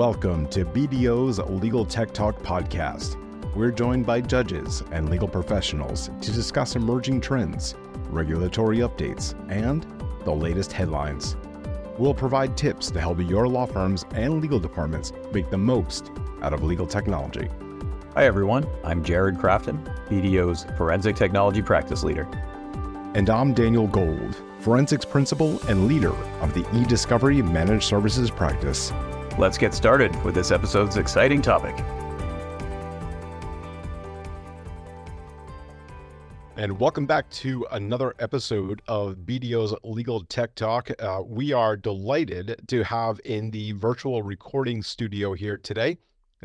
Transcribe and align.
Welcome 0.00 0.48
to 0.48 0.64
BDO's 0.64 1.40
Legal 1.60 1.84
Tech 1.84 2.14
Talk 2.14 2.42
podcast. 2.42 3.18
We're 3.54 3.70
joined 3.70 4.06
by 4.06 4.22
judges 4.22 4.82
and 4.92 5.10
legal 5.10 5.28
professionals 5.28 6.08
to 6.22 6.32
discuss 6.32 6.74
emerging 6.74 7.20
trends, 7.20 7.74
regulatory 8.08 8.78
updates, 8.78 9.34
and 9.50 9.86
the 10.24 10.30
latest 10.30 10.72
headlines. 10.72 11.36
We'll 11.98 12.14
provide 12.14 12.56
tips 12.56 12.90
to 12.92 12.98
help 12.98 13.20
your 13.20 13.46
law 13.46 13.66
firms 13.66 14.06
and 14.12 14.40
legal 14.40 14.58
departments 14.58 15.12
make 15.34 15.50
the 15.50 15.58
most 15.58 16.10
out 16.40 16.54
of 16.54 16.62
legal 16.62 16.86
technology. 16.86 17.50
Hi, 18.14 18.24
everyone. 18.24 18.66
I'm 18.82 19.04
Jared 19.04 19.36
Crafton, 19.36 19.84
BDO's 20.08 20.64
Forensic 20.78 21.14
Technology 21.14 21.60
Practice 21.60 22.02
Leader. 22.02 22.26
And 23.12 23.28
I'm 23.28 23.52
Daniel 23.52 23.86
Gold, 23.86 24.42
Forensics 24.60 25.04
Principal 25.04 25.60
and 25.68 25.86
Leader 25.86 26.14
of 26.40 26.54
the 26.54 26.62
eDiscovery 26.62 27.46
Managed 27.46 27.84
Services 27.84 28.30
Practice. 28.30 28.94
Let's 29.38 29.56
get 29.56 29.72
started 29.72 30.14
with 30.24 30.34
this 30.34 30.50
episode's 30.50 30.96
exciting 30.96 31.40
topic. 31.40 31.78
And 36.56 36.78
welcome 36.78 37.06
back 37.06 37.30
to 37.30 37.66
another 37.70 38.14
episode 38.18 38.82
of 38.86 39.16
BDO's 39.24 39.74
Legal 39.82 40.24
Tech 40.24 40.54
Talk. 40.54 40.90
Uh, 40.98 41.22
we 41.24 41.54
are 41.54 41.74
delighted 41.74 42.60
to 42.68 42.84
have 42.84 43.18
in 43.24 43.50
the 43.50 43.72
virtual 43.72 44.22
recording 44.22 44.82
studio 44.82 45.32
here 45.32 45.56
today 45.56 45.96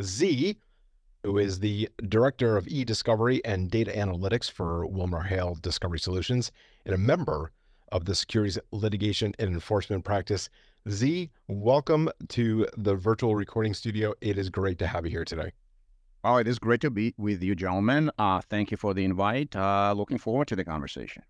Z, 0.01 0.55
who 1.23 1.37
is 1.37 1.59
the 1.59 1.89
Director 2.07 2.55
of 2.55 2.65
eDiscovery 2.67 3.41
and 3.43 3.69
Data 3.69 3.91
Analytics 3.91 4.49
for 4.49 4.87
WilmerHale 4.87 5.61
Discovery 5.61 5.99
Solutions 5.99 6.51
and 6.85 6.95
a 6.95 6.99
member 6.99 7.51
of 7.91 8.05
the 8.05 8.15
Securities 8.15 8.59
Litigation 8.71 9.33
and 9.37 9.49
Enforcement 9.49 10.05
Practice. 10.05 10.49
Z, 10.87 11.31
welcome 11.47 12.11
to 12.29 12.67
the 12.77 12.93
virtual 12.93 13.35
recording 13.35 13.73
studio. 13.73 14.13
It 14.21 14.37
is 14.37 14.51
great 14.51 14.77
to 14.77 14.85
have 14.85 15.03
you 15.03 15.09
here 15.09 15.25
today. 15.25 15.51
Oh, 16.23 16.37
it 16.37 16.47
is 16.47 16.59
great 16.59 16.79
to 16.81 16.91
be 16.91 17.15
with 17.17 17.41
you, 17.41 17.55
gentlemen. 17.55 18.11
Uh, 18.19 18.39
thank 18.41 18.69
you 18.69 18.77
for 18.77 18.93
the 18.93 19.03
invite. 19.03 19.55
Uh, 19.55 19.95
looking 19.97 20.19
forward 20.19 20.47
to 20.49 20.55
the 20.55 20.63
conversation. 20.63 21.23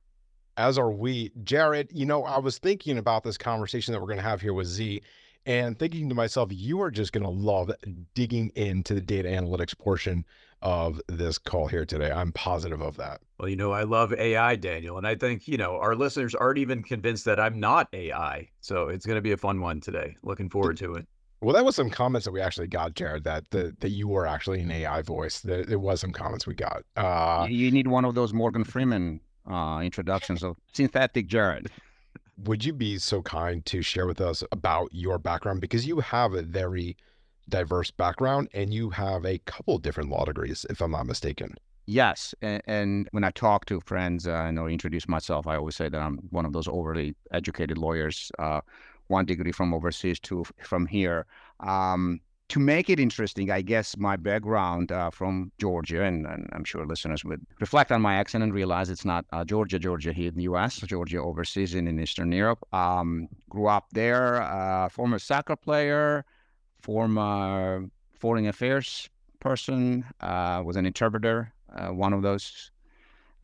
As 0.57 0.77
are 0.77 0.91
we. 0.91 1.31
Jared, 1.41 1.89
you 1.93 2.05
know, 2.05 2.25
I 2.25 2.37
was 2.39 2.57
thinking 2.57 2.97
about 2.97 3.23
this 3.23 3.37
conversation 3.37 3.93
that 3.93 4.01
we're 4.01 4.07
going 4.07 4.17
to 4.17 4.23
have 4.23 4.41
here 4.41 4.53
with 4.53 4.67
Z 4.67 5.01
and 5.45 5.77
thinking 5.77 6.09
to 6.09 6.15
myself, 6.15 6.49
you 6.51 6.81
are 6.81 6.91
just 6.91 7.13
going 7.13 7.23
to 7.23 7.29
love 7.29 7.71
digging 8.13 8.51
into 8.55 8.93
the 8.93 9.01
data 9.01 9.29
analytics 9.29 9.77
portion 9.77 10.25
of 10.61 10.99
this 11.07 11.37
call 11.37 11.67
here 11.67 11.85
today. 11.85 12.11
I'm 12.11 12.31
positive 12.31 12.81
of 12.81 12.97
that. 12.97 13.21
Well, 13.39 13.49
you 13.49 13.55
know, 13.55 13.71
I 13.71 13.83
love 13.83 14.13
AI, 14.13 14.55
Daniel. 14.55 14.97
And 14.97 15.05
I 15.05 15.15
think, 15.15 15.47
you 15.47 15.57
know, 15.57 15.75
our 15.75 15.95
listeners 15.95 16.33
aren't 16.33 16.57
even 16.57 16.81
convinced 16.81 17.25
that 17.25 17.39
I'm 17.39 17.59
not 17.59 17.87
AI. 17.93 18.49
So 18.61 18.87
it's 18.87 19.05
going 19.05 19.17
to 19.17 19.21
be 19.21 19.33
a 19.33 19.37
fun 19.37 19.61
one 19.61 19.79
today. 19.79 20.15
Looking 20.23 20.49
forward 20.49 20.77
to 20.77 20.95
it. 20.95 21.07
Well, 21.41 21.53
that 21.53 21.65
was 21.65 21.75
some 21.75 21.91
comments 21.91 22.25
that 22.25 22.31
we 22.31 22.41
actually 22.41 22.67
got, 22.67 22.95
Jared, 22.95 23.23
that 23.25 23.51
that, 23.51 23.79
that 23.81 23.89
you 23.89 24.07
were 24.07 24.25
actually 24.25 24.61
an 24.61 24.71
AI 24.71 25.03
voice. 25.03 25.41
There, 25.41 25.63
there 25.63 25.77
was 25.77 26.01
some 26.01 26.11
comments 26.11 26.47
we 26.47 26.55
got. 26.55 26.83
Uh, 26.95 27.45
you 27.47 27.69
need 27.69 27.87
one 27.87 28.05
of 28.05 28.15
those 28.15 28.33
Morgan 28.33 28.63
Freeman 28.63 29.19
uh, 29.47 29.81
introductions 29.83 30.43
of 30.43 30.55
synthetic 30.73 31.27
Jared 31.27 31.69
would 32.43 32.65
you 32.65 32.73
be 32.73 32.97
so 32.97 33.21
kind 33.21 33.65
to 33.65 33.81
share 33.81 34.07
with 34.07 34.21
us 34.21 34.43
about 34.51 34.89
your 34.91 35.17
background? 35.17 35.61
Because 35.61 35.87
you 35.87 35.99
have 35.99 36.33
a 36.33 36.41
very 36.41 36.97
diverse 37.49 37.91
background 37.91 38.49
and 38.53 38.73
you 38.73 38.89
have 38.89 39.25
a 39.25 39.37
couple 39.39 39.77
different 39.77 40.09
law 40.09 40.25
degrees, 40.25 40.65
if 40.69 40.81
I'm 40.81 40.91
not 40.91 41.05
mistaken. 41.05 41.55
Yes. 41.85 42.33
And, 42.41 42.61
and 42.65 43.07
when 43.11 43.23
I 43.23 43.31
talk 43.31 43.65
to 43.65 43.79
friends 43.81 44.27
uh, 44.27 44.31
and 44.31 44.57
or 44.57 44.69
introduce 44.69 45.07
myself, 45.07 45.45
I 45.47 45.55
always 45.55 45.75
say 45.75 45.87
that 45.87 46.01
I'm 46.01 46.17
one 46.31 46.45
of 46.45 46.53
those 46.53 46.67
overly 46.67 47.15
educated 47.31 47.77
lawyers, 47.77 48.31
uh, 48.39 48.61
one 49.07 49.25
degree 49.25 49.51
from 49.51 49.73
overseas, 49.73 50.19
two 50.19 50.45
from 50.63 50.87
here. 50.87 51.27
Um, 51.59 52.19
to 52.49 52.59
make 52.59 52.89
it 52.89 52.99
interesting, 52.99 53.49
I 53.49 53.61
guess 53.61 53.97
my 53.97 54.15
background 54.15 54.91
uh, 54.91 55.09
from 55.09 55.51
Georgia, 55.59 56.03
and, 56.03 56.25
and, 56.27 56.47
I'm 56.51 56.63
sure 56.63 56.85
listeners 56.85 57.25
would 57.25 57.45
reflect 57.59 57.91
on 57.91 58.01
my 58.01 58.15
accent 58.15 58.43
and 58.43 58.53
realize 58.53 58.89
it's 58.89 59.05
not 59.05 59.25
uh, 59.31 59.43
Georgia, 59.43 59.79
Georgia 59.79 60.13
here 60.13 60.29
in 60.29 60.35
the 60.35 60.43
U.S., 60.43 60.77
Georgia 60.77 61.17
overseas 61.17 61.73
in, 61.73 61.87
in 61.87 61.99
Eastern 61.99 62.31
Europe. 62.31 62.59
Um, 62.71 63.27
grew 63.49 63.67
up 63.67 63.85
there, 63.93 64.41
uh, 64.41 64.89
former 64.89 65.17
soccer 65.17 65.55
player, 65.55 66.23
former 66.81 67.85
foreign 68.13 68.45
affairs 68.45 69.09
person, 69.39 70.05
uh, 70.21 70.61
was 70.63 70.75
an 70.75 70.85
interpreter, 70.85 71.51
uh, 71.75 71.89
one 71.89 72.13
of 72.13 72.21
those 72.21 72.71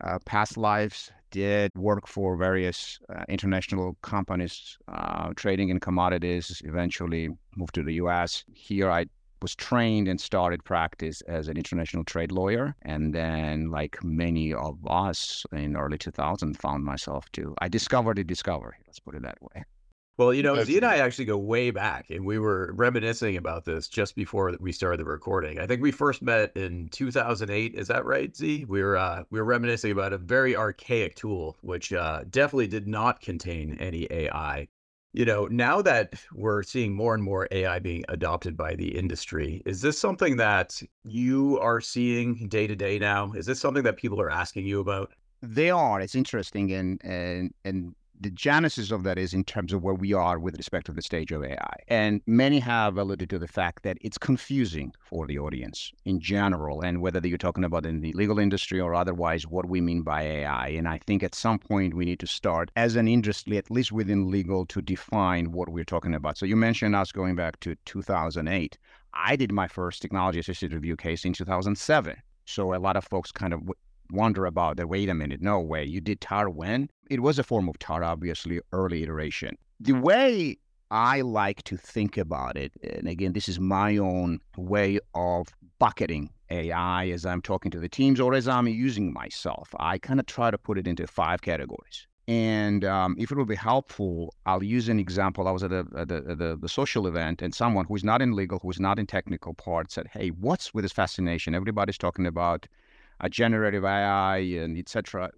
uh, 0.00 0.18
past 0.24 0.56
lives 0.56 1.10
did 1.32 1.72
work 1.74 2.06
for 2.06 2.36
various 2.36 3.00
uh, 3.12 3.24
international 3.28 3.96
companies 4.02 4.78
uh, 4.86 5.32
trading 5.34 5.70
in 5.70 5.80
commodities, 5.80 6.62
eventually 6.64 7.28
moved 7.56 7.74
to 7.74 7.82
the 7.82 7.94
US. 7.94 8.44
Here 8.54 8.88
I 8.88 9.06
was 9.40 9.56
trained 9.56 10.06
and 10.06 10.20
started 10.20 10.64
practice 10.64 11.20
as 11.22 11.48
an 11.48 11.56
international 11.56 12.04
trade 12.04 12.30
lawyer. 12.30 12.76
And 12.82 13.12
then, 13.12 13.70
like 13.70 13.98
many 14.04 14.54
of 14.54 14.78
us 14.86 15.44
in 15.52 15.76
early 15.76 15.98
2000, 15.98 16.54
found 16.58 16.84
myself 16.84 17.30
to, 17.32 17.54
I 17.58 17.68
discovered 17.68 18.18
the 18.18 18.24
discovery, 18.24 18.76
let's 18.86 19.00
put 19.00 19.16
it 19.16 19.22
that 19.22 19.42
way. 19.42 19.64
Well, 20.18 20.34
you 20.34 20.42
know, 20.42 20.62
Z 20.62 20.76
and 20.76 20.84
I 20.84 20.96
actually 20.98 21.24
go 21.24 21.38
way 21.38 21.70
back, 21.70 22.10
and 22.10 22.26
we 22.26 22.38
were 22.38 22.72
reminiscing 22.74 23.38
about 23.38 23.64
this 23.64 23.88
just 23.88 24.14
before 24.14 24.54
we 24.60 24.70
started 24.70 25.00
the 25.00 25.06
recording. 25.06 25.58
I 25.58 25.66
think 25.66 25.80
we 25.80 25.90
first 25.90 26.20
met 26.20 26.54
in 26.54 26.90
2008. 26.90 27.74
Is 27.74 27.88
that 27.88 28.04
right, 28.04 28.36
Z? 28.36 28.66
We 28.68 28.82
were 28.82 28.96
uh, 28.96 29.24
we 29.30 29.38
were 29.38 29.46
reminiscing 29.46 29.90
about 29.90 30.12
a 30.12 30.18
very 30.18 30.54
archaic 30.54 31.14
tool, 31.14 31.56
which 31.62 31.94
uh, 31.94 32.24
definitely 32.28 32.66
did 32.66 32.86
not 32.86 33.22
contain 33.22 33.78
any 33.80 34.06
AI. 34.10 34.68
You 35.14 35.24
know, 35.24 35.46
now 35.46 35.80
that 35.82 36.14
we're 36.34 36.62
seeing 36.62 36.94
more 36.94 37.14
and 37.14 37.22
more 37.22 37.48
AI 37.50 37.78
being 37.78 38.04
adopted 38.08 38.54
by 38.54 38.74
the 38.74 38.96
industry, 38.96 39.62
is 39.64 39.80
this 39.80 39.98
something 39.98 40.36
that 40.36 40.82
you 41.04 41.58
are 41.60 41.80
seeing 41.80 42.48
day 42.48 42.66
to 42.66 42.76
day 42.76 42.98
now? 42.98 43.32
Is 43.32 43.46
this 43.46 43.60
something 43.60 43.82
that 43.84 43.96
people 43.96 44.20
are 44.20 44.30
asking 44.30 44.66
you 44.66 44.80
about? 44.80 45.12
They 45.40 45.70
are. 45.70 46.00
It's 46.02 46.14
interesting, 46.14 46.70
and 46.72 47.00
and 47.02 47.54
and 47.64 47.94
the 48.22 48.30
genesis 48.30 48.90
of 48.90 49.02
that 49.02 49.18
is 49.18 49.34
in 49.34 49.42
terms 49.42 49.72
of 49.72 49.82
where 49.82 49.94
we 49.94 50.12
are 50.12 50.38
with 50.38 50.56
respect 50.56 50.86
to 50.86 50.92
the 50.92 51.02
stage 51.02 51.32
of 51.32 51.42
AI. 51.42 51.74
And 51.88 52.20
many 52.26 52.60
have 52.60 52.96
alluded 52.96 53.28
to 53.30 53.38
the 53.38 53.48
fact 53.48 53.82
that 53.82 53.98
it's 54.00 54.16
confusing 54.16 54.92
for 55.00 55.26
the 55.26 55.38
audience 55.38 55.92
in 56.04 56.20
general, 56.20 56.80
and 56.82 57.00
whether 57.02 57.26
you're 57.26 57.38
talking 57.38 57.64
about 57.64 57.84
in 57.84 58.00
the 58.00 58.12
legal 58.12 58.38
industry 58.38 58.78
or 58.80 58.94
otherwise, 58.94 59.46
what 59.46 59.68
we 59.68 59.80
mean 59.80 60.02
by 60.02 60.22
AI. 60.22 60.68
And 60.68 60.86
I 60.86 60.98
think 60.98 61.22
at 61.22 61.34
some 61.34 61.58
point 61.58 61.94
we 61.94 62.04
need 62.04 62.20
to 62.20 62.26
start 62.26 62.70
as 62.76 62.94
an 62.96 63.08
industry, 63.08 63.58
at 63.58 63.70
least 63.70 63.90
within 63.90 64.30
legal, 64.30 64.66
to 64.66 64.80
define 64.80 65.50
what 65.50 65.68
we're 65.68 65.84
talking 65.84 66.14
about. 66.14 66.38
So 66.38 66.46
you 66.46 66.56
mentioned 66.56 66.94
us 66.94 67.10
going 67.10 67.34
back 67.34 67.58
to 67.60 67.74
2008. 67.86 68.78
I 69.14 69.36
did 69.36 69.52
my 69.52 69.66
first 69.66 70.00
technology 70.00 70.38
assisted 70.38 70.72
review 70.72 70.96
case 70.96 71.24
in 71.24 71.32
2007. 71.32 72.16
So 72.44 72.74
a 72.74 72.76
lot 72.76 72.96
of 72.96 73.04
folks 73.04 73.32
kind 73.32 73.52
of 73.52 73.60
wonder 74.12 74.46
about 74.46 74.76
that. 74.76 74.88
Wait 74.88 75.08
a 75.08 75.14
minute, 75.14 75.40
no 75.40 75.60
way. 75.60 75.84
You 75.84 76.00
did 76.00 76.20
tar 76.20 76.48
when? 76.48 76.88
It 77.10 77.20
was 77.20 77.38
a 77.38 77.42
form 77.42 77.68
of 77.68 77.78
tar, 77.78 78.04
obviously, 78.04 78.60
early 78.72 79.02
iteration. 79.02 79.56
The 79.80 79.92
way 79.92 80.58
I 80.90 81.22
like 81.22 81.62
to 81.64 81.76
think 81.76 82.16
about 82.16 82.56
it, 82.56 82.72
and 82.82 83.08
again, 83.08 83.32
this 83.32 83.48
is 83.48 83.58
my 83.58 83.96
own 83.96 84.40
way 84.56 85.00
of 85.14 85.48
bucketing 85.78 86.30
AI 86.50 87.08
as 87.08 87.24
I'm 87.24 87.42
talking 87.42 87.70
to 87.72 87.80
the 87.80 87.88
teams 87.88 88.20
or 88.20 88.34
as 88.34 88.46
I'm 88.46 88.68
using 88.68 89.12
myself. 89.12 89.74
I 89.80 89.98
kind 89.98 90.20
of 90.20 90.26
try 90.26 90.50
to 90.50 90.58
put 90.58 90.78
it 90.78 90.86
into 90.86 91.06
five 91.06 91.42
categories. 91.42 92.06
And 92.28 92.84
um, 92.84 93.16
if 93.18 93.32
it 93.32 93.36
will 93.36 93.46
be 93.46 93.56
helpful, 93.56 94.32
I'll 94.46 94.62
use 94.62 94.88
an 94.88 95.00
example. 95.00 95.48
I 95.48 95.50
was 95.50 95.64
at, 95.64 95.70
the, 95.70 95.84
the, 95.84 96.58
the, 96.60 96.68
social 96.68 97.08
event, 97.08 97.42
and 97.42 97.52
someone 97.52 97.84
who's 97.84 98.04
not 98.04 98.22
in 98.22 98.32
legal, 98.32 98.60
who's 98.60 98.78
not 98.78 99.00
in 99.00 99.06
technical 99.06 99.54
part, 99.54 99.90
said, 99.90 100.06
"Hey, 100.06 100.28
what's 100.28 100.72
with 100.72 100.84
this 100.84 100.92
fascination? 100.92 101.52
Everybody's 101.52 101.98
talking 101.98 102.26
about 102.26 102.68
generative 103.28 103.84
AI 103.84 104.38
and 104.38 104.76
etc. 104.78 105.30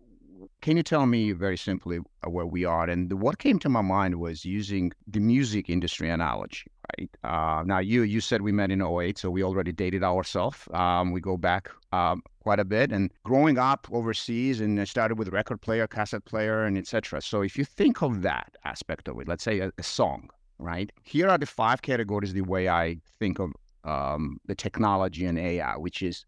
Can 0.61 0.77
you 0.77 0.83
tell 0.83 1.07
me 1.07 1.33
very 1.33 1.57
simply 1.57 1.99
uh, 1.99 2.31
where 2.31 2.47
we 2.47 2.65
are? 2.65 2.89
And 2.89 3.13
what 3.21 3.39
came 3.39 3.59
to 3.61 3.69
my 3.69 3.83
mind 3.83 4.21
was 4.21 4.45
using 4.45 4.93
the 5.07 5.21
music 5.21 5.69
industry 5.69 6.11
analogy, 6.11 6.65
right? 6.99 7.11
Uh, 7.23 7.63
now, 7.65 7.79
you 7.79 8.03
you 8.03 8.21
said 8.21 8.43
we 8.43 8.53
met 8.53 8.71
in 8.71 8.83
08, 8.83 9.19
so 9.19 9.31
we 9.31 9.43
already 9.43 9.73
dated 9.73 10.03
ourselves. 10.03 10.59
Um, 10.73 11.13
we 11.13 11.21
go 11.21 11.37
back 11.37 11.71
um, 11.93 12.23
quite 12.41 12.61
a 12.61 12.65
bit. 12.65 12.93
And 12.93 13.11
growing 13.25 13.59
up 13.59 13.87
overseas, 13.93 14.61
and 14.61 14.81
I 14.81 14.85
started 14.85 15.19
with 15.19 15.29
record 15.29 15.61
player, 15.61 15.87
cassette 15.87 16.25
player, 16.25 16.65
and 16.65 16.77
etc. 16.79 17.21
So 17.21 17.43
if 17.43 17.57
you 17.59 17.65
think 17.65 18.03
of 18.03 18.23
that 18.23 18.57
aspect 18.65 19.09
of 19.09 19.19
it, 19.21 19.29
let's 19.29 19.45
say 19.45 19.61
a, 19.61 19.73
a 19.79 19.83
song, 19.83 20.31
right? 20.59 20.91
Here 21.03 21.29
are 21.29 21.39
the 21.39 21.47
five 21.47 21.83
categories 21.83 22.33
the 22.33 22.43
way 22.43 22.69
I 22.69 22.99
think 23.19 23.39
of 23.39 23.53
um, 23.85 24.39
the 24.47 24.55
technology 24.55 25.27
and 25.27 25.39
AI, 25.39 25.77
which 25.77 26.03
is 26.03 26.25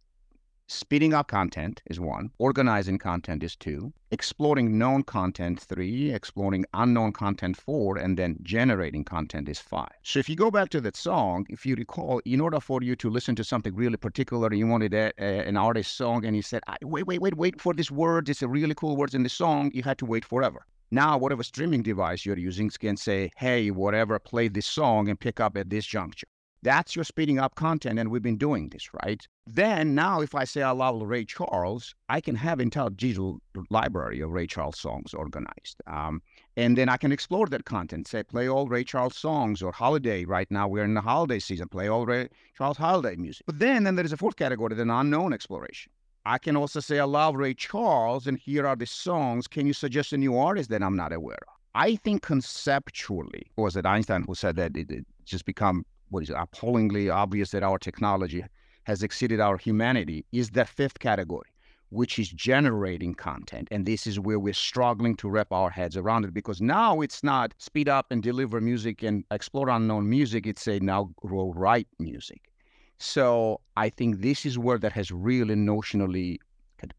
Speeding 0.69 1.15
up 1.15 1.29
content 1.29 1.81
is 1.87 2.01
one, 2.01 2.33
organizing 2.39 2.99
content 2.99 3.45
is 3.45 3.55
two, 3.55 3.93
exploring 4.11 4.77
known 4.77 5.05
content 5.05 5.61
three, 5.61 6.13
exploring 6.13 6.65
unknown 6.75 7.13
content 7.13 7.57
four, 7.57 7.97
and 7.97 8.19
then 8.19 8.37
generating 8.43 9.05
content 9.05 9.49
is 9.49 9.61
five. 9.61 9.93
So 10.03 10.19
if 10.19 10.29
you 10.29 10.35
go 10.35 10.51
back 10.51 10.71
to 10.71 10.81
that 10.81 10.97
song, 10.97 11.47
if 11.51 11.65
you 11.65 11.77
recall, 11.77 12.21
in 12.25 12.41
order 12.41 12.59
for 12.59 12.83
you 12.83 12.97
to 12.97 13.09
listen 13.09 13.37
to 13.37 13.45
something 13.45 13.77
really 13.77 13.97
particular, 13.97 14.53
you 14.53 14.67
wanted 14.67 14.93
a, 14.93 15.13
a, 15.19 15.47
an 15.47 15.57
artist 15.57 15.97
song 15.97 16.25
and 16.25 16.35
you 16.35 16.43
said, 16.43 16.65
wait, 16.83 17.07
wait, 17.07 17.21
wait, 17.21 17.37
wait 17.37 17.61
for 17.61 17.73
this 17.73 17.93
word, 17.93 18.29
it's 18.29 18.43
a 18.43 18.49
really 18.49 18.75
cool 18.75 18.97
words 18.97 19.15
in 19.15 19.23
the 19.23 19.29
song, 19.29 19.71
you 19.73 19.85
had 19.85 19.99
to 19.99 20.05
wait 20.05 20.25
forever. 20.25 20.67
Now, 20.91 21.17
whatever 21.17 21.45
streaming 21.45 21.85
device 21.85 22.27
you're 22.27 22.39
using 22.39 22.71
can 22.71 22.97
say, 22.97 23.31
hey, 23.37 23.71
whatever, 23.71 24.19
play 24.19 24.49
this 24.49 24.67
song 24.67 25.09
and 25.09 25.21
pick 25.21 25.39
up 25.39 25.57
at 25.57 25.71
this 25.71 25.87
juncture 25.87 26.27
That's 26.67 26.97
your 26.97 27.05
speeding 27.05 27.39
up 27.39 27.55
content, 27.55 27.97
and 28.01 28.11
we've 28.11 28.25
been 28.25 28.39
doing 28.39 28.71
this, 28.71 28.91
right? 29.05 29.25
Then 29.47 29.95
now, 29.95 30.21
if 30.21 30.35
I 30.35 30.43
say 30.43 30.63
I 30.63 30.73
love 30.73 31.01
Ray 31.01 31.25
Charles, 31.25 31.95
I 32.09 32.21
can 32.21 32.35
have 32.35 32.59
entire 32.59 32.91
digital 32.91 33.39
library 33.71 34.21
of 34.21 34.31
Ray 34.33 34.49
Charles 34.49 34.77
songs 34.77 35.15
organized, 35.15 35.81
um, 35.87 36.21
and 36.57 36.77
then 36.77 36.89
I 36.89 36.97
can 36.97 37.13
explore 37.13 37.47
that 37.47 37.67
content. 37.67 38.09
Say, 38.09 38.25
play 38.25 38.49
all 38.49 38.67
Ray 38.67 38.83
Charles 38.83 39.17
songs 39.17 39.63
or 39.63 39.71
holiday. 39.71 40.25
Right 40.25 40.51
now, 40.51 40.67
we're 40.67 40.83
in 40.83 40.95
the 40.95 41.01
holiday 41.01 41.39
season. 41.39 41.69
Play 41.69 41.87
all 41.87 42.05
Ray 42.05 42.31
Charles 42.59 42.79
holiday 42.79 43.15
music. 43.15 43.47
But 43.47 43.61
then, 43.61 43.85
then 43.85 43.95
there 43.95 44.05
is 44.05 44.13
a 44.13 44.17
fourth 44.17 44.35
category, 44.35 44.75
the 44.75 44.83
unknown 44.83 45.33
exploration. 45.33 45.93
I 46.25 46.39
can 46.39 46.57
also 46.57 46.81
say 46.81 46.99
I 46.99 47.05
love 47.05 47.37
Ray 47.37 47.55
Charles, 47.55 48.27
and 48.27 48.37
here 48.37 48.67
are 48.67 48.75
the 48.75 48.87
songs. 48.87 49.47
Can 49.47 49.69
you 49.69 49.73
suggest 49.73 50.13
a 50.13 50.17
new 50.17 50.37
artist 50.37 50.71
that 50.71 50.83
I'm 50.83 50.97
not 50.97 51.13
aware 51.13 51.39
of? 51.47 51.55
I 51.77 51.95
think 51.95 52.23
conceptually, 52.23 53.53
was 53.55 53.77
it 53.77 53.87
Einstein 53.87 54.25
who 54.27 54.35
said 54.35 54.57
that 54.57 54.77
it, 54.77 54.91
it 54.91 55.07
just 55.25 55.45
become 55.45 55.85
what 56.11 56.23
is 56.23 56.31
it, 56.31 56.37
appallingly 56.39 57.11
obvious 57.11 57.51
that 57.51 57.63
our 57.63 57.79
technology 57.79 58.45
has 58.85 59.03
exceeded 59.03 59.41
our 59.41 59.57
humanity 59.57 60.25
is 60.33 60.51
the 60.51 60.65
fifth 60.65 60.99
category, 61.01 61.49
which 61.91 62.19
is 62.19 62.29
generating 62.29 63.15
content. 63.15 63.67
And 63.71 63.85
this 63.85 64.07
is 64.07 64.21
where 64.21 64.39
we're 64.39 64.55
struggling 64.55 65.17
to 65.17 65.29
wrap 65.29 65.53
our 65.53 65.71
heads 65.71 65.97
around 65.97 66.25
it 66.25 66.33
because 66.33 66.61
now 66.61 67.01
it's 67.01 67.25
not 67.25 67.55
speed 67.59 67.89
up 67.89 68.07
and 68.11 68.23
deliver 68.23 68.61
music 68.61 69.03
and 69.03 69.25
explore 69.31 69.69
unknown 69.69 70.09
music. 70.09 70.47
It's 70.47 70.67
a 70.69 70.79
now 70.79 71.11
grow 71.17 71.53
write 71.53 71.89
music. 71.99 72.43
So 72.99 73.61
I 73.77 73.89
think 73.91 74.21
this 74.21 74.47
is 74.47 74.59
where 74.59 74.79
that 74.79 74.93
has 74.93 75.11
really 75.11 75.55
notionally 75.55 76.39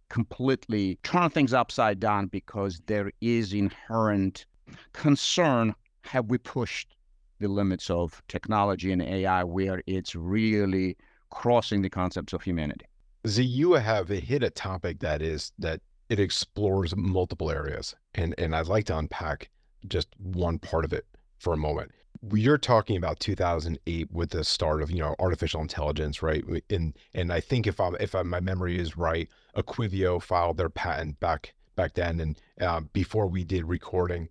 completely 0.10 1.00
turned 1.04 1.34
things 1.34 1.54
upside 1.54 2.00
down 2.00 2.28
because 2.28 2.82
there 2.88 3.12
is 3.22 3.54
inherent 3.54 4.46
concern 4.94 5.74
have 6.02 6.26
we 6.26 6.38
pushed 6.38 6.97
the 7.40 7.48
limits 7.48 7.90
of 7.90 8.22
technology 8.28 8.92
and 8.92 9.02
AI 9.02 9.44
where 9.44 9.82
it's 9.88 10.16
really 10.16 10.98
crossing 11.30 11.82
the 11.82 11.90
concepts 11.90 12.34
of 12.34 12.42
humanity. 12.42 12.86
Z, 13.28 13.44
you 13.44 13.74
have 13.74 14.08
hit 14.08 14.44
a 14.44 14.50
topic 14.50 15.00
that 15.00 15.22
is 15.22 15.52
that 15.60 15.82
it 16.10 16.20
explores 16.20 16.96
multiple 16.96 17.52
areas, 17.52 17.96
and 18.16 18.34
and 18.38 18.56
I'd 18.56 18.68
like 18.68 18.86
to 18.86 18.98
unpack 18.98 19.50
just 19.88 20.08
one 20.18 20.60
part 20.60 20.86
of 20.86 20.94
it 20.94 21.06
for 21.40 21.54
a 21.54 21.58
moment. 21.58 21.92
You're 22.34 22.58
talking 22.58 22.98
about 22.98 23.20
2008 23.20 24.12
with 24.12 24.32
the 24.32 24.44
start 24.44 24.82
of 24.82 24.90
you 24.90 25.00
know 25.00 25.16
artificial 25.20 25.62
intelligence, 25.62 26.22
right? 26.22 26.44
And 26.70 26.98
and 27.14 27.34
I 27.34 27.40
think 27.42 27.68
if 27.68 27.80
I'm 27.80 27.96
if 28.00 28.16
I'm, 28.16 28.30
my 28.30 28.40
memory 28.40 28.80
is 28.80 28.98
right, 28.98 29.28
Equivio 29.56 30.22
filed 30.22 30.58
their 30.58 30.70
patent 30.70 31.20
back 31.20 31.54
back 31.76 31.94
then, 31.94 32.20
and 32.20 32.42
uh, 32.62 32.82
before 32.94 33.28
we 33.28 33.44
did 33.44 33.66
recording 33.66 34.30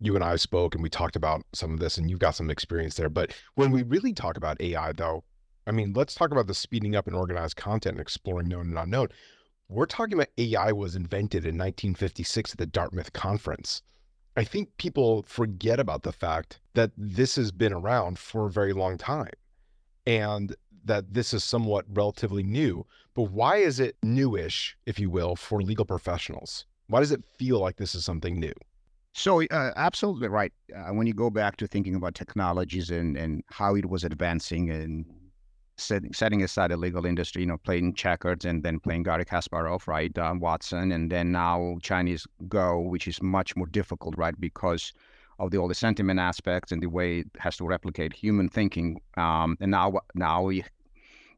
you 0.00 0.14
and 0.14 0.24
I 0.24 0.36
spoke 0.36 0.74
and 0.74 0.82
we 0.82 0.90
talked 0.90 1.16
about 1.16 1.42
some 1.52 1.72
of 1.72 1.80
this, 1.80 1.98
and 1.98 2.10
you've 2.10 2.18
got 2.18 2.34
some 2.34 2.50
experience 2.50 2.96
there. 2.96 3.08
But 3.08 3.32
when 3.54 3.70
we 3.70 3.82
really 3.82 4.12
talk 4.12 4.36
about 4.36 4.60
AI, 4.60 4.92
though, 4.92 5.24
I 5.66 5.72
mean, 5.72 5.92
let's 5.94 6.14
talk 6.14 6.30
about 6.30 6.46
the 6.46 6.54
speeding 6.54 6.94
up 6.94 7.06
and 7.06 7.16
organized 7.16 7.56
content 7.56 7.94
and 7.94 8.00
exploring 8.00 8.48
known 8.48 8.68
and 8.68 8.78
unknown. 8.78 9.08
We're 9.68 9.86
talking 9.86 10.14
about 10.14 10.28
AI 10.36 10.72
was 10.72 10.94
invented 10.94 11.44
in 11.44 11.56
1956 11.56 12.52
at 12.52 12.58
the 12.58 12.66
Dartmouth 12.66 13.12
Conference. 13.14 13.82
I 14.36 14.44
think 14.44 14.76
people 14.76 15.22
forget 15.22 15.80
about 15.80 16.02
the 16.02 16.12
fact 16.12 16.60
that 16.74 16.90
this 16.98 17.36
has 17.36 17.50
been 17.50 17.72
around 17.72 18.18
for 18.18 18.46
a 18.46 18.50
very 18.50 18.72
long 18.72 18.98
time 18.98 19.32
and 20.06 20.54
that 20.84 21.14
this 21.14 21.32
is 21.32 21.42
somewhat 21.42 21.86
relatively 21.88 22.42
new. 22.42 22.84
But 23.14 23.30
why 23.30 23.56
is 23.56 23.80
it 23.80 23.96
newish, 24.02 24.76
if 24.86 24.98
you 24.98 25.08
will, 25.08 25.36
for 25.36 25.62
legal 25.62 25.84
professionals? 25.84 26.66
Why 26.88 27.00
does 27.00 27.12
it 27.12 27.24
feel 27.38 27.58
like 27.58 27.76
this 27.76 27.94
is 27.94 28.04
something 28.04 28.38
new? 28.38 28.52
So, 29.16 29.42
uh, 29.44 29.72
absolutely 29.76 30.26
right. 30.26 30.52
Uh, 30.74 30.92
when 30.92 31.06
you 31.06 31.14
go 31.14 31.30
back 31.30 31.56
to 31.58 31.68
thinking 31.68 31.94
about 31.94 32.16
technologies 32.16 32.90
and, 32.90 33.16
and 33.16 33.44
how 33.48 33.76
it 33.76 33.88
was 33.88 34.02
advancing 34.02 34.70
and 34.70 35.06
setting, 35.76 36.12
setting 36.12 36.42
aside 36.42 36.72
the 36.72 36.76
legal 36.76 37.06
industry, 37.06 37.42
you 37.42 37.46
know, 37.46 37.58
playing 37.58 37.94
checkers 37.94 38.44
and 38.44 38.64
then 38.64 38.80
playing 38.80 39.04
Garry 39.04 39.24
Kasparov, 39.24 39.86
right, 39.86 40.16
um, 40.18 40.40
Watson, 40.40 40.90
and 40.90 41.12
then 41.12 41.30
now 41.30 41.76
Chinese 41.80 42.26
Go, 42.48 42.80
which 42.80 43.06
is 43.06 43.22
much 43.22 43.54
more 43.54 43.68
difficult, 43.68 44.16
right, 44.18 44.38
because 44.40 44.92
of 45.38 45.52
the 45.52 45.58
all 45.58 45.68
the 45.68 45.74
sentiment 45.74 46.18
aspects 46.18 46.72
and 46.72 46.82
the 46.82 46.88
way 46.88 47.20
it 47.20 47.26
has 47.38 47.56
to 47.58 47.64
replicate 47.64 48.12
human 48.12 48.48
thinking. 48.48 49.00
Um, 49.16 49.56
and 49.60 49.70
now, 49.70 49.92
now 50.16 50.42
we 50.42 50.64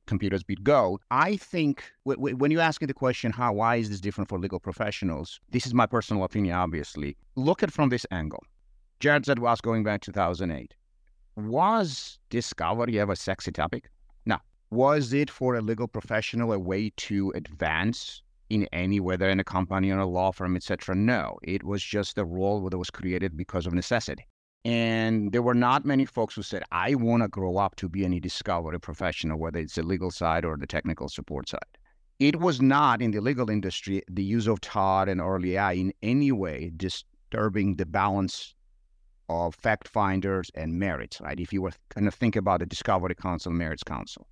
computers 0.06 0.42
beat 0.42 0.62
Go. 0.64 0.98
I 1.10 1.36
think 1.36 1.84
w- 2.04 2.16
w- 2.16 2.36
when 2.36 2.50
you 2.50 2.60
ask 2.60 2.80
me 2.80 2.86
the 2.86 2.94
question, 2.94 3.32
how, 3.32 3.52
why 3.52 3.76
is 3.76 3.90
this 3.90 4.00
different 4.00 4.28
for 4.28 4.38
legal 4.38 4.60
professionals? 4.60 5.40
This 5.50 5.66
is 5.66 5.74
my 5.74 5.86
personal 5.86 6.24
opinion, 6.24 6.54
obviously. 6.54 7.16
Look 7.34 7.62
at 7.62 7.72
from 7.72 7.88
this 7.90 8.06
angle. 8.10 8.42
Jared 9.00 9.26
said 9.26 9.38
was 9.38 9.60
going 9.60 9.84
back 9.84 10.00
2008. 10.00 10.74
Was 11.36 12.18
discovery 12.30 12.98
ever 12.98 13.12
a 13.12 13.16
sexy 13.16 13.52
topic? 13.52 13.90
No. 14.24 14.38
Was 14.70 15.12
it 15.12 15.30
for 15.30 15.54
a 15.54 15.60
legal 15.60 15.86
professional 15.86 16.52
a 16.52 16.58
way 16.58 16.90
to 16.96 17.30
advance 17.34 18.22
in 18.48 18.66
any, 18.72 19.00
whether 19.00 19.28
in 19.28 19.40
a 19.40 19.44
company 19.44 19.90
or 19.90 19.98
a 19.98 20.06
law 20.06 20.32
firm, 20.32 20.56
etc.? 20.56 20.94
No. 20.94 21.38
It 21.42 21.62
was 21.62 21.82
just 21.82 22.16
a 22.16 22.24
role 22.24 22.68
that 22.68 22.78
was 22.78 22.90
created 22.90 23.36
because 23.36 23.66
of 23.66 23.74
necessity. 23.74 24.24
And 24.66 25.30
there 25.30 25.42
were 25.42 25.54
not 25.54 25.84
many 25.84 26.04
folks 26.04 26.34
who 26.34 26.42
said, 26.42 26.64
I 26.72 26.96
want 26.96 27.22
to 27.22 27.28
grow 27.28 27.56
up 27.56 27.76
to 27.76 27.88
be 27.88 28.04
any 28.04 28.18
discovery 28.18 28.80
professional, 28.80 29.38
whether 29.38 29.60
it's 29.60 29.76
the 29.76 29.84
legal 29.84 30.10
side 30.10 30.44
or 30.44 30.56
the 30.56 30.66
technical 30.66 31.08
support 31.08 31.48
side. 31.48 31.78
It 32.18 32.40
was 32.40 32.60
not 32.60 33.00
in 33.00 33.12
the 33.12 33.20
legal 33.20 33.48
industry 33.48 34.02
the 34.10 34.24
use 34.24 34.48
of 34.48 34.60
TAR 34.60 35.08
and 35.08 35.20
early 35.20 35.56
AI 35.56 35.74
in 35.74 35.92
any 36.02 36.32
way 36.32 36.72
disturbing 36.76 37.76
the 37.76 37.86
balance 37.86 38.56
of 39.28 39.54
fact 39.54 39.86
finders 39.86 40.50
and 40.56 40.80
merits, 40.80 41.20
right? 41.20 41.38
If 41.38 41.52
you 41.52 41.62
were 41.62 41.70
going 41.94 42.06
to 42.06 42.10
think 42.10 42.34
about 42.34 42.58
the 42.58 42.66
Discovery 42.66 43.14
Counsel, 43.14 43.52
Merits 43.52 43.84
Counsel. 43.84 44.26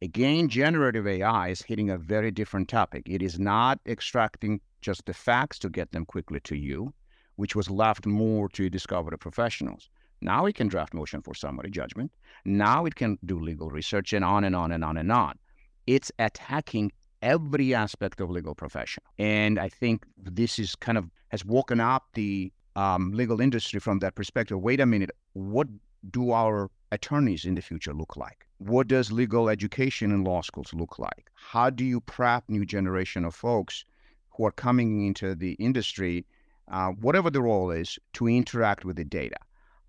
Again, 0.00 0.48
generative 0.48 1.06
AI 1.06 1.50
is 1.50 1.62
hitting 1.62 1.88
a 1.88 1.98
very 1.98 2.32
different 2.32 2.68
topic. 2.68 3.04
It 3.08 3.22
is 3.22 3.38
not 3.38 3.78
extracting 3.86 4.60
just 4.80 5.06
the 5.06 5.14
facts 5.14 5.60
to 5.60 5.68
get 5.68 5.92
them 5.92 6.04
quickly 6.04 6.40
to 6.40 6.56
you 6.56 6.92
which 7.36 7.56
was 7.56 7.70
left 7.70 8.06
more 8.06 8.48
to 8.50 8.68
discovery 8.70 9.18
professionals. 9.18 9.88
Now 10.20 10.46
it 10.46 10.54
can 10.54 10.68
draft 10.68 10.94
motion 10.94 11.20
for 11.22 11.34
summary 11.34 11.70
judgment. 11.70 12.12
Now 12.44 12.86
it 12.86 12.94
can 12.94 13.18
do 13.24 13.40
legal 13.40 13.70
research 13.70 14.12
and 14.12 14.24
on 14.24 14.44
and 14.44 14.54
on 14.54 14.70
and 14.70 14.84
on 14.84 14.96
and 14.96 15.10
on. 15.10 15.38
It's 15.86 16.12
attacking 16.18 16.92
every 17.22 17.74
aspect 17.74 18.20
of 18.20 18.30
legal 18.30 18.54
profession. 18.54 19.02
And 19.18 19.58
I 19.58 19.68
think 19.68 20.04
this 20.16 20.58
is 20.58 20.76
kind 20.76 20.98
of 20.98 21.10
has 21.28 21.44
woken 21.44 21.80
up 21.80 22.04
the 22.14 22.52
um, 22.76 23.12
legal 23.12 23.40
industry 23.40 23.80
from 23.80 23.98
that 24.00 24.14
perspective. 24.14 24.60
Wait 24.60 24.80
a 24.80 24.86
minute, 24.86 25.10
what 25.32 25.66
do 26.10 26.32
our 26.32 26.70
attorneys 26.90 27.44
in 27.44 27.54
the 27.54 27.62
future 27.62 27.94
look 27.94 28.16
like? 28.16 28.46
What 28.58 28.88
does 28.88 29.10
legal 29.10 29.48
education 29.48 30.12
in 30.12 30.24
law 30.24 30.42
schools 30.42 30.72
look 30.74 30.98
like? 30.98 31.30
How 31.34 31.70
do 31.70 31.84
you 31.84 32.00
prep 32.00 32.44
new 32.48 32.64
generation 32.64 33.24
of 33.24 33.34
folks 33.34 33.84
who 34.30 34.44
are 34.44 34.52
coming 34.52 35.06
into 35.06 35.34
the 35.34 35.52
industry 35.54 36.24
uh, 36.72 36.88
whatever 36.88 37.30
the 37.30 37.42
role 37.42 37.70
is, 37.70 37.98
to 38.14 38.28
interact 38.28 38.84
with 38.84 38.96
the 38.96 39.04
data. 39.04 39.36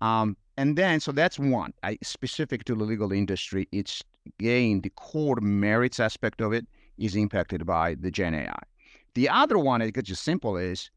Um, 0.00 0.36
and 0.56 0.76
then, 0.76 1.00
so 1.00 1.10
that's 1.10 1.38
one. 1.38 1.72
I, 1.82 1.98
specific 2.02 2.64
to 2.64 2.74
the 2.74 2.84
legal 2.84 3.12
industry, 3.12 3.68
it's 3.72 4.02
again 4.38 4.80
the 4.82 4.90
core 4.90 5.38
merits 5.40 5.98
aspect 5.98 6.40
of 6.40 6.52
it 6.52 6.66
is 6.98 7.16
impacted 7.16 7.66
by 7.66 7.94
the 7.94 8.10
Gen 8.10 8.34
AI. 8.34 8.62
The 9.14 9.28
other 9.28 9.58
one, 9.58 9.82
it's 9.82 10.02
just 10.02 10.22
simple, 10.22 10.56
is 10.56 10.90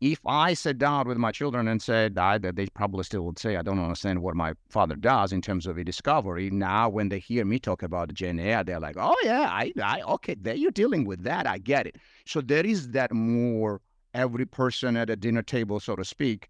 if 0.00 0.20
I 0.26 0.54
sat 0.54 0.78
down 0.78 1.08
with 1.08 1.16
my 1.16 1.32
children 1.32 1.68
and 1.68 1.80
said 1.80 2.18
I, 2.18 2.38
that 2.38 2.56
they 2.56 2.66
probably 2.66 3.04
still 3.04 3.22
would 3.22 3.38
say 3.38 3.56
I 3.56 3.62
don't 3.62 3.78
understand 3.78 4.22
what 4.22 4.36
my 4.36 4.54
father 4.68 4.94
does 4.94 5.32
in 5.32 5.40
terms 5.40 5.66
of 5.66 5.78
a 5.78 5.84
discovery. 5.84 6.50
Now, 6.50 6.88
when 6.88 7.08
they 7.08 7.18
hear 7.18 7.44
me 7.44 7.58
talk 7.58 7.82
about 7.82 8.12
Gen 8.12 8.38
AI, 8.38 8.62
they're 8.62 8.80
like, 8.80 8.96
"Oh 8.98 9.16
yeah, 9.24 9.48
I, 9.50 9.72
I 9.82 10.02
okay, 10.02 10.36
there 10.40 10.54
you're 10.54 10.70
dealing 10.70 11.04
with 11.04 11.22
that. 11.24 11.46
I 11.46 11.58
get 11.58 11.86
it." 11.86 11.96
So 12.26 12.40
there 12.40 12.66
is 12.66 12.90
that 12.90 13.12
more 13.12 13.80
every 14.16 14.46
person 14.46 14.96
at 14.96 15.10
a 15.10 15.16
dinner 15.16 15.42
table, 15.42 15.78
so 15.78 15.94
to 15.94 16.04
speak, 16.04 16.48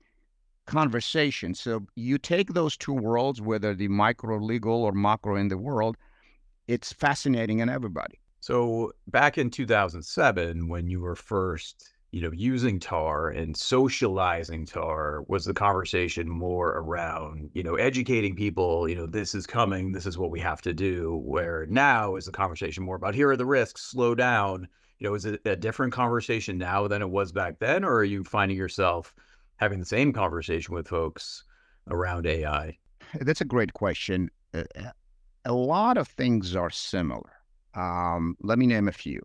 conversation. 0.67 1.55
So 1.55 1.87
you 1.97 2.17
take 2.17 2.55
those 2.55 2.77
two 2.77 2.95
worlds, 2.95 3.43
whether 3.43 3.75
the 3.75 3.89
micro 3.89 4.39
legal 4.39 4.85
or 4.85 4.93
macro 4.93 5.37
in 5.37 5.49
the 5.49 5.59
world, 5.59 5.97
it's 6.69 6.93
fascinating 6.93 7.59
in 7.59 7.69
everybody. 7.69 8.19
So 8.41 8.93
back 9.09 9.39
in 9.39 9.51
2007, 9.51 10.69
when 10.69 10.89
you 10.89 11.01
were 11.01 11.17
first, 11.17 11.91
you 12.13 12.21
know, 12.21 12.31
using 12.33 12.79
tar 12.79 13.31
and 13.31 13.57
socializing 13.57 14.67
tar, 14.67 15.23
was 15.27 15.45
the 15.45 15.55
conversation 15.55 16.29
more 16.29 16.79
around, 16.79 17.51
you 17.55 17.63
know, 17.63 17.75
educating 17.75 18.37
people, 18.37 18.89
you 18.89 18.95
know, 18.95 19.07
this 19.07 19.35
is 19.35 19.47
coming, 19.47 19.93
this 19.93 20.07
is 20.07 20.17
what 20.17 20.31
we 20.31 20.41
have 20.41 20.63
to 20.63 20.73
do. 20.73 21.21
Where 21.25 21.67
now 21.69 22.15
is 22.17 22.27
the 22.27 22.33
conversation 22.33 22.85
more 22.85 22.97
about 22.97 23.15
here 23.15 23.31
are 23.31 23.37
the 23.37 23.47
risks, 23.47 23.83
slow 23.83 24.15
down, 24.15 24.69
you 24.99 25.09
know, 25.09 25.15
is 25.15 25.25
it 25.25 25.41
a 25.45 25.57
different 25.57 25.93
conversation 25.93 26.59
now 26.59 26.89
than 26.89 27.03
it 27.03 27.11
was 27.11 27.33
back 27.33 27.59
then, 27.59 27.85
or 27.85 27.95
are 27.95 28.05
you 28.05 28.25
finding 28.25 28.57
yourself 28.57 29.15
having 29.57 29.79
the 29.79 29.85
same 29.87 30.13
conversation 30.13 30.75
with 30.75 30.89
folks 30.89 31.45
around 31.89 32.27
AI? 32.27 32.77
That's 33.21 33.41
a 33.41 33.45
great 33.45 33.73
question. 33.75 34.31
A 35.45 35.53
lot 35.53 35.97
of 35.99 36.09
things 36.09 36.57
are 36.57 36.71
similar. 36.71 37.31
Um, 37.75 38.37
let 38.41 38.59
me 38.59 38.67
name 38.67 38.89
a 38.89 38.93
few. 38.93 39.21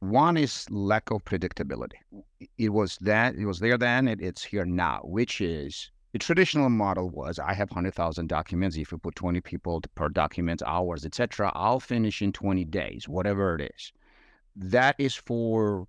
One 0.00 0.36
is 0.36 0.70
lack 0.70 1.10
of 1.10 1.24
predictability. 1.24 1.98
It 2.58 2.68
was 2.68 2.98
that 3.00 3.34
it 3.34 3.46
was 3.46 3.58
there 3.58 3.78
then. 3.78 4.08
It, 4.08 4.20
it's 4.20 4.44
here 4.44 4.66
now, 4.66 5.00
which 5.04 5.40
is 5.40 5.90
The 6.16 6.18
traditional 6.18 6.70
model 6.70 7.10
was 7.10 7.38
I 7.38 7.52
have 7.52 7.68
100,000 7.70 8.26
documents. 8.26 8.76
If 8.78 8.90
you 8.90 8.96
put 8.96 9.16
20 9.16 9.42
people 9.42 9.82
per 9.94 10.08
document, 10.08 10.62
hours, 10.66 11.04
etc., 11.04 11.52
I'll 11.54 11.78
finish 11.78 12.22
in 12.22 12.32
20 12.32 12.64
days, 12.64 13.06
whatever 13.06 13.54
it 13.56 13.70
is. 13.76 13.92
That 14.56 14.96
is 14.98 15.14
for 15.14 15.86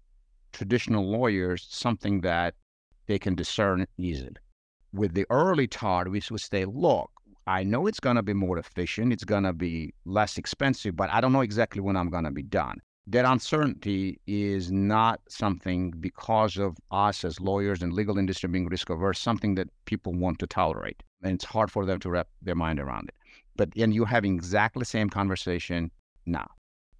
traditional 0.51 1.09
lawyers 1.09 1.65
something 1.69 2.21
that 2.21 2.55
they 3.07 3.17
can 3.17 3.33
discern 3.33 3.87
easily. 3.97 4.35
With 4.93 5.13
the 5.13 5.25
early 5.29 5.67
TAR, 5.67 6.05
we 6.09 6.21
would 6.29 6.41
say, 6.41 6.65
look, 6.65 7.09
I 7.45 7.63
know 7.63 7.87
it's 7.87 8.01
going 8.01 8.17
to 8.17 8.23
be 8.23 8.33
more 8.33 8.57
efficient, 8.57 9.13
it's 9.13 9.23
going 9.23 9.43
to 9.43 9.53
be 9.53 9.93
less 10.03 10.37
expensive, 10.37 10.97
but 10.97 11.09
I 11.09 11.21
don't 11.21 11.31
know 11.31 11.41
exactly 11.41 11.79
when 11.79 11.95
I'm 11.95 12.09
going 12.09 12.25
to 12.25 12.31
be 12.31 12.43
done. 12.43 12.81
That 13.09 13.23
uncertainty 13.23 14.19
is 14.27 14.69
not 14.69 15.21
something 15.29 15.91
because 15.91 16.57
of 16.57 16.75
us 16.91 17.23
as 17.23 17.39
lawyers 17.39 17.81
and 17.81 17.93
legal 17.93 18.17
industry 18.17 18.49
being 18.49 18.67
risk 18.67 18.89
averse, 18.89 19.19
something 19.19 19.55
that 19.55 19.69
people 19.85 20.13
want 20.13 20.39
to 20.39 20.47
tolerate. 20.47 21.01
And 21.23 21.35
it's 21.35 21.45
hard 21.45 21.71
for 21.71 21.85
them 21.85 21.99
to 22.01 22.09
wrap 22.09 22.27
their 22.41 22.55
mind 22.55 22.81
around 22.81 23.07
it. 23.07 23.15
But 23.55 23.69
and 23.77 23.93
you're 23.93 24.05
having 24.05 24.35
exactly 24.35 24.81
the 24.81 24.85
same 24.85 25.09
conversation 25.09 25.89
now. 26.25 26.47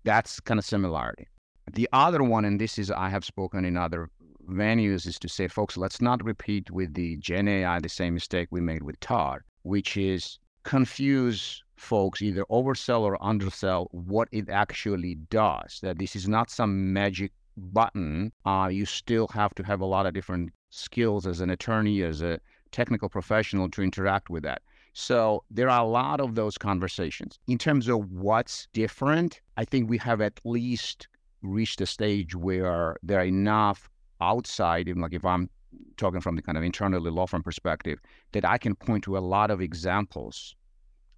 That's 0.05 0.39
kind 0.39 0.57
of 0.59 0.65
similarity. 0.65 1.27
The 1.73 1.89
other 1.91 2.23
one, 2.23 2.45
and 2.45 2.59
this 2.59 2.77
is 2.77 2.89
I 2.91 3.09
have 3.09 3.25
spoken 3.25 3.65
in 3.65 3.77
other 3.77 4.09
venues, 4.49 5.05
is 5.05 5.19
to 5.19 5.27
say, 5.27 5.47
folks, 5.47 5.77
let's 5.77 6.01
not 6.01 6.23
repeat 6.23 6.71
with 6.71 6.93
the 6.93 7.17
Gen 7.17 7.47
AI 7.47 7.79
the 7.79 7.89
same 7.89 8.13
mistake 8.13 8.47
we 8.51 8.61
made 8.61 8.83
with 8.83 8.99
TAR 8.99 9.43
which 9.67 9.97
is 9.97 10.39
confuse 10.63 11.61
folks 11.75 12.21
either 12.21 12.45
oversell 12.49 13.01
or 13.01 13.21
undersell 13.23 13.89
what 13.91 14.29
it 14.31 14.49
actually 14.49 15.15
does. 15.29 15.79
That 15.81 15.99
this 15.99 16.15
is 16.15 16.27
not 16.27 16.49
some 16.49 16.93
magic 16.93 17.31
button. 17.57 18.31
Uh, 18.45 18.69
you 18.71 18.85
still 18.85 19.27
have 19.27 19.53
to 19.55 19.63
have 19.63 19.81
a 19.81 19.85
lot 19.85 20.05
of 20.05 20.13
different 20.13 20.51
skills 20.69 21.27
as 21.27 21.41
an 21.41 21.49
attorney, 21.49 22.01
as 22.01 22.21
a 22.21 22.39
technical 22.71 23.09
professional 23.09 23.69
to 23.71 23.83
interact 23.83 24.29
with 24.29 24.43
that. 24.43 24.61
So 24.93 25.43
there 25.51 25.69
are 25.69 25.83
a 25.83 25.87
lot 25.87 26.21
of 26.21 26.35
those 26.35 26.57
conversations. 26.57 27.37
In 27.47 27.57
terms 27.57 27.87
of 27.87 28.09
what's 28.11 28.67
different, 28.73 29.41
I 29.57 29.65
think 29.65 29.89
we 29.89 29.97
have 29.99 30.21
at 30.21 30.39
least 30.43 31.07
reached 31.41 31.81
a 31.81 31.85
stage 31.85 32.35
where 32.35 32.97
there 33.03 33.19
are 33.19 33.25
enough 33.25 33.89
outside, 34.21 34.87
even 34.87 35.01
like 35.01 35.13
if 35.13 35.25
I'm 35.25 35.49
talking 35.97 36.21
from 36.21 36.35
the 36.35 36.41
kind 36.41 36.57
of 36.57 36.63
internally 36.63 37.11
law 37.11 37.27
firm 37.27 37.43
perspective, 37.43 37.99
that 38.31 38.45
I 38.45 38.57
can 38.57 38.75
point 38.75 39.03
to 39.05 39.17
a 39.17 39.19
lot 39.19 39.51
of 39.51 39.61
examples 39.61 40.55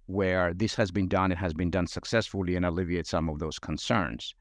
where 0.06 0.52
this 0.52 0.74
has 0.74 0.90
been 0.90 1.08
done, 1.08 1.30
it 1.30 1.38
has 1.38 1.54
been 1.54 1.70
done 1.70 1.86
successfully 1.86 2.56
and 2.56 2.66
alleviate 2.66 3.06
some 3.06 3.28
of 3.28 3.38
those 3.38 3.58
concerns. 3.58 4.34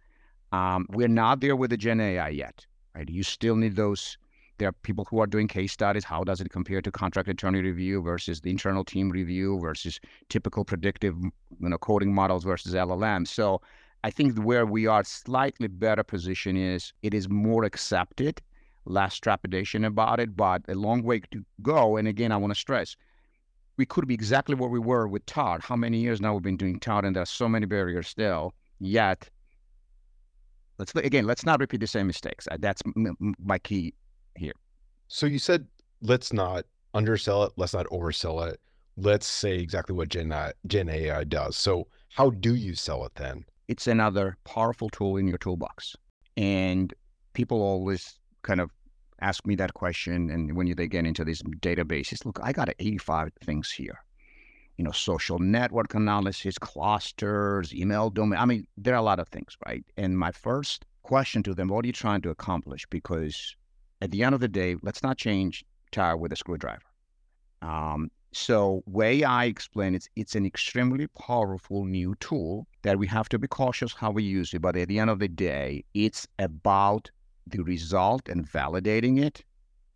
Um, 0.51 0.87
we're 0.89 1.07
not 1.07 1.41
there 1.41 1.55
with 1.55 1.69
the 1.69 1.77
Gen 1.77 2.01
AI 2.01 2.29
yet, 2.29 2.65
right? 2.95 3.07
You 3.07 3.21
still 3.21 3.55
need 3.55 3.75
those. 3.75 4.17
There 4.57 4.67
are 4.67 4.73
people 4.83 5.05
who 5.09 5.19
are 5.19 5.27
doing 5.27 5.47
case 5.47 5.71
studies. 5.71 6.03
How 6.03 6.23
does 6.23 6.41
it 6.41 6.49
compare 6.49 6.81
to 6.81 6.91
contract 6.91 7.29
attorney 7.29 7.61
review 7.61 8.01
versus 8.01 8.41
the 8.41 8.49
internal 8.49 8.83
team 8.83 9.09
review 9.09 9.59
versus 9.59 9.99
typical 10.27 10.65
predictive, 10.65 11.15
you 11.21 11.69
know, 11.69 11.77
coding 11.77 12.13
models 12.13 12.43
versus 12.43 12.73
LLM? 12.73 13.27
So 13.27 13.61
I 14.03 14.11
think 14.11 14.39
where 14.39 14.65
we 14.65 14.87
are 14.87 15.03
slightly 15.03 15.67
better 15.67 16.03
position 16.03 16.55
is 16.55 16.93
it 17.01 17.13
is 17.13 17.29
more 17.29 17.63
accepted 17.63 18.41
less 18.85 19.17
trepidation 19.17 19.85
about 19.85 20.19
it, 20.19 20.35
but 20.35 20.61
a 20.67 20.73
long 20.73 21.03
way 21.03 21.19
to 21.31 21.45
go. 21.61 21.97
And 21.97 22.07
again, 22.07 22.31
I 22.31 22.37
want 22.37 22.53
to 22.53 22.59
stress 22.59 22.95
we 23.79 23.85
could 23.85 24.05
be 24.07 24.13
exactly 24.13 24.55
where 24.55 24.69
we 24.69 24.77
were 24.77 25.07
with 25.07 25.25
TAR. 25.25 25.59
How 25.61 25.77
many 25.77 25.99
years 25.99 26.19
now 26.19 26.33
we've 26.33 26.43
been 26.43 26.57
doing 26.57 26.81
TAR, 26.81 27.05
and 27.05 27.15
there's 27.15 27.29
so 27.29 27.47
many 27.47 27.65
barriers 27.65 28.09
still. 28.09 28.53
Yet, 28.79 29.29
let's 30.77 30.93
again, 30.95 31.25
let's 31.25 31.45
not 31.45 31.61
repeat 31.61 31.79
the 31.79 31.87
same 31.87 32.05
mistakes. 32.05 32.45
Uh, 32.51 32.57
that's 32.59 32.81
my 33.39 33.57
key 33.57 33.93
here. 34.35 34.51
So 35.07 35.27
you 35.27 35.39
said 35.39 35.65
let's 36.01 36.33
not 36.33 36.65
undersell 36.93 37.45
it, 37.45 37.53
let's 37.55 37.73
not 37.73 37.85
oversell 37.87 38.51
it. 38.51 38.59
Let's 38.97 39.27
say 39.27 39.59
exactly 39.59 39.95
what 39.95 40.09
Gen, 40.09 40.33
Gen 40.67 40.89
AI 40.89 41.23
does. 41.23 41.55
So 41.55 41.87
how 42.09 42.31
do 42.31 42.55
you 42.55 42.75
sell 42.75 43.05
it 43.05 43.15
then? 43.15 43.45
It's 43.69 43.85
another 43.85 44.35
powerful 44.45 44.89
tool 44.89 45.15
in 45.17 45.27
your 45.27 45.37
toolbox, 45.37 45.95
and 46.35 46.91
people 47.33 47.61
always 47.61 48.19
kind 48.41 48.59
of 48.59 48.71
ask 49.21 49.45
me 49.45 49.53
that 49.57 49.75
question. 49.75 50.31
And 50.31 50.55
when 50.55 50.73
they 50.75 50.87
get 50.87 51.05
into 51.05 51.23
these 51.23 51.43
databases, 51.43 52.25
look, 52.25 52.39
I 52.41 52.51
got 52.51 52.73
85 52.79 53.31
things 53.43 53.69
here. 53.69 53.99
You 54.77 54.85
know, 54.85 54.91
social 54.91 55.37
network 55.37 55.93
analysis, 55.93 56.57
clusters, 56.57 57.71
email 57.71 58.09
domain. 58.09 58.39
I 58.39 58.45
mean, 58.45 58.65
there 58.75 58.95
are 58.95 59.03
a 59.05 59.09
lot 59.11 59.19
of 59.19 59.27
things, 59.27 59.55
right? 59.67 59.85
And 59.97 60.17
my 60.17 60.31
first 60.31 60.85
question 61.03 61.43
to 61.43 61.53
them, 61.53 61.67
what 61.67 61.85
are 61.85 61.87
you 61.87 61.93
trying 61.93 62.21
to 62.21 62.31
accomplish? 62.31 62.87
Because 62.89 63.55
at 64.01 64.09
the 64.09 64.23
end 64.23 64.33
of 64.33 64.41
the 64.41 64.47
day, 64.47 64.77
let's 64.81 65.03
not 65.03 65.17
change 65.17 65.63
tire 65.91 66.17
with 66.17 66.33
a 66.33 66.35
screwdriver. 66.35 66.89
Um, 67.61 68.09
so 68.31 68.83
way 68.85 69.23
I 69.23 69.45
explain 69.45 69.95
it, 69.95 70.07
it's 70.15 70.35
an 70.35 70.45
extremely 70.45 71.07
powerful 71.07 71.85
new 71.85 72.15
tool 72.19 72.67
that 72.83 72.99
we 72.99 73.07
have 73.07 73.29
to 73.29 73.39
be 73.39 73.47
cautious 73.47 73.93
how 73.93 74.11
we 74.11 74.23
use 74.23 74.53
it. 74.53 74.61
But 74.61 74.75
at 74.75 74.87
the 74.87 74.99
end 74.99 75.09
of 75.09 75.19
the 75.19 75.27
day, 75.27 75.83
it's 75.93 76.27
about 76.37 77.09
the 77.47 77.63
result 77.63 78.29
and 78.29 78.47
validating 78.47 79.19
it. 79.21 79.43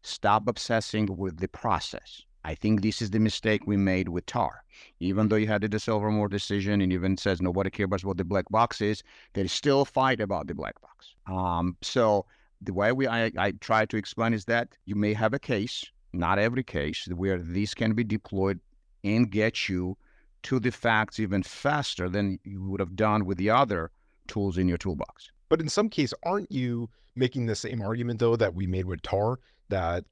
Stop 0.01 0.47
obsessing 0.47 1.05
with 1.15 1.37
the 1.39 1.47
process. 1.47 2.23
I 2.45 2.55
think 2.55 2.81
this 2.81 3.01
is 3.01 3.11
the 3.11 3.19
mistake 3.19 3.61
we 3.65 3.77
made 3.77 4.09
with 4.09 4.25
TAR. 4.25 4.63
Even 4.99 5.29
though 5.29 5.37
you 5.37 5.47
had 5.47 5.61
the 5.61 5.79
Silva 5.79 6.11
Moore 6.11 6.27
decision 6.27 6.81
and 6.81 6.91
even 6.91 7.15
says 7.15 7.41
nobody 7.41 7.69
cares 7.69 7.85
about 7.85 8.03
what 8.03 8.17
the 8.17 8.25
black 8.25 8.49
box 8.49 8.81
is, 8.81 9.01
there 9.33 9.45
is 9.45 9.51
still 9.51 9.81
a 9.81 9.85
fight 9.85 10.19
about 10.19 10.47
the 10.47 10.55
black 10.55 10.75
box. 10.81 11.15
Um, 11.27 11.77
so 11.81 12.25
the 12.61 12.73
way 12.73 12.91
we 12.91 13.07
I, 13.07 13.31
I 13.37 13.51
try 13.51 13.85
to 13.85 13.97
explain 13.97 14.33
is 14.33 14.45
that 14.45 14.69
you 14.85 14.95
may 14.95 15.13
have 15.13 15.33
a 15.33 15.39
case, 15.39 15.85
not 16.13 16.39
every 16.39 16.63
case, 16.63 17.07
where 17.13 17.39
this 17.39 17.73
can 17.73 17.93
be 17.93 18.03
deployed 18.03 18.59
and 19.03 19.29
get 19.29 19.67
you 19.67 19.97
to 20.43 20.59
the 20.59 20.71
facts 20.71 21.19
even 21.19 21.43
faster 21.43 22.09
than 22.09 22.39
you 22.43 22.61
would 22.63 22.79
have 22.79 22.95
done 22.95 23.25
with 23.25 23.37
the 23.37 23.49
other 23.49 23.91
tools 24.27 24.57
in 24.57 24.67
your 24.67 24.77
toolbox. 24.77 25.31
But 25.49 25.61
in 25.61 25.69
some 25.69 25.89
case, 25.89 26.13
aren't 26.23 26.51
you 26.51 26.89
making 27.15 27.45
the 27.45 27.55
same 27.55 27.81
argument 27.81 28.19
though 28.19 28.35
that 28.35 28.55
we 28.55 28.67
made 28.67 28.85
with 28.85 29.01
tar 29.01 29.39
that 29.69 30.03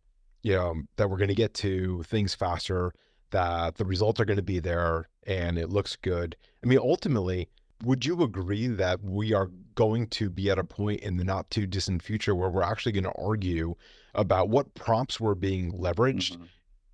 you 0.43 0.53
know 0.53 0.81
that 0.97 1.09
we're 1.09 1.17
going 1.17 1.27
to 1.27 1.35
get 1.35 1.53
to 1.53 2.03
things 2.03 2.35
faster 2.35 2.93
that 3.31 3.75
the 3.75 3.85
results 3.85 4.19
are 4.19 4.25
going 4.25 4.37
to 4.37 4.43
be 4.43 4.59
there 4.59 5.07
and 5.25 5.57
it 5.57 5.69
looks 5.69 5.95
good 5.95 6.35
i 6.63 6.67
mean 6.67 6.79
ultimately 6.79 7.49
would 7.83 8.05
you 8.05 8.21
agree 8.21 8.67
that 8.67 9.03
we 9.03 9.33
are 9.33 9.49
going 9.73 10.05
to 10.07 10.29
be 10.29 10.51
at 10.51 10.59
a 10.59 10.63
point 10.63 10.99
in 11.01 11.17
the 11.17 11.23
not 11.23 11.49
too 11.49 11.65
distant 11.65 12.03
future 12.03 12.35
where 12.35 12.49
we're 12.49 12.61
actually 12.61 12.91
going 12.91 13.03
to 13.03 13.11
argue 13.19 13.75
about 14.15 14.49
what 14.49 14.73
prompts 14.73 15.19
were 15.19 15.35
being 15.35 15.71
leveraged 15.73 16.33
mm-hmm. 16.33 16.43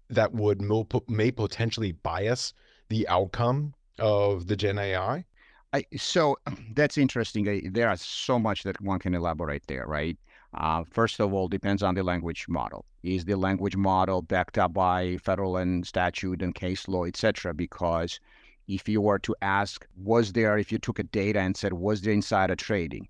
that 0.10 0.34
would 0.34 0.62
may 1.10 1.32
potentially 1.32 1.92
bias 1.92 2.54
the 2.90 3.08
outcome 3.08 3.74
of 4.00 4.48
the 4.48 4.56
gen 4.56 4.78
ai 4.78 5.26
I, 5.74 5.84
so 5.98 6.38
that's 6.76 6.98
interesting. 6.98 7.72
There 7.72 7.90
are 7.90 7.98
so 7.98 8.40
much 8.40 8.64
that 8.64 8.80
one 8.82 9.00
can 9.00 9.14
elaborate 9.14 9.68
there, 9.68 9.86
right? 9.86 10.18
Uh, 10.54 10.84
first 10.90 11.20
of 11.20 11.34
all, 11.34 11.48
depends 11.48 11.84
on 11.84 11.96
the 11.96 12.04
language 12.04 12.46
model. 12.48 12.86
Is 13.04 13.26
the 13.26 13.36
language 13.36 13.76
model 13.76 14.22
backed 14.22 14.58
up 14.58 14.74
by 14.74 15.18
federal 15.18 15.58
and 15.58 15.86
statute 15.86 16.42
and 16.42 16.56
case 16.56 16.88
law, 16.88 17.04
etc.? 17.06 17.54
Because 17.54 18.20
if 18.68 18.88
you 18.88 19.02
were 19.02 19.20
to 19.20 19.36
ask, 19.42 19.86
was 19.98 20.34
there, 20.34 20.58
if 20.58 20.72
you 20.72 20.78
took 20.78 21.00
a 21.00 21.04
data 21.04 21.40
and 21.40 21.56
said, 21.56 21.74
was 21.74 22.02
there 22.02 22.14
insider 22.14 22.56
trading? 22.56 23.08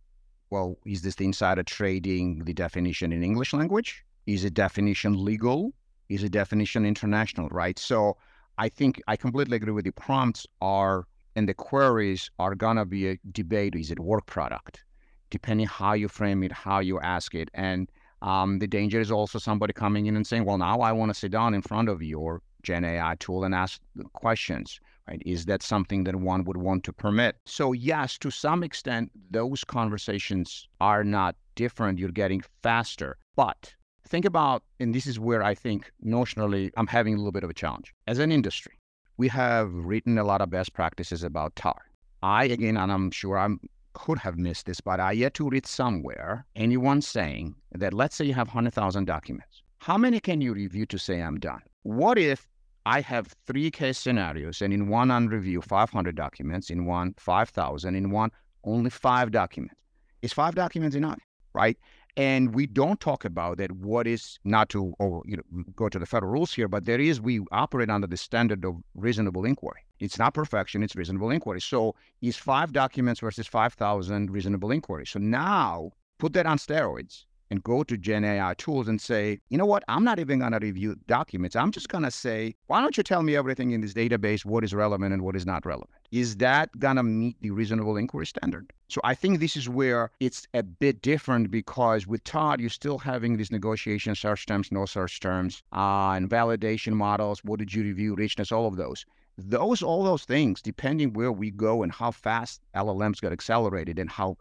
Well, 0.50 0.78
is 0.86 1.02
this 1.02 1.16
the 1.16 1.26
insider 1.26 1.64
trading 1.64 2.46
the 2.46 2.54
definition 2.54 3.12
in 3.12 3.24
English 3.24 3.54
language? 3.54 4.06
Is 4.26 4.46
it 4.46 4.54
definition 4.54 5.24
legal? 5.24 5.74
Is 6.10 6.24
it 6.24 6.32
definition 6.32 6.86
international, 6.86 7.50
right? 7.50 7.78
So 7.78 8.18
I 8.58 8.70
think 8.70 9.02
I 9.08 9.16
completely 9.18 9.58
agree 9.58 9.74
with 9.74 9.86
you. 9.86 9.92
Prompts 9.92 10.48
are 10.62 11.06
and 11.36 11.48
the 11.48 11.54
queries 11.54 12.32
are 12.40 12.56
gonna 12.56 12.86
be 12.86 13.10
a 13.10 13.20
debate. 13.32 13.76
Is 13.76 13.92
it 13.92 14.00
work 14.00 14.26
product? 14.26 14.84
Depending 15.30 15.68
how 15.68 15.94
you 15.94 16.08
frame 16.08 16.44
it, 16.44 16.52
how 16.52 16.80
you 16.80 17.00
ask 17.00 17.36
it, 17.36 17.50
and 17.54 17.92
um, 18.22 18.60
the 18.60 18.68
danger 18.68 19.00
is 19.00 19.12
also 19.12 19.38
somebody 19.38 19.74
coming 19.74 20.08
in 20.08 20.16
and 20.16 20.26
saying, 20.26 20.46
"Well, 20.46 20.58
now 20.58 20.80
I 20.80 20.92
want 20.94 21.10
to 21.10 21.14
sit 21.14 21.32
down 21.32 21.54
in 21.54 21.62
front 21.62 21.90
of 21.90 22.02
your 22.02 22.42
Gen 22.64 22.86
AI 22.86 23.16
tool 23.20 23.44
and 23.44 23.54
ask 23.54 23.80
questions." 24.14 24.80
Right? 25.08 25.22
Is 25.26 25.46
that 25.46 25.64
something 25.64 26.04
that 26.04 26.16
one 26.16 26.44
would 26.44 26.58
want 26.58 26.84
to 26.86 26.94
permit? 26.94 27.38
So 27.46 27.72
yes, 27.72 28.18
to 28.20 28.30
some 28.30 28.64
extent, 28.64 29.12
those 29.32 29.64
conversations 29.64 30.68
are 30.82 31.04
not 31.04 31.36
different. 31.56 31.98
You're 31.98 32.10
getting 32.10 32.44
faster, 32.62 33.18
but 33.36 33.74
think 34.08 34.26
about, 34.26 34.64
and 34.80 34.94
this 34.94 35.08
is 35.08 35.20
where 35.20 35.44
I 35.44 35.56
think 35.56 35.92
notionally 36.06 36.72
I'm 36.78 36.88
having 36.88 37.14
a 37.14 37.18
little 37.18 37.32
bit 37.32 37.44
of 37.44 37.50
a 37.50 37.54
challenge 37.54 37.94
as 38.08 38.20
an 38.20 38.32
industry 38.32 38.74
we 39.18 39.28
have 39.28 39.74
written 39.74 40.18
a 40.18 40.24
lot 40.24 40.42
of 40.42 40.50
best 40.50 40.74
practices 40.74 41.24
about 41.24 41.56
TAR. 41.56 41.82
I, 42.22 42.46
again, 42.46 42.78
and 42.78 42.92
I'm 42.92 43.12
sure 43.12 43.38
I 43.38 43.50
could 43.94 44.20
have 44.20 44.38
missed 44.38 44.68
this, 44.68 44.80
but 44.80 45.00
I 45.00 45.12
yet 45.12 45.34
to 45.36 45.50
read 45.50 45.66
somewhere 45.66 46.46
anyone 46.56 47.02
saying 47.02 47.56
that 47.72 47.94
let's 47.94 48.16
say 48.16 48.26
you 48.26 48.34
have 48.36 48.48
100,000 48.48 49.06
documents. 49.06 49.64
How 49.80 49.98
many 49.98 50.20
can 50.20 50.42
you 50.42 50.54
review 50.54 50.86
to 50.88 51.00
say 51.00 51.22
I'm 51.22 51.40
done? 51.40 51.62
What 51.84 52.18
if 52.18 52.48
I 52.88 53.02
have 53.02 53.36
three 53.46 53.70
case 53.70 53.98
scenarios 53.98 54.62
and 54.62 54.74
in 54.74 54.88
one 54.88 55.12
I 55.12 55.20
review 55.20 55.62
500 55.62 56.16
documents, 56.16 56.70
in 56.70 56.86
one 56.86 57.16
5,000, 57.18 57.96
in 57.96 58.12
one 58.12 58.32
only 58.64 58.90
five 58.90 59.30
documents? 59.32 59.76
Is 60.22 60.32
five 60.32 60.56
documents 60.56 60.96
enough? 60.96 61.20
Right? 61.54 61.78
And 62.16 62.56
we 62.56 62.66
don't 62.66 62.98
talk 63.02 63.26
about 63.26 63.58
that. 63.58 63.74
What 63.74 64.08
is 64.08 64.40
not 64.46 64.70
to 64.70 64.94
or, 65.00 65.22
you 65.26 65.36
know, 65.36 65.64
go 65.76 65.90
to 65.90 66.00
the 66.00 66.06
federal 66.06 66.32
rules 66.32 66.54
here, 66.54 66.70
but 66.70 66.86
there 66.86 67.02
is 67.02 67.20
we 67.20 67.42
operate 67.52 67.90
under 67.90 68.08
the 68.08 68.16
standard 68.16 68.64
of 68.64 68.78
reasonable 68.96 69.44
inquiry. 69.44 69.82
It's 70.00 70.18
not 70.18 70.34
perfection; 70.34 70.82
it's 70.82 70.96
reasonable 70.96 71.30
inquiry. 71.30 71.60
So 71.60 71.94
is 72.22 72.38
five 72.38 72.72
documents 72.72 73.20
versus 73.20 73.48
five 73.48 73.74
thousand 73.74 74.32
reasonable 74.32 74.72
inquiry. 74.72 75.06
So 75.06 75.20
now 75.20 75.92
put 76.20 76.34
that 76.34 76.46
on 76.46 76.58
steroids 76.58 77.26
and 77.50 77.64
go 77.64 77.84
to 77.84 77.98
Gen 77.98 78.24
AI 78.24 78.54
tools 78.56 78.88
and 78.88 79.00
say, 79.00 79.40
you 79.50 79.58
know 79.58 79.66
what, 79.66 79.84
I'm 79.88 80.04
not 80.04 80.20
even 80.20 80.40
going 80.40 80.52
to 80.52 80.60
review 80.60 80.96
documents. 81.08 81.56
I'm 81.56 81.72
just 81.72 81.90
going 81.90 82.04
to 82.04 82.12
say, 82.12 82.56
why 82.68 82.82
don't 82.82 82.98
you 82.98 83.04
tell 83.04 83.24
me 83.24 83.36
everything 83.36 83.72
in 83.72 83.82
this 83.82 83.94
database, 83.94 84.46
what 84.46 84.64
is 84.64 84.74
relevant 84.74 85.14
and 85.14 85.22
what 85.22 85.36
is 85.36 85.46
not 85.46 85.66
relevant? 85.66 85.92
Is 86.12 86.38
that 86.38 86.78
going 86.80 86.96
to 86.98 87.04
meet 87.04 87.36
the 87.42 87.52
reasonable 87.52 87.98
inquiry 87.98 88.26
standard? 88.26 88.72
So 88.90 89.02
I 89.04 89.14
think 89.16 89.40
this 89.40 89.56
is 89.56 89.68
where 89.68 90.12
it's 90.20 90.48
a 90.54 90.64
bit 90.64 91.02
different 91.02 91.52
because 91.52 92.08
with 92.08 92.24
TAR, 92.24 92.58
you're 92.60 92.70
still 92.70 92.98
having 92.98 93.38
these 93.38 93.52
negotiation 93.52 94.16
search 94.16 94.46
terms, 94.46 94.72
no 94.72 94.86
search 94.86 95.20
terms, 95.20 95.64
uh, 95.74 96.12
and 96.12 96.30
validation 96.30 96.94
models. 96.94 97.44
What 97.44 97.60
did 97.60 97.74
you 97.74 97.84
review, 97.84 98.16
richness, 98.16 98.52
all 98.52 98.68
of 98.68 98.78
those 98.78 99.06
those 99.38 99.84
all 99.84 100.04
those 100.04 100.24
things 100.24 100.62
depending 100.62 101.14
where 101.14 101.32
we 101.32 101.52
go 101.52 101.84
and 101.84 101.92
how 101.92 102.10
fast 102.10 102.60
llms 102.76 103.22
get 103.22 103.32
accelerated 103.32 104.00
and 104.00 104.10
how 104.10 104.36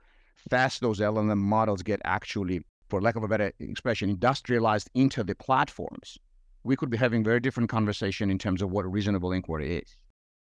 fast 0.49 0.81
those 0.81 1.01
llm 1.01 1.37
models 1.37 1.83
get 1.83 2.01
actually 2.05 2.63
for 2.89 3.01
lack 3.01 3.17
of 3.17 3.23
a 3.23 3.29
better 3.29 3.53
expression, 3.59 4.11
industrialized 4.11 4.91
into 4.95 5.25
the 5.25 5.35
platforms, 5.35 6.19
we 6.65 6.77
could 6.77 6.91
be 6.91 6.97
having 6.97 7.25
very 7.25 7.41
different 7.41 7.71
conversation 7.71 8.31
in 8.31 8.39
terms 8.39 8.63
of 8.63 8.71
what 8.71 8.85
a 8.85 8.89
reasonable 8.89 9.33
inquiry 9.33 9.77
is. 9.77 9.97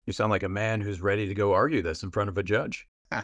You 0.05 0.13
sound 0.13 0.31
like 0.31 0.43
a 0.43 0.49
man 0.49 0.81
who's 0.81 1.01
ready 1.01 1.27
to 1.27 1.33
go 1.33 1.53
argue 1.53 1.81
this 1.81 2.03
in 2.03 2.11
front 2.11 2.29
of 2.29 2.37
a 2.37 2.43
judge. 2.43 2.87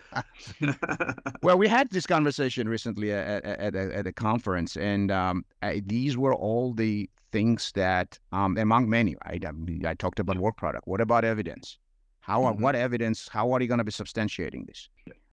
well, 1.43 1.57
we 1.57 1.67
had 1.67 1.89
this 1.91 2.05
conversation 2.05 2.67
recently 2.67 3.11
at, 3.11 3.43
at, 3.43 3.75
at, 3.75 3.91
at 3.91 4.07
a 4.07 4.13
conference, 4.13 4.77
and 4.77 5.11
um, 5.11 5.45
I, 5.61 5.81
these 5.85 6.17
were 6.17 6.33
all 6.33 6.73
the 6.73 7.09
things 7.31 7.71
that, 7.75 8.19
um, 8.31 8.57
among 8.57 8.89
many, 8.89 9.15
right? 9.25 9.43
I, 9.43 9.51
I, 9.89 9.93
talked 9.93 10.19
about 10.19 10.37
work 10.37 10.57
product. 10.57 10.87
What 10.87 11.01
about 11.01 11.23
evidence? 11.23 11.77
How 12.19 12.43
are, 12.43 12.53
mm-hmm. 12.53 12.63
what 12.63 12.75
evidence? 12.75 13.27
How 13.27 13.51
are 13.53 13.61
you 13.61 13.67
going 13.67 13.79
to 13.79 13.83
be 13.83 13.91
substantiating 13.91 14.67
this? 14.67 14.89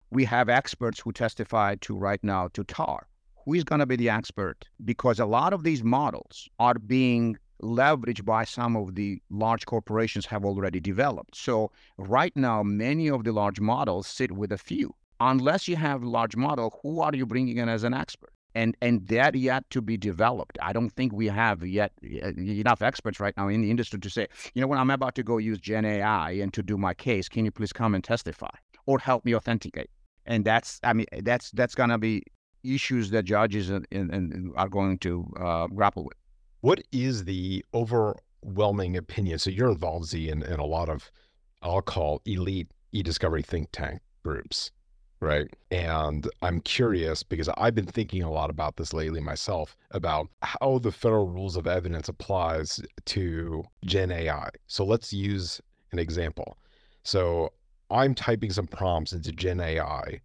We 0.09 0.25
have 0.25 0.49
experts 0.49 0.99
who 0.99 1.11
testify 1.11 1.75
to 1.81 1.95
right 1.95 2.23
now 2.23 2.49
to 2.53 2.63
TAR 2.63 3.07
who 3.45 3.53
is 3.53 3.63
going 3.63 3.79
to 3.79 3.85
be 3.85 3.95
the 3.95 4.09
expert? 4.09 4.65
Because 4.83 5.19
a 5.19 5.25
lot 5.25 5.53
of 5.53 5.63
these 5.63 5.83
models 5.83 6.47
are 6.59 6.75
being 6.75 7.37
leveraged 7.61 8.25
by 8.25 8.43
some 8.43 8.75
of 8.75 8.95
the 8.95 9.21
large 9.29 9.65
corporations 9.65 10.25
have 10.25 10.43
already 10.43 10.79
developed. 10.79 11.35
So 11.35 11.71
right 11.97 12.35
now, 12.35 12.63
many 12.63 13.09
of 13.09 13.23
the 13.23 13.31
large 13.31 13.59
models 13.59 14.07
sit 14.07 14.31
with 14.31 14.51
a 14.51 14.57
few. 14.57 14.95
Unless 15.19 15.67
you 15.67 15.75
have 15.75 16.03
large 16.03 16.35
model, 16.35 16.79
who 16.81 17.01
are 17.01 17.15
you 17.15 17.25
bringing 17.25 17.57
in 17.57 17.69
as 17.69 17.83
an 17.83 17.93
expert? 17.93 18.31
And 18.53 18.75
and 18.81 19.07
that 19.07 19.35
yet 19.35 19.69
to 19.69 19.81
be 19.81 19.95
developed. 19.95 20.57
I 20.61 20.73
don't 20.73 20.89
think 20.89 21.13
we 21.13 21.27
have 21.27 21.65
yet 21.65 21.93
eh, 22.03 22.33
enough 22.35 22.81
experts 22.81 23.19
right 23.19 23.33
now 23.37 23.47
in 23.47 23.61
the 23.61 23.71
industry 23.71 23.99
to 23.99 24.09
say, 24.09 24.27
you 24.53 24.61
know, 24.61 24.67
when 24.67 24.77
I'm 24.77 24.89
about 24.89 25.15
to 25.15 25.23
go 25.23 25.37
use 25.37 25.57
Gen 25.57 25.85
AI 25.85 26.31
and 26.31 26.53
to 26.53 26.61
do 26.61 26.77
my 26.77 26.93
case, 26.93 27.29
can 27.29 27.45
you 27.45 27.51
please 27.51 27.71
come 27.71 27.95
and 27.95 28.03
testify 28.03 28.49
or 28.87 28.99
help 28.99 29.23
me 29.23 29.33
authenticate? 29.33 29.89
And 30.25 30.43
that's, 30.43 30.81
I 30.83 30.91
mean, 30.91 31.05
that's 31.21 31.51
that's 31.51 31.75
gonna 31.75 31.97
be 31.97 32.23
issues 32.63 33.09
that 33.11 33.25
judges 33.25 33.69
and, 33.69 33.85
and 33.91 34.51
are 34.55 34.69
going 34.69 34.97
to 34.99 35.31
uh, 35.39 35.67
grapple 35.67 36.05
with. 36.05 36.17
What 36.61 36.81
is 36.91 37.25
the 37.25 37.65
overwhelming 37.73 38.97
opinion? 38.97 39.39
So 39.39 39.49
you're 39.49 39.71
involved, 39.71 40.05
Z, 40.05 40.29
in, 40.29 40.43
in 40.43 40.59
a 40.59 40.65
lot 40.65 40.89
of, 40.89 41.11
I'll 41.61 41.81
call 41.81 42.21
elite 42.25 42.67
e-discovery 42.91 43.41
think 43.41 43.69
tank 43.71 44.01
groups, 44.23 44.71
right? 45.19 45.47
And 45.71 46.27
I'm 46.41 46.59
curious 46.61 47.23
because 47.23 47.49
I've 47.57 47.75
been 47.75 47.85
thinking 47.85 48.23
a 48.23 48.31
lot 48.31 48.49
about 48.49 48.77
this 48.77 48.93
lately 48.93 49.21
myself 49.21 49.75
about 49.91 50.27
how 50.41 50.79
the 50.79 50.91
federal 50.91 51.27
rules 51.27 51.55
of 51.55 51.67
evidence 51.67 52.09
applies 52.09 52.79
to 53.05 53.63
Gen 53.85 54.11
AI. 54.11 54.49
So 54.67 54.85
let's 54.85 55.11
use 55.11 55.61
an 55.91 55.99
example. 55.99 56.57
So 57.03 57.53
I'm 57.89 58.13
typing 58.13 58.51
some 58.51 58.67
prompts 58.67 59.13
into 59.13 59.31
Gen 59.31 59.59
AI 59.59 60.21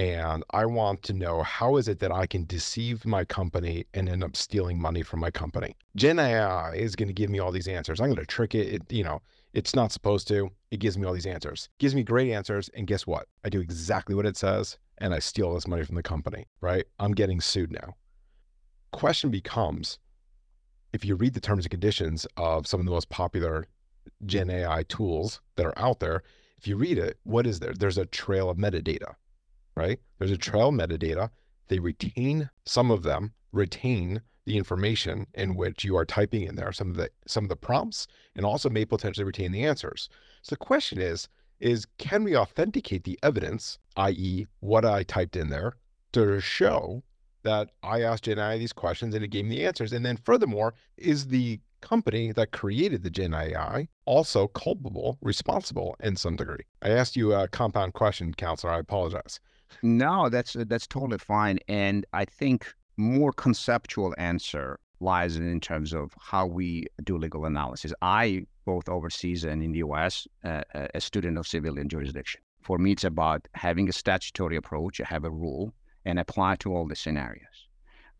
and 0.00 0.42
I 0.52 0.64
want 0.64 1.02
to 1.02 1.12
know 1.12 1.42
how 1.42 1.76
is 1.76 1.86
it 1.86 1.98
that 1.98 2.10
I 2.10 2.26
can 2.26 2.46
deceive 2.46 3.04
my 3.04 3.22
company 3.22 3.84
and 3.92 4.08
end 4.08 4.24
up 4.24 4.34
stealing 4.34 4.80
money 4.80 5.02
from 5.02 5.20
my 5.20 5.30
company. 5.30 5.76
Gen 5.94 6.18
AI 6.18 6.72
is 6.72 6.96
going 6.96 7.08
to 7.08 7.12
give 7.12 7.28
me 7.28 7.38
all 7.38 7.52
these 7.52 7.68
answers. 7.68 8.00
I'm 8.00 8.06
going 8.06 8.16
to 8.16 8.24
trick 8.24 8.54
it. 8.54 8.72
it. 8.72 8.90
You 8.90 9.04
know, 9.04 9.20
it's 9.52 9.74
not 9.74 9.92
supposed 9.92 10.26
to. 10.28 10.48
It 10.70 10.80
gives 10.80 10.96
me 10.96 11.04
all 11.06 11.12
these 11.12 11.26
answers. 11.26 11.68
gives 11.78 11.94
me 11.94 12.02
great 12.02 12.32
answers, 12.32 12.70
and 12.70 12.86
guess 12.86 13.06
what? 13.06 13.26
I 13.44 13.50
do 13.50 13.60
exactly 13.60 14.14
what 14.14 14.24
it 14.24 14.38
says, 14.38 14.78
and 14.96 15.12
I 15.12 15.18
steal 15.18 15.52
this 15.52 15.68
money 15.68 15.84
from 15.84 15.96
the 15.96 16.02
company. 16.02 16.46
Right? 16.62 16.86
I'm 16.98 17.12
getting 17.12 17.42
sued 17.42 17.70
now. 17.70 17.94
Question 18.92 19.28
becomes, 19.28 19.98
if 20.94 21.04
you 21.04 21.14
read 21.14 21.34
the 21.34 21.40
terms 21.40 21.66
and 21.66 21.70
conditions 21.70 22.26
of 22.38 22.66
some 22.66 22.80
of 22.80 22.86
the 22.86 22.92
most 22.92 23.10
popular 23.10 23.66
Gen 24.24 24.48
AI 24.48 24.82
tools 24.84 25.42
that 25.56 25.66
are 25.66 25.78
out 25.78 26.00
there, 26.00 26.22
if 26.56 26.66
you 26.66 26.76
read 26.76 26.96
it, 26.96 27.18
what 27.24 27.46
is 27.46 27.60
there? 27.60 27.74
There's 27.74 27.98
a 27.98 28.06
trail 28.06 28.48
of 28.48 28.56
metadata 28.56 29.16
right? 29.80 29.98
There's 30.18 30.30
a 30.30 30.36
trail 30.36 30.72
metadata. 30.72 31.30
They 31.68 31.78
retain 31.78 32.50
some 32.66 32.90
of 32.90 33.02
them 33.02 33.32
retain 33.52 34.20
the 34.44 34.58
information 34.58 35.26
in 35.34 35.54
which 35.54 35.84
you 35.84 35.96
are 35.96 36.04
typing 36.04 36.42
in 36.42 36.56
there, 36.56 36.72
some 36.72 36.90
of 36.90 36.96
the 36.96 37.10
some 37.26 37.44
of 37.44 37.48
the 37.48 37.56
prompts, 37.56 38.06
and 38.36 38.44
also 38.44 38.68
may 38.68 38.84
potentially 38.84 39.24
retain 39.24 39.52
the 39.52 39.64
answers. 39.64 40.08
So 40.42 40.54
the 40.54 40.64
question 40.70 41.00
is, 41.00 41.28
is 41.60 41.86
can 41.98 42.24
we 42.24 42.36
authenticate 42.36 43.04
the 43.04 43.18
evidence, 43.22 43.78
i.e., 43.96 44.46
what 44.60 44.84
I 44.84 45.02
typed 45.02 45.36
in 45.36 45.48
there, 45.48 45.74
to 46.12 46.40
show 46.40 47.02
that 47.42 47.70
I 47.82 48.02
asked 48.02 48.24
Gen 48.24 48.38
AI 48.38 48.58
these 48.58 48.72
questions 48.72 49.14
and 49.14 49.24
it 49.24 49.28
gave 49.28 49.44
me 49.46 49.56
the 49.56 49.66
answers? 49.66 49.92
And 49.92 50.04
then 50.04 50.18
furthermore, 50.18 50.74
is 50.96 51.28
the 51.28 51.60
company 51.80 52.32
that 52.32 52.52
created 52.52 53.02
the 53.02 53.10
Gen 53.10 53.32
AI 53.34 53.88
also 54.04 54.48
culpable, 54.48 55.18
responsible 55.22 55.96
in 56.00 56.16
some 56.16 56.36
degree? 56.36 56.64
I 56.82 56.90
asked 56.90 57.16
you 57.16 57.32
a 57.32 57.48
compound 57.48 57.94
question, 57.94 58.34
counselor. 58.34 58.72
I 58.72 58.78
apologize. 58.78 59.40
No, 59.82 60.28
that's 60.28 60.54
that's 60.54 60.86
totally 60.86 61.18
fine, 61.18 61.58
and 61.68 62.06
I 62.12 62.24
think 62.24 62.74
more 62.96 63.32
conceptual 63.32 64.14
answer 64.18 64.78
lies 65.00 65.36
in 65.36 65.60
terms 65.60 65.94
of 65.94 66.12
how 66.20 66.46
we 66.46 66.86
do 67.04 67.16
legal 67.16 67.46
analysis. 67.46 67.92
I 68.02 68.44
both 68.66 68.88
overseas 68.88 69.44
and 69.44 69.62
in 69.62 69.72
the 69.72 69.78
U.S. 69.78 70.28
Uh, 70.44 70.62
a 70.94 71.00
student 71.00 71.38
of 71.38 71.46
civilian 71.46 71.88
jurisdiction. 71.88 72.40
For 72.62 72.78
me, 72.78 72.92
it's 72.92 73.04
about 73.04 73.48
having 73.54 73.88
a 73.88 73.92
statutory 73.92 74.56
approach, 74.56 74.98
have 74.98 75.24
a 75.24 75.30
rule, 75.30 75.72
and 76.04 76.18
apply 76.18 76.56
to 76.56 76.74
all 76.74 76.86
the 76.86 76.94
scenarios. 76.94 77.68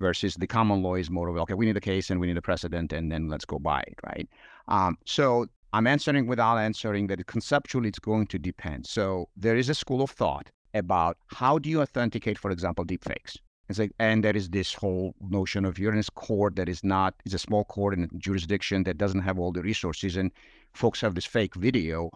Versus 0.00 0.34
the 0.34 0.46
common 0.46 0.82
law 0.82 0.94
is 0.94 1.10
more 1.10 1.28
of 1.28 1.36
okay, 1.36 1.52
we 1.52 1.66
need 1.66 1.76
a 1.76 1.80
case 1.80 2.10
and 2.10 2.18
we 2.18 2.26
need 2.26 2.38
a 2.38 2.42
precedent, 2.42 2.92
and 2.92 3.12
then 3.12 3.28
let's 3.28 3.44
go 3.44 3.58
by 3.58 3.80
it, 3.80 3.98
right? 4.06 4.28
Um, 4.66 4.96
so 5.04 5.46
I'm 5.74 5.86
answering 5.86 6.26
without 6.26 6.56
answering 6.56 7.06
that 7.08 7.24
conceptually 7.26 7.90
it's 7.90 7.98
going 7.98 8.26
to 8.28 8.38
depend. 8.38 8.86
So 8.86 9.28
there 9.36 9.56
is 9.56 9.68
a 9.68 9.74
school 9.74 10.00
of 10.00 10.10
thought 10.10 10.50
about 10.74 11.16
how 11.26 11.59
do 11.59 11.68
you 11.68 11.80
authenticate, 11.83 12.38
for 12.38 12.50
example, 12.50 12.85
deepfakes. 12.85 13.37
It's 13.68 13.78
like, 13.78 13.92
and 14.00 14.24
there 14.24 14.37
is 14.37 14.50
this 14.50 14.74
whole 14.74 15.14
notion 15.20 15.64
of 15.64 15.76
this 15.76 16.11
court 16.11 16.56
that 16.56 16.68
is 16.68 16.83
not, 16.83 17.14
is 17.24 17.35
a 17.35 17.38
small 17.38 17.64
court 17.64 17.94
in 17.94 18.04
a 18.04 18.18
jurisdiction 18.18 18.83
that 18.85 18.98
doesn't 18.98 19.20
have 19.20 19.38
all 19.38 19.52
the 19.52 19.62
resources, 19.62 20.16
and 20.16 20.33
folks 20.72 21.00
have 21.00 21.14
this 21.14 21.24
fake 21.24 21.54
video. 21.54 22.11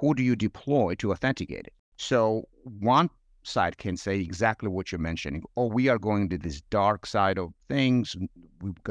Who 0.00 0.14
do 0.14 0.22
you 0.22 0.34
deploy 0.34 0.96
to 0.96 1.12
authenticate 1.12 1.66
it? 1.66 1.72
So 1.96 2.48
one 2.64 3.08
side 3.44 3.78
can 3.78 3.96
say 3.96 4.18
exactly 4.18 4.68
what 4.68 4.90
you're 4.90 4.98
mentioning. 4.98 5.44
Oh, 5.56 5.66
we 5.66 5.88
are 5.88 5.98
going 5.98 6.28
to 6.30 6.38
this 6.38 6.60
dark 6.70 7.06
side 7.06 7.38
of 7.38 7.52
things. 7.68 8.16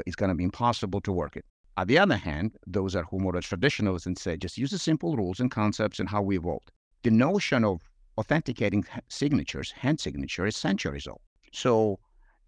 It's 0.06 0.15
going 0.15 0.30
to 0.30 0.36
be 0.36 0.45
impossible 0.45 1.01
to 1.01 1.12
work 1.12 1.36
it. 1.36 1.43
On 1.78 1.86
the 1.88 1.99
other 1.99 2.15
hand, 2.15 2.56
those 2.65 2.95
are 2.95 3.04
who 3.04 3.19
more 3.19 3.34
traditionalists 3.41 4.06
and 4.06 4.17
say 4.17 4.38
just 4.38 4.58
use 4.58 4.71
the 4.71 4.80
simple 4.80 5.17
rules 5.17 5.41
and 5.41 5.51
concepts 5.51 5.99
and 5.99 6.08
how 6.08 6.21
we 6.21 6.38
evolved. 6.38 6.71
The 7.04 7.12
notion 7.12 7.65
of 7.65 7.82
authenticating 8.17 8.86
signatures, 9.10 9.71
hand 9.71 9.99
signature, 9.99 10.45
is 10.45 10.56
centuries 10.56 11.08
old. 11.08 11.21
So 11.51 11.99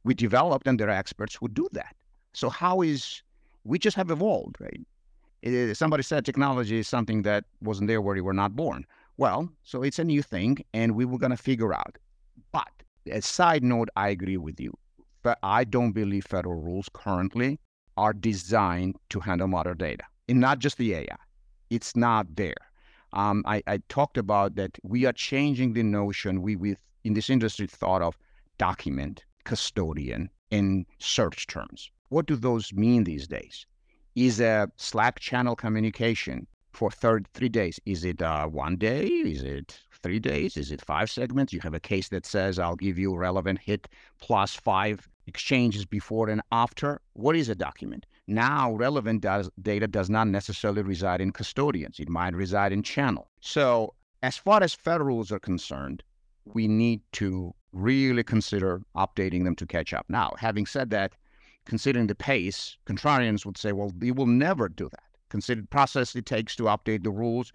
we 0.03 0.13
developed, 0.13 0.67
and 0.67 0.80
there 0.80 0.88
are 0.89 0.91
experts 0.91 1.36
who 1.36 1.47
do 1.47 1.67
that. 1.73 1.95
So 2.34 2.49
how 2.49 2.82
is 2.82 3.21
we 3.63 3.80
just 3.80 3.97
have 3.97 4.12
evolved, 4.12 4.58
right? 4.60 5.75
Somebody 5.75 6.03
said 6.03 6.25
technology 6.25 6.80
is 6.80 6.88
something 6.88 7.21
that 7.23 7.45
wasn't 7.62 7.88
there 7.88 8.01
where 8.01 8.15
you 8.15 8.23
were 8.23 8.34
not 8.34 8.56
born. 8.56 8.86
Well, 9.17 9.49
so 9.63 9.84
it's 9.84 9.99
a 9.99 10.03
new 10.03 10.21
thing, 10.21 10.58
and 10.73 10.95
we 10.95 11.06
were 11.06 11.17
going 11.17 11.32
to 11.32 11.38
figure 11.38 11.73
out. 11.73 11.97
But 12.51 12.69
a 13.12 13.21
side 13.21 13.63
note, 13.63 13.89
I 13.95 14.10
agree 14.10 14.38
with 14.38 14.60
you, 14.60 14.73
but 15.23 15.38
I 15.43 15.63
don't 15.63 15.91
believe 15.91 16.25
federal 16.25 16.62
rules 16.62 16.89
currently 16.93 17.60
are 17.97 18.13
designed 18.13 18.95
to 19.10 19.19
handle 19.19 19.47
modern 19.47 19.77
data, 19.77 20.03
and 20.30 20.39
not 20.39 20.60
just 20.60 20.77
the 20.77 20.93
AI. 20.93 21.17
It's 21.69 21.95
not 21.95 22.27
there 22.36 22.56
um, 23.13 23.43
I, 23.45 23.63
I, 23.67 23.79
talked 23.89 24.17
about 24.17 24.55
that 24.55 24.77
we 24.83 25.05
are 25.05 25.13
changing 25.13 25.73
the 25.73 25.83
notion 25.83 26.41
we 26.41 26.55
with 26.55 26.77
in 27.03 27.13
this 27.13 27.29
industry 27.29 27.67
thought 27.67 28.01
of 28.01 28.17
document, 28.57 29.23
custodian, 29.45 30.29
in 30.51 30.85
search 30.99 31.47
terms. 31.47 31.89
What 32.09 32.25
do 32.25 32.35
those 32.35 32.73
mean 32.73 33.03
these 33.03 33.27
days? 33.27 33.65
Is 34.15 34.39
a 34.39 34.71
Slack 34.77 35.19
channel 35.19 35.55
communication 35.55 36.47
for 36.73 36.91
third 36.91 37.27
three 37.33 37.49
days? 37.49 37.79
Is 37.85 38.03
it 38.03 38.21
uh, 38.21 38.47
one 38.47 38.75
day? 38.77 39.05
Is 39.05 39.43
it 39.43 39.79
three 40.01 40.19
days? 40.19 40.57
Is 40.57 40.71
it 40.71 40.83
five 40.83 41.09
segments? 41.09 41.53
You 41.53 41.59
have 41.61 41.73
a 41.73 41.79
case 41.79 42.09
that 42.09 42.25
says, 42.25 42.59
I'll 42.59 42.75
give 42.75 42.97
you 42.97 43.15
relevant 43.15 43.59
hit 43.59 43.87
plus 44.19 44.55
five 44.55 45.07
exchanges 45.27 45.85
before 45.85 46.29
and 46.29 46.41
after. 46.51 47.01
What 47.13 47.35
is 47.35 47.49
a 47.49 47.55
document? 47.55 48.05
Now, 48.27 48.73
relevant 48.73 49.21
does, 49.21 49.49
data 49.61 49.87
does 49.87 50.09
not 50.09 50.27
necessarily 50.27 50.81
reside 50.81 51.21
in 51.21 51.31
custodians, 51.31 51.99
it 51.99 52.09
might 52.09 52.35
reside 52.35 52.73
in 52.73 52.83
channel. 52.83 53.29
So, 53.39 53.93
as 54.21 54.35
far 54.35 54.61
as 54.61 54.73
federal 54.73 55.07
rules 55.07 55.31
are 55.31 55.39
concerned, 55.39 56.03
we 56.45 56.67
need 56.67 57.01
to 57.13 57.53
really 57.71 58.23
consider 58.23 58.81
updating 58.95 59.43
them 59.43 59.55
to 59.55 59.65
catch 59.65 59.93
up. 59.93 60.05
Now, 60.09 60.33
having 60.37 60.65
said 60.65 60.89
that, 60.89 61.13
considering 61.65 62.07
the 62.07 62.15
pace, 62.15 62.77
contrarians 62.85 63.45
would 63.45 63.57
say, 63.57 63.71
well, 63.71 63.91
we 63.99 64.11
will 64.11 64.25
never 64.25 64.67
do 64.67 64.89
that. 64.89 65.03
Consider 65.29 65.61
the 65.61 65.67
process 65.67 66.15
it 66.15 66.25
takes 66.25 66.55
to 66.55 66.63
update 66.63 67.03
the 67.03 67.11
rules, 67.11 67.51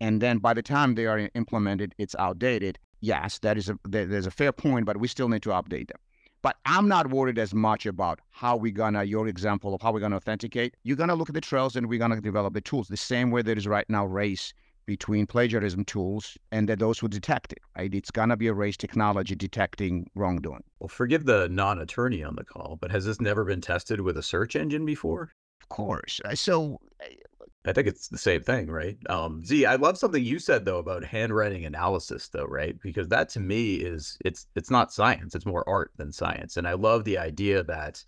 and 0.00 0.20
then 0.20 0.38
by 0.38 0.54
the 0.54 0.62
time 0.62 0.94
they 0.94 1.06
are 1.06 1.30
implemented, 1.34 1.94
it's 1.98 2.14
outdated. 2.18 2.78
Yes, 3.00 3.38
that 3.40 3.58
is 3.58 3.68
a 3.68 3.78
there's 3.88 4.26
a 4.26 4.30
fair 4.30 4.52
point, 4.52 4.86
but 4.86 4.98
we 4.98 5.08
still 5.08 5.28
need 5.28 5.42
to 5.42 5.50
update 5.50 5.88
them. 5.88 5.98
But 6.46 6.58
I'm 6.64 6.86
not 6.86 7.10
worried 7.10 7.40
as 7.40 7.52
much 7.52 7.86
about 7.86 8.20
how 8.30 8.56
we're 8.56 8.70
gonna, 8.70 9.02
your 9.02 9.26
example 9.26 9.74
of 9.74 9.82
how 9.82 9.90
we're 9.90 9.98
gonna 9.98 10.14
authenticate. 10.14 10.76
You're 10.84 10.96
gonna 10.96 11.16
look 11.16 11.28
at 11.28 11.34
the 11.34 11.40
trails 11.40 11.74
and 11.74 11.88
we're 11.88 11.98
gonna 11.98 12.20
develop 12.20 12.54
the 12.54 12.60
tools 12.60 12.86
the 12.86 12.96
same 12.96 13.32
way 13.32 13.42
there 13.42 13.58
is 13.58 13.66
right 13.66 13.84
now 13.90 14.06
race 14.06 14.54
between 14.86 15.26
plagiarism 15.26 15.84
tools 15.84 16.38
and 16.52 16.68
that 16.68 16.78
those 16.78 17.00
who 17.00 17.08
detect 17.08 17.50
it, 17.50 17.58
right? 17.76 17.92
It's 17.92 18.12
gonna 18.12 18.36
be 18.36 18.46
a 18.46 18.54
race 18.54 18.76
technology 18.76 19.34
detecting 19.34 20.08
wrongdoing. 20.14 20.62
Well, 20.78 20.86
forgive 20.86 21.24
the 21.24 21.48
non-attorney 21.48 22.22
on 22.22 22.36
the 22.36 22.44
call, 22.44 22.78
but 22.80 22.92
has 22.92 23.04
this 23.06 23.20
never 23.20 23.44
been 23.44 23.60
tested 23.60 24.00
with 24.00 24.16
a 24.16 24.22
search 24.22 24.54
engine 24.54 24.86
before? 24.86 25.32
Of 25.60 25.68
course. 25.68 26.20
Uh, 26.24 26.36
so 26.36 26.78
I 27.66 27.72
think 27.72 27.88
it's 27.88 28.08
the 28.08 28.18
same 28.18 28.42
thing, 28.42 28.68
right? 28.70 28.96
Um, 29.10 29.44
Z, 29.44 29.66
I 29.66 29.74
love 29.74 29.98
something 29.98 30.22
you 30.22 30.38
said 30.38 30.64
though 30.64 30.78
about 30.78 31.04
handwriting 31.04 31.64
analysis, 31.64 32.28
though, 32.28 32.44
right? 32.44 32.80
Because 32.80 33.08
that 33.08 33.28
to 33.30 33.40
me 33.40 33.74
is 33.76 34.16
it's 34.24 34.46
it's 34.54 34.70
not 34.70 34.92
science; 34.92 35.34
it's 35.34 35.46
more 35.46 35.68
art 35.68 35.90
than 35.96 36.12
science. 36.12 36.56
And 36.56 36.68
I 36.68 36.74
love 36.74 37.04
the 37.04 37.18
idea 37.18 37.62
that 37.64 38.04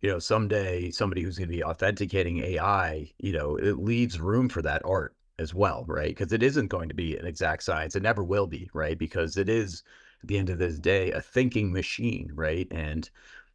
you 0.00 0.10
know 0.10 0.18
someday 0.18 0.90
somebody 0.90 1.22
who's 1.22 1.38
going 1.38 1.48
to 1.50 1.56
be 1.56 1.64
authenticating 1.64 2.38
AI, 2.38 3.10
you 3.18 3.32
know, 3.32 3.56
it 3.56 3.78
leaves 3.78 4.18
room 4.20 4.48
for 4.48 4.62
that 4.62 4.82
art 4.84 5.14
as 5.38 5.54
well, 5.54 5.84
right? 5.88 6.08
Because 6.16 6.32
it 6.32 6.42
isn't 6.42 6.68
going 6.68 6.88
to 6.88 6.94
be 6.94 7.16
an 7.16 7.26
exact 7.26 7.64
science; 7.64 7.94
it 7.96 8.02
never 8.02 8.24
will 8.24 8.46
be, 8.46 8.70
right? 8.72 8.98
Because 8.98 9.36
it 9.36 9.48
is 9.50 9.82
at 10.22 10.28
the 10.28 10.38
end 10.38 10.48
of 10.50 10.58
this 10.58 10.78
day 10.78 11.10
a 11.12 11.20
thinking 11.20 11.70
machine, 11.72 12.30
right? 12.34 12.66
And 12.70 13.10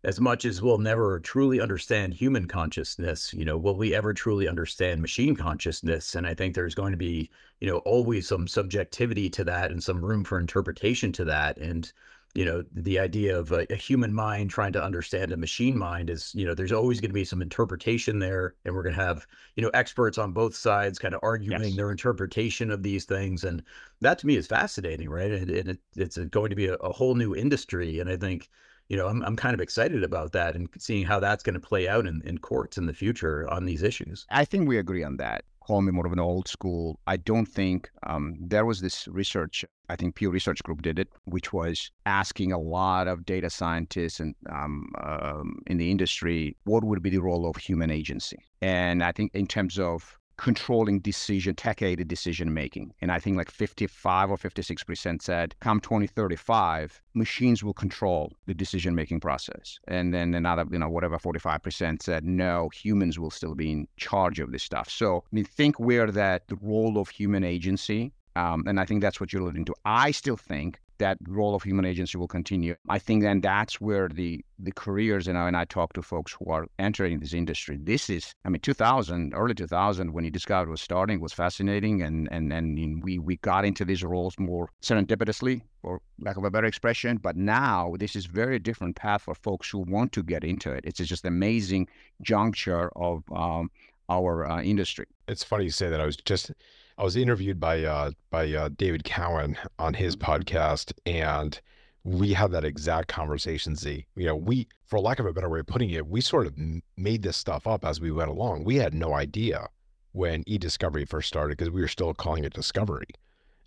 as 0.08 0.22
much 0.22 0.46
as 0.46 0.62
we'll 0.62 0.78
never 0.78 1.20
truly 1.20 1.60
understand 1.60 2.14
human 2.14 2.48
consciousness, 2.48 3.34
you 3.34 3.44
know, 3.44 3.58
will 3.58 3.76
we 3.76 3.94
ever 3.94 4.14
truly 4.14 4.48
understand 4.48 5.02
machine 5.02 5.36
consciousness? 5.36 6.16
And 6.16 6.26
I 6.26 6.34
think 6.34 6.56
there's 6.56 6.76
going 6.76 6.92
to 6.92 6.98
be, 6.98 7.30
you 7.60 7.70
know, 7.70 7.80
always 7.80 8.26
some 8.26 8.48
subjectivity 8.48 9.30
to 9.32 9.44
that 9.44 9.70
and 9.70 9.84
some 9.84 10.04
room 10.04 10.24
for 10.24 10.40
interpretation 10.40 11.12
to 11.12 11.26
that. 11.26 11.58
And, 11.58 11.92
you 12.36 12.46
know, 12.46 12.64
the 12.72 13.00
idea 13.00 13.38
of 13.38 13.52
a, 13.52 13.68
a 13.70 13.76
human 13.76 14.14
mind 14.14 14.50
trying 14.50 14.72
to 14.74 14.82
understand 14.82 15.34
a 15.34 15.38
machine 15.38 15.78
mind 15.78 16.10
is, 16.10 16.34
you 16.34 16.46
know, 16.46 16.54
there's 16.54 16.72
always 16.72 17.02
going 17.02 17.10
to 17.10 17.14
be 17.14 17.26
some 17.26 17.42
interpretation 17.42 18.20
there. 18.20 18.56
And 18.64 18.74
we're 18.74 18.84
going 18.84 18.96
to 18.96 19.04
have, 19.04 19.28
you 19.58 19.62
know, 19.62 19.72
experts 19.74 20.18
on 20.18 20.32
both 20.32 20.56
sides 20.56 21.00
kind 21.00 21.16
of 21.16 21.20
arguing 21.22 21.64
yes. 21.64 21.76
their 21.76 21.92
interpretation 21.92 22.72
of 22.72 22.82
these 22.82 23.04
things. 23.04 23.44
And 23.44 23.62
that 24.00 24.20
to 24.20 24.28
me 24.28 24.38
is 24.38 24.48
fascinating, 24.48 25.10
right? 25.10 25.32
And, 25.32 25.50
and 25.50 25.70
it, 25.72 25.80
it's 25.98 26.18
going 26.18 26.52
to 26.52 26.56
be 26.56 26.68
a, 26.68 26.76
a 26.76 26.94
whole 26.94 27.16
new 27.16 27.36
industry. 27.36 28.00
And 28.00 28.10
I 28.10 28.16
think, 28.16 28.50
you 28.90 28.98
know, 28.98 29.08
I'm, 29.08 29.22
I'm 29.24 29.36
kind 29.36 29.54
of 29.54 29.60
excited 29.60 30.04
about 30.04 30.32
that 30.34 30.56
and 30.56 30.70
seeing 30.78 31.06
how 31.06 31.20
that's 31.20 31.44
going 31.44 31.56
to 31.56 31.60
play 31.60 31.88
out 31.88 32.08
in, 32.08 32.22
in 32.26 32.38
courts 32.38 32.78
in 32.78 32.86
the 32.86 32.94
future 32.94 33.50
on 33.50 33.66
these 33.66 33.84
issues. 33.84 34.26
I 34.30 34.46
think 34.46 34.68
we 34.68 34.78
agree 34.78 35.04
on 35.04 35.18
that. 35.18 35.44
Call 35.66 35.82
me 35.82 35.92
more 35.92 36.06
of 36.06 36.14
an 36.14 36.20
old 36.20 36.48
school. 36.48 36.98
I 37.08 37.18
don't 37.18 37.46
think 37.46 37.90
um, 38.04 38.38
there 38.40 38.66
was 38.66 38.80
this 38.80 39.06
research, 39.10 39.66
I 39.90 39.98
think 39.98 40.16
Pew 40.16 40.30
Research 40.30 40.64
Group 40.64 40.82
did 40.82 40.98
it, 40.98 41.10
which 41.26 41.52
was 41.52 41.92
asking 42.06 42.54
a 42.54 42.58
lot 42.58 43.10
of 43.10 43.26
data 43.26 43.50
scientists 43.50 44.22
and 44.22 44.34
um, 44.50 44.90
um, 45.04 45.60
in 45.68 45.76
the 45.76 45.92
industry, 45.92 46.56
what 46.64 46.86
would 46.86 47.04
be 47.04 47.10
the 47.10 47.18
role 47.22 47.50
of 47.50 47.58
human 47.58 47.92
agency? 47.92 48.38
And 48.62 49.04
I 49.04 49.12
think 49.12 49.36
in 49.36 49.46
terms 49.46 49.78
of 49.78 50.18
controlling 50.38 51.00
decision, 51.00 51.56
tech-aided 51.56 52.08
decision 52.08 52.54
making. 52.54 52.94
And 53.02 53.12
I 53.12 53.20
think 53.20 53.38
like 53.38 53.52
55 53.52 54.32
or 54.32 54.38
56% 54.38 55.22
said, 55.22 55.56
come 55.60 55.80
2035, 55.80 57.02
machines 57.14 57.64
will 57.64 57.74
control 57.74 58.34
the 58.46 58.54
decision 58.54 58.96
making 58.96 59.20
process. 59.20 59.80
And 59.88 60.14
then 60.14 60.34
another, 60.34 60.66
you 60.72 60.80
know, 60.80 60.90
whatever 60.90 61.18
45% 61.18 62.02
said, 62.04 62.24
no, 62.24 62.70
humans 62.70 63.20
will 63.20 63.32
still 63.32 63.56
be 63.56 63.72
in 63.72 63.88
charge 63.98 64.40
of 64.40 64.52
this 64.52 64.64
stuff. 64.64 64.90
So 64.90 65.18
I 65.18 65.36
mean, 65.36 65.46
think 65.46 65.80
where 65.80 66.12
that 66.12 66.48
the 66.48 66.58
role 66.62 66.98
of 66.98 67.10
human 67.10 67.44
agency 67.44 68.14
um, 68.38 68.66
and 68.68 68.80
I 68.80 68.86
think 68.86 69.02
that's 69.02 69.20
what 69.20 69.34
you're 69.34 69.42
alluding 69.42 69.66
to. 69.66 69.74
I 69.84 70.12
still 70.12 70.38
think 70.38 70.80
that 71.00 71.18
role 71.28 71.56
of 71.56 71.64
human 71.64 71.86
agency 71.86 72.18
will 72.18 72.28
continue. 72.28 72.76
I 72.90 73.00
think 73.00 73.24
then 73.24 73.42
that's 73.42 73.80
where 73.82 74.08
the 74.08 74.44
the 74.60 74.72
careers, 74.72 75.28
and 75.28 75.38
I, 75.38 75.48
and 75.48 75.56
I 75.56 75.66
talk 75.66 75.94
to 75.94 76.02
folks 76.02 76.34
who 76.34 76.52
are 76.52 76.66
entering 76.80 77.20
this 77.20 77.34
industry. 77.34 77.78
This 77.80 78.10
is, 78.10 78.34
I 78.44 78.50
mean, 78.50 78.60
2000, 78.62 79.34
early 79.36 79.54
2000, 79.54 80.12
when 80.14 80.26
e-discovery 80.26 80.72
was 80.72 80.82
starting, 80.82 81.20
was 81.20 81.34
fascinating, 81.34 82.02
and 82.02 82.28
and 82.32 82.52
and 82.52 83.04
we 83.04 83.20
we 83.20 83.38
got 83.38 83.66
into 83.66 83.86
these 83.86 84.04
roles 84.04 84.36
more 84.40 84.70
serendipitously, 84.82 85.62
for 85.82 86.02
lack 86.20 86.38
of 86.38 86.44
a 86.44 86.52
better 86.52 86.68
expression. 86.68 87.18
But 87.18 87.36
now 87.36 87.96
this 88.00 88.16
is 88.16 88.26
very 88.26 88.60
different 88.60 88.96
path 88.96 89.24
for 89.24 89.36
folks 89.36 89.70
who 89.70 89.80
want 89.80 90.12
to 90.14 90.24
get 90.24 90.44
into 90.44 90.72
it. 90.72 90.84
It's 90.86 91.00
just 91.00 91.26
amazing 91.26 91.88
juncture 92.22 92.90
of 92.96 93.24
um, 93.32 93.70
our 94.10 94.50
uh, 94.50 94.62
industry. 94.62 95.06
It's 95.28 95.44
funny 95.44 95.66
you 95.66 95.72
say 95.72 95.90
that. 95.90 96.02
I 96.02 96.06
was 96.06 96.18
just 96.18 96.52
I 96.98 97.04
was 97.04 97.16
interviewed 97.16 97.60
by 97.60 97.84
uh, 97.84 98.12
by 98.32 98.52
uh, 98.52 98.70
David 98.76 99.04
Cowen 99.04 99.58
on 99.78 99.94
his 99.94 100.16
mm-hmm. 100.16 100.32
podcast, 100.32 100.94
and 101.06 101.60
we 102.04 102.34
had 102.34 102.52
that 102.52 102.66
exact 102.66 103.08
conversation. 103.08 103.76
Z, 103.76 104.06
you 104.16 104.26
know, 104.26 104.36
we, 104.36 104.68
for 104.86 105.00
lack 105.00 105.20
of 105.20 105.26
a 105.26 105.34
better 105.34 105.50
way 105.50 105.60
of 105.60 105.68
putting 105.68 105.92
it, 105.92 106.08
we 106.08 106.22
sort 106.22 106.48
of 106.48 106.56
made 106.96 107.22
this 107.22 107.38
stuff 107.38 107.68
up 107.68 107.86
as 107.86 108.02
we 108.02 108.12
went 108.12 108.30
along. 108.30 108.64
We 108.64 108.78
had 108.78 108.94
no 108.94 109.14
idea 109.14 109.68
when 110.14 110.44
e-discovery 110.48 111.06
first 111.06 111.28
started 111.28 111.58
because 111.58 111.72
we 111.72 111.82
were 111.82 111.88
still 111.88 112.14
calling 112.14 112.46
it 112.46 112.54
discovery, 112.54 113.08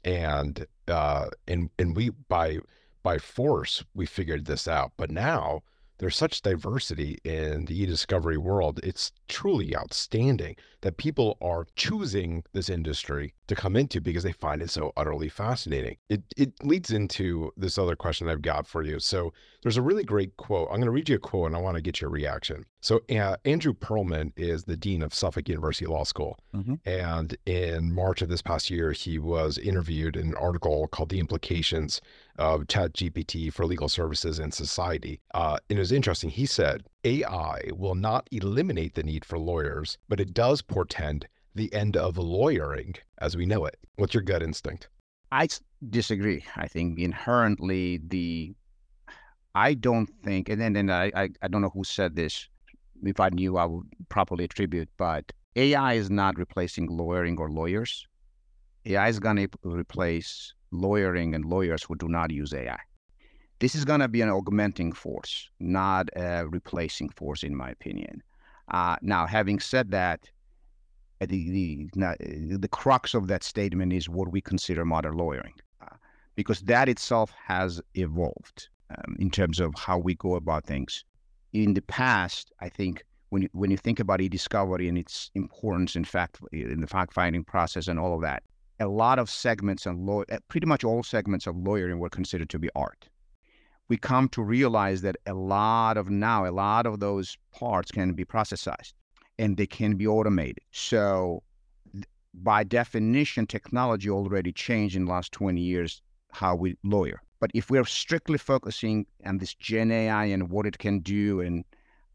and 0.05 0.67
uh, 0.89 1.29
and 1.47 1.71
and 1.79 1.95
we 1.95 2.11
by 2.29 2.59
by 3.03 3.19
force 3.19 3.85
we 3.95 4.07
figured 4.07 4.47
this 4.47 4.67
out. 4.67 4.93
But 4.97 5.11
now 5.13 5.63
there's 6.01 6.17
such 6.17 6.41
diversity 6.41 7.19
in 7.25 7.67
the 7.67 7.83
e-discovery 7.83 8.39
world. 8.39 8.81
It's 8.83 9.13
truly 9.29 9.77
outstanding 9.77 10.57
that 10.81 10.97
people 10.97 11.37
are 11.43 11.67
choosing 11.77 12.43
this 12.55 12.71
industry 12.71 13.35
to 13.49 13.55
come 13.55 13.77
into 13.77 14.01
because 14.01 14.23
they 14.23 14.33
find 14.33 14.63
it 14.63 14.71
so 14.71 14.93
utterly 14.97 15.29
fascinating. 15.29 15.99
It 16.09 16.23
it 16.39 16.53
leads 16.63 16.91
into 16.91 17.53
this 17.57 17.77
other 17.77 17.97
question 17.97 18.29
I've 18.29 18.41
got 18.41 18.67
for 18.67 18.83
you. 18.83 18.99
So 18.99 19.33
there's 19.63 19.77
a 19.77 19.83
really 19.83 20.05
great 20.05 20.37
quote. 20.39 20.69
I'm 20.71 20.77
going 20.77 20.87
to 20.87 20.91
read 20.91 21.11
you 21.11 21.17
a 21.17 21.19
quote 21.19 21.49
and 21.49 21.57
I 21.57 21.61
want 21.61 21.77
to 21.77 21.83
get 21.83 22.01
your 22.01 22.09
reaction. 22.09 22.65
So 22.81 23.03
uh, 23.11 23.37
Andrew 23.45 23.75
Perlman 23.75 24.33
is 24.37 24.65
the 24.65 24.77
dean 24.77 25.03
of 25.03 25.13
Suffolk 25.13 25.51
University 25.51 25.85
Law 25.85 26.05
School, 26.05 26.39
mm-hmm. 26.55 26.77
and 26.87 27.37
in 27.45 27.95
March 27.95 28.23
of 28.23 28.31
this 28.31 28.41
past 28.41 28.71
year, 28.71 28.93
he 28.93 29.19
was 29.19 29.59
interviewed 29.59 30.17
in 30.17 30.29
an 30.29 30.35
article 30.37 30.89
called 30.89 31.11
"The 31.11 31.21
Implications 31.21 32.01
of 32.39 32.63
ChatGPT 32.63 33.53
for 33.53 33.67
Legal 33.67 33.89
Services 33.89 34.39
and 34.39 34.53
Society." 34.53 35.21
Uh, 35.35 35.59
and 35.69 35.79
it 35.79 35.81
was 35.81 35.93
interesting. 35.93 36.31
He 36.31 36.47
said 36.47 36.85
AI 37.05 37.61
will 37.73 37.95
not 37.95 38.29
eliminate 38.31 38.95
the 38.95 39.03
need 39.03 39.25
for 39.25 39.39
lawyers, 39.39 39.99
but 40.09 40.21
it 40.21 40.35
does 40.35 40.63
portend 40.63 41.27
the 41.55 41.73
end 41.75 41.97
of 41.97 42.17
lawyering 42.17 42.95
as 43.19 43.37
we 43.37 43.47
know 43.47 43.65
it. 43.67 43.77
What's 43.97 44.15
your 44.15 44.23
gut 44.23 44.43
instinct? 44.43 44.89
I 45.33 45.49
disagree. 45.89 46.45
I 46.57 46.69
think 46.69 46.99
inherently 46.99 48.01
the 48.07 48.55
I 49.55 49.75
don't 49.75 50.09
think, 50.23 50.49
and 50.49 50.61
then 50.61 50.77
and 50.77 50.93
I, 50.93 51.11
I, 51.15 51.29
I 51.43 51.49
don't 51.49 51.63
know 51.63 51.71
who 51.71 51.85
said 51.85 52.15
this. 52.15 52.49
If 53.03 53.19
I 53.19 53.31
knew, 53.31 53.57
I 53.57 53.65
would 53.65 53.87
properly 54.09 54.45
attribute. 54.45 54.89
But 54.97 55.33
AI 55.57 55.95
is 55.95 56.11
not 56.11 56.39
replacing 56.39 56.87
lawyering 56.87 57.39
or 57.39 57.51
lawyers. 57.51 58.07
AI 58.87 59.09
is 59.09 59.19
going 59.19 59.37
to 59.37 59.49
replace 59.65 60.55
lawyering 60.73 61.35
and 61.35 61.45
lawyers 61.45 61.83
who 61.83 61.97
do 61.97 62.09
not 62.09 62.31
use 62.31 62.53
AI. 62.55 62.79
This 63.59 63.75
is 63.75 63.85
going 63.85 64.01
to 64.01 64.09
be 64.09 64.23
an 64.23 64.31
augmenting 64.31 64.93
force, 64.93 65.51
not 65.61 66.09
a 66.17 66.47
replacing 66.47 67.11
force, 67.11 67.43
in 67.43 67.55
my 67.55 67.71
opinion. 67.71 68.23
Uh, 68.69 68.97
now, 69.03 69.27
having 69.27 69.61
said 69.61 69.91
that, 69.91 70.31
uh, 71.21 71.27
the, 71.29 71.91
the, 71.93 72.57
the 72.57 72.69
crux 72.69 73.13
of 73.15 73.27
that 73.27 73.45
statement 73.45 73.93
is 73.93 74.09
what 74.09 74.33
we 74.33 74.41
consider 74.41 74.85
modern 74.85 75.17
lawyering, 75.17 75.53
uh, 75.83 75.97
because 76.37 76.61
that 76.61 76.89
itself 76.89 77.33
has 77.47 77.83
evolved 77.95 78.69
um, 78.91 79.17
in 79.19 79.31
terms 79.31 79.61
of 79.61 79.75
how 79.77 79.99
we 79.99 80.15
go 80.15 80.37
about 80.37 80.65
things. 80.65 81.05
In 81.53 81.75
the 81.75 81.83
past, 81.83 82.53
I 82.61 82.69
think 82.69 83.05
when 83.29 83.43
you, 83.43 83.49
when 83.53 83.71
you 83.71 83.77
think 83.77 84.01
about 84.01 84.21
e-discovery 84.21 84.89
and 84.89 84.97
its 84.97 85.31
importance 85.35 85.97
in 85.97 86.05
fact 86.05 86.41
in 86.53 86.81
the 86.81 86.87
fact 86.87 87.13
finding 87.13 87.45
process 87.45 87.89
and 87.89 87.99
all 87.99 88.15
of 88.15 88.23
that, 88.23 88.43
a 88.81 88.89
lot 88.89 89.19
of 89.19 89.29
segments 89.29 89.87
and 89.87 90.07
law, 90.07 90.23
uh, 90.33 90.39
pretty 90.49 90.67
much 90.67 90.83
all 90.83 91.03
segments 91.03 91.47
of 91.47 91.57
lawyering 91.57 91.99
were 91.99 92.09
considered 92.09 92.49
to 92.51 92.59
be 92.59 92.71
art. 92.75 93.09
We 93.89 93.99
come 93.99 94.29
to 94.31 94.43
realize 94.43 95.03
that 95.03 95.17
a 95.27 95.35
lot 95.35 95.97
of 95.97 96.09
now, 96.09 96.47
a 96.47 96.51
lot 96.51 96.87
of 96.87 97.01
those 97.01 97.37
parts 97.53 97.91
can 97.91 98.15
be 98.15 98.25
processized 98.25 98.95
and 99.39 99.57
they 99.57 99.67
can 99.67 99.97
be 99.97 100.07
automated. 100.07 100.65
So 100.71 101.43
by 102.33 102.65
definition, 102.65 103.47
technology 103.47 104.09
already 104.09 104.53
changed 104.53 104.97
in 104.97 105.05
the 105.05 105.11
last 105.11 105.33
20 105.33 105.61
years 105.61 106.01
how 106.33 106.55
we 106.55 106.77
lawyer. 106.85 107.21
But 107.41 107.51
if 107.55 107.71
we're 107.71 107.85
strictly 107.85 108.39
focusing 108.39 109.07
on 109.27 109.39
this 109.39 109.55
Gen 109.55 109.91
AI 109.91 110.27
and 110.27 110.51
what 110.51 110.67
it 110.67 110.79
can 110.79 111.01
do, 111.01 111.41
and 111.41 111.65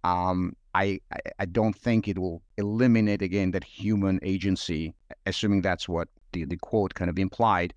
um, 0.04 0.56
I, 0.74 1.00
I 1.40 1.46
don't 1.46 1.76
think 1.76 2.08
it 2.08 2.18
will 2.18 2.42
eliminate 2.58 3.22
again 3.22 3.52
that 3.52 3.64
human 3.64 4.20
agency, 4.22 4.94
assuming 5.26 5.62
that's 5.62 5.90
what 5.90 6.08
the, 6.36 6.46
the 6.46 6.58
quote 6.58 6.94
kind 6.94 7.10
of 7.10 7.18
implied. 7.18 7.74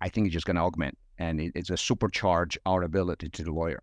I 0.00 0.08
think 0.08 0.26
it's 0.26 0.34
just 0.34 0.46
going 0.46 0.56
to 0.56 0.62
augment 0.62 0.98
and 1.18 1.40
it, 1.40 1.52
it's 1.54 1.70
a 1.70 1.74
supercharge 1.74 2.56
our 2.66 2.82
ability 2.82 3.28
to 3.30 3.44
the 3.44 3.52
lawyer. 3.52 3.80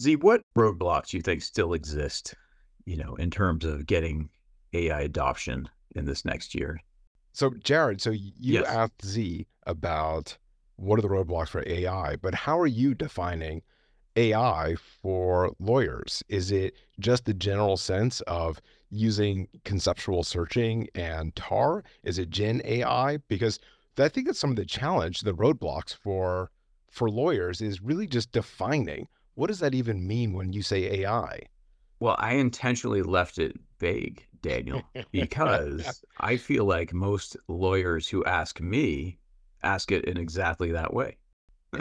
Z, 0.00 0.16
what 0.16 0.42
roadblocks 0.56 1.08
do 1.08 1.16
you 1.16 1.22
think 1.22 1.42
still 1.42 1.72
exist, 1.74 2.34
you 2.84 2.96
know, 2.96 3.14
in 3.16 3.30
terms 3.30 3.64
of 3.64 3.86
getting 3.86 4.28
AI 4.72 5.02
adoption 5.02 5.68
in 5.94 6.04
this 6.04 6.24
next 6.24 6.54
year? 6.54 6.80
So, 7.32 7.50
Jared, 7.62 8.00
so 8.00 8.10
you 8.10 8.32
Yes. 8.60 8.66
asked 8.66 9.04
Z 9.04 9.46
about 9.66 10.36
what 10.76 10.98
are 10.98 11.02
the 11.02 11.08
roadblocks 11.08 11.48
for 11.48 11.62
AI, 11.66 12.16
but 12.16 12.34
how 12.34 12.58
are 12.58 12.66
you 12.66 12.94
defining 12.94 13.62
AI 14.16 14.76
for 15.02 15.52
lawyers? 15.58 16.22
Is 16.28 16.50
it 16.50 16.74
just 16.98 17.24
the 17.24 17.34
general 17.34 17.76
sense 17.76 18.20
of 18.22 18.60
using 18.92 19.48
conceptual 19.64 20.22
searching 20.22 20.86
and 20.94 21.34
TAR? 21.34 21.82
Is 22.04 22.18
it 22.18 22.30
Gen 22.30 22.60
AI? 22.64 23.16
Because 23.28 23.58
I 23.98 24.08
think 24.08 24.26
that's 24.26 24.38
some 24.38 24.50
of 24.50 24.56
the 24.56 24.64
challenge, 24.66 25.20
the 25.20 25.34
roadblocks 25.34 25.94
for 25.94 26.50
for 26.90 27.10
lawyers 27.10 27.60
is 27.62 27.80
really 27.82 28.06
just 28.06 28.32
defining 28.32 29.08
what 29.34 29.46
does 29.46 29.60
that 29.60 29.74
even 29.74 30.06
mean 30.06 30.34
when 30.34 30.52
you 30.52 30.62
say 30.62 31.00
AI? 31.00 31.40
Well, 32.00 32.16
I 32.18 32.34
intentionally 32.34 33.02
left 33.02 33.38
it 33.38 33.58
vague, 33.80 34.26
Daniel, 34.42 34.92
because 35.10 36.02
I 36.20 36.36
feel 36.36 36.64
like 36.66 36.92
most 36.92 37.36
lawyers 37.48 38.08
who 38.08 38.24
ask 38.24 38.60
me 38.60 39.18
ask 39.62 39.90
it 39.92 40.04
in 40.04 40.16
exactly 40.18 40.72
that 40.72 40.92
way. 40.92 41.16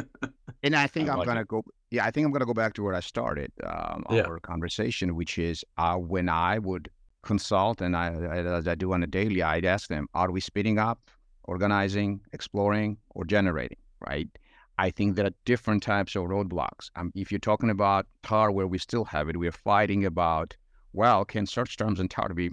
And 0.63 0.75
I 0.75 0.87
think 0.87 1.09
I 1.09 1.13
I'm 1.13 1.17
like 1.19 1.25
gonna 1.25 1.45
go. 1.45 1.63
Yeah, 1.89 2.05
I 2.05 2.11
think 2.11 2.25
I'm 2.25 2.31
gonna 2.31 2.45
go 2.45 2.53
back 2.53 2.73
to 2.75 2.83
where 2.83 2.93
I 2.93 2.99
started 2.99 3.51
um, 3.63 4.03
Yeah. 4.09 4.27
our 4.27 4.39
conversation, 4.39 5.15
which 5.15 5.37
is 5.39 5.65
uh, 5.77 5.95
when 5.97 6.29
I 6.29 6.59
would 6.59 6.89
consult, 7.23 7.81
and 7.81 7.95
I, 7.95 8.07
I 8.07 8.37
as 8.37 8.67
I 8.67 8.75
do 8.75 8.93
on 8.93 9.03
a 9.03 9.07
daily, 9.07 9.41
I'd 9.41 9.65
ask 9.65 9.87
them, 9.89 10.07
are 10.13 10.31
we 10.31 10.41
speeding 10.41 10.77
up, 10.79 10.99
organizing, 11.43 12.21
exploring, 12.33 12.97
or 13.11 13.25
generating? 13.25 13.77
Right. 14.07 14.29
I 14.79 14.89
think 14.89 15.15
there 15.15 15.27
are 15.27 15.35
different 15.45 15.83
types 15.83 16.15
of 16.15 16.23
roadblocks. 16.23 16.89
Um, 16.95 17.11
if 17.13 17.31
you're 17.31 17.39
talking 17.39 17.69
about 17.69 18.07
TAR, 18.23 18.51
where 18.51 18.67
we 18.67 18.79
still 18.79 19.05
have 19.05 19.29
it, 19.29 19.37
we're 19.37 19.51
fighting 19.51 20.05
about, 20.05 20.55
well, 20.93 21.23
can 21.23 21.45
search 21.45 21.77
terms 21.77 21.99
and 21.99 22.09
TAR 22.09 22.29
be 22.33 22.51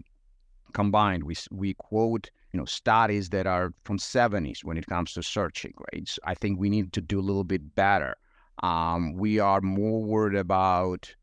combined? 0.74 1.24
We 1.24 1.36
we 1.50 1.74
quote 1.74 2.30
you 2.52 2.58
know 2.58 2.64
studies 2.64 3.30
that 3.30 3.46
are 3.46 3.72
from 3.84 3.98
70s 3.98 4.64
when 4.64 4.78
it 4.78 4.86
comes 4.86 5.12
to 5.12 5.22
searching 5.22 5.74
right 5.92 6.08
so 6.08 6.18
i 6.24 6.34
think 6.34 6.58
we 6.58 6.70
need 6.70 6.92
to 6.94 7.00
do 7.00 7.20
a 7.20 7.28
little 7.28 7.44
bit 7.44 7.74
better 7.74 8.16
um, 8.62 9.12
we 9.12 9.38
are 9.38 9.60
more 9.60 10.02
worried 10.02 10.36
about 10.36 11.14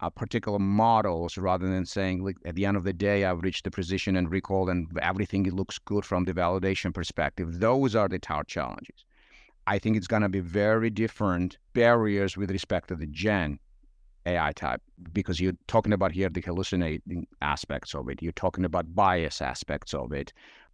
uh, 0.00 0.10
particular 0.10 0.58
models 0.58 1.36
rather 1.36 1.68
than 1.68 1.84
saying 1.84 2.24
like 2.24 2.36
at 2.44 2.54
the 2.54 2.66
end 2.66 2.76
of 2.76 2.84
the 2.84 2.92
day 2.92 3.24
i've 3.24 3.42
reached 3.42 3.64
the 3.64 3.70
precision 3.70 4.16
and 4.16 4.30
recall 4.30 4.68
and 4.68 4.86
everything 5.02 5.44
looks 5.50 5.78
good 5.78 6.04
from 6.04 6.24
the 6.24 6.32
validation 6.32 6.92
perspective 6.92 7.60
those 7.60 7.94
are 7.94 8.08
the 8.08 8.18
TAR 8.18 8.44
challenges 8.44 9.04
i 9.66 9.78
think 9.78 9.96
it's 9.96 10.06
going 10.06 10.22
to 10.22 10.28
be 10.28 10.40
very 10.40 10.90
different 10.90 11.58
barriers 11.74 12.36
with 12.36 12.50
respect 12.50 12.88
to 12.88 12.96
the 12.96 13.06
gen 13.06 13.58
AI 14.26 14.52
type 14.52 14.82
because 15.12 15.40
you're 15.40 15.56
talking 15.66 15.92
about 15.92 16.12
here 16.12 16.28
the 16.28 16.42
hallucinating 16.42 17.26
aspects 17.40 17.94
of 17.94 18.08
it. 18.10 18.20
You're 18.22 18.32
talking 18.32 18.66
about 18.66 18.94
bias 18.94 19.40
aspects 19.40 19.94
of 19.94 20.12
it. 20.12 20.32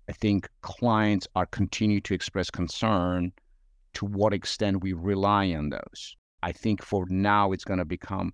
I 0.08 0.12
think 0.12 0.48
clients 0.62 1.26
are 1.34 1.46
continue 1.46 2.00
to 2.02 2.14
express 2.14 2.50
concern 2.50 3.32
to 3.94 4.04
what 4.04 4.32
extent 4.32 4.82
we 4.82 4.92
rely 4.92 5.52
on 5.54 5.70
those. 5.70 6.16
I 6.42 6.52
think 6.52 6.82
for 6.82 7.06
now 7.08 7.52
it's 7.52 7.64
going 7.64 7.78
to 7.78 7.84
become, 7.84 8.32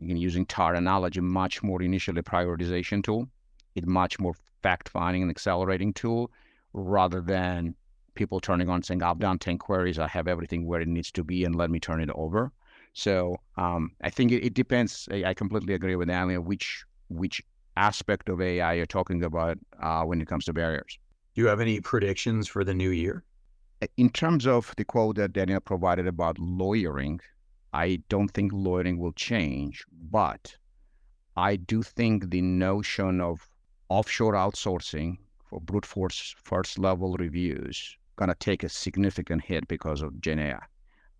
using 0.00 0.46
TAR 0.46 0.74
analogy, 0.74 1.20
much 1.20 1.62
more 1.62 1.82
initially 1.82 2.22
prioritization 2.22 3.02
tool, 3.02 3.28
it 3.74 3.86
much 3.86 4.18
more 4.18 4.34
fact 4.62 4.88
finding 4.88 5.22
and 5.22 5.30
accelerating 5.30 5.92
tool, 5.92 6.30
rather 6.72 7.20
than 7.20 7.74
people 8.14 8.40
turning 8.40 8.68
on 8.68 8.82
saying, 8.82 9.02
I've 9.02 9.18
done 9.18 9.38
10 9.38 9.58
queries, 9.58 9.98
I 9.98 10.08
have 10.08 10.28
everything 10.28 10.66
where 10.66 10.80
it 10.80 10.88
needs 10.88 11.12
to 11.12 11.24
be, 11.24 11.44
and 11.44 11.54
let 11.54 11.70
me 11.70 11.78
turn 11.78 12.00
it 12.00 12.10
over. 12.14 12.52
So 12.92 13.36
um, 13.56 13.92
I 14.02 14.10
think 14.10 14.32
it, 14.32 14.44
it 14.44 14.54
depends. 14.54 15.08
I, 15.12 15.24
I 15.26 15.34
completely 15.34 15.74
agree 15.74 15.96
with 15.96 16.10
Alia, 16.10 16.40
which 16.40 16.84
which 17.10 17.42
aspect 17.76 18.28
of 18.28 18.40
AI 18.40 18.74
you're 18.74 18.86
talking 18.86 19.22
about 19.22 19.56
uh, 19.80 20.02
when 20.02 20.20
it 20.20 20.26
comes 20.26 20.44
to 20.46 20.52
barriers. 20.52 20.98
Do 21.34 21.42
you 21.42 21.46
have 21.46 21.60
any 21.60 21.80
predictions 21.80 22.48
for 22.48 22.64
the 22.64 22.74
new 22.74 22.90
year? 22.90 23.22
In 23.96 24.10
terms 24.10 24.46
of 24.46 24.74
the 24.76 24.84
quote 24.84 25.16
that 25.16 25.32
Daniel 25.32 25.60
provided 25.60 26.08
about 26.08 26.38
lawyering, 26.40 27.20
I 27.72 28.02
don't 28.08 28.30
think 28.30 28.52
lawyering 28.52 28.98
will 28.98 29.12
change, 29.12 29.84
but 29.92 30.56
I 31.36 31.56
do 31.56 31.82
think 31.82 32.30
the 32.30 32.42
notion 32.42 33.20
of 33.20 33.48
offshore 33.88 34.34
outsourcing 34.34 35.18
for 35.44 35.60
brute 35.60 35.86
force 35.86 36.34
first 36.42 36.78
level 36.78 37.16
reviews 37.18 37.96
gonna 38.16 38.34
take 38.34 38.64
a 38.64 38.68
significant 38.68 39.42
hit 39.44 39.68
because 39.68 40.02
of 40.02 40.20
Gen. 40.20 40.58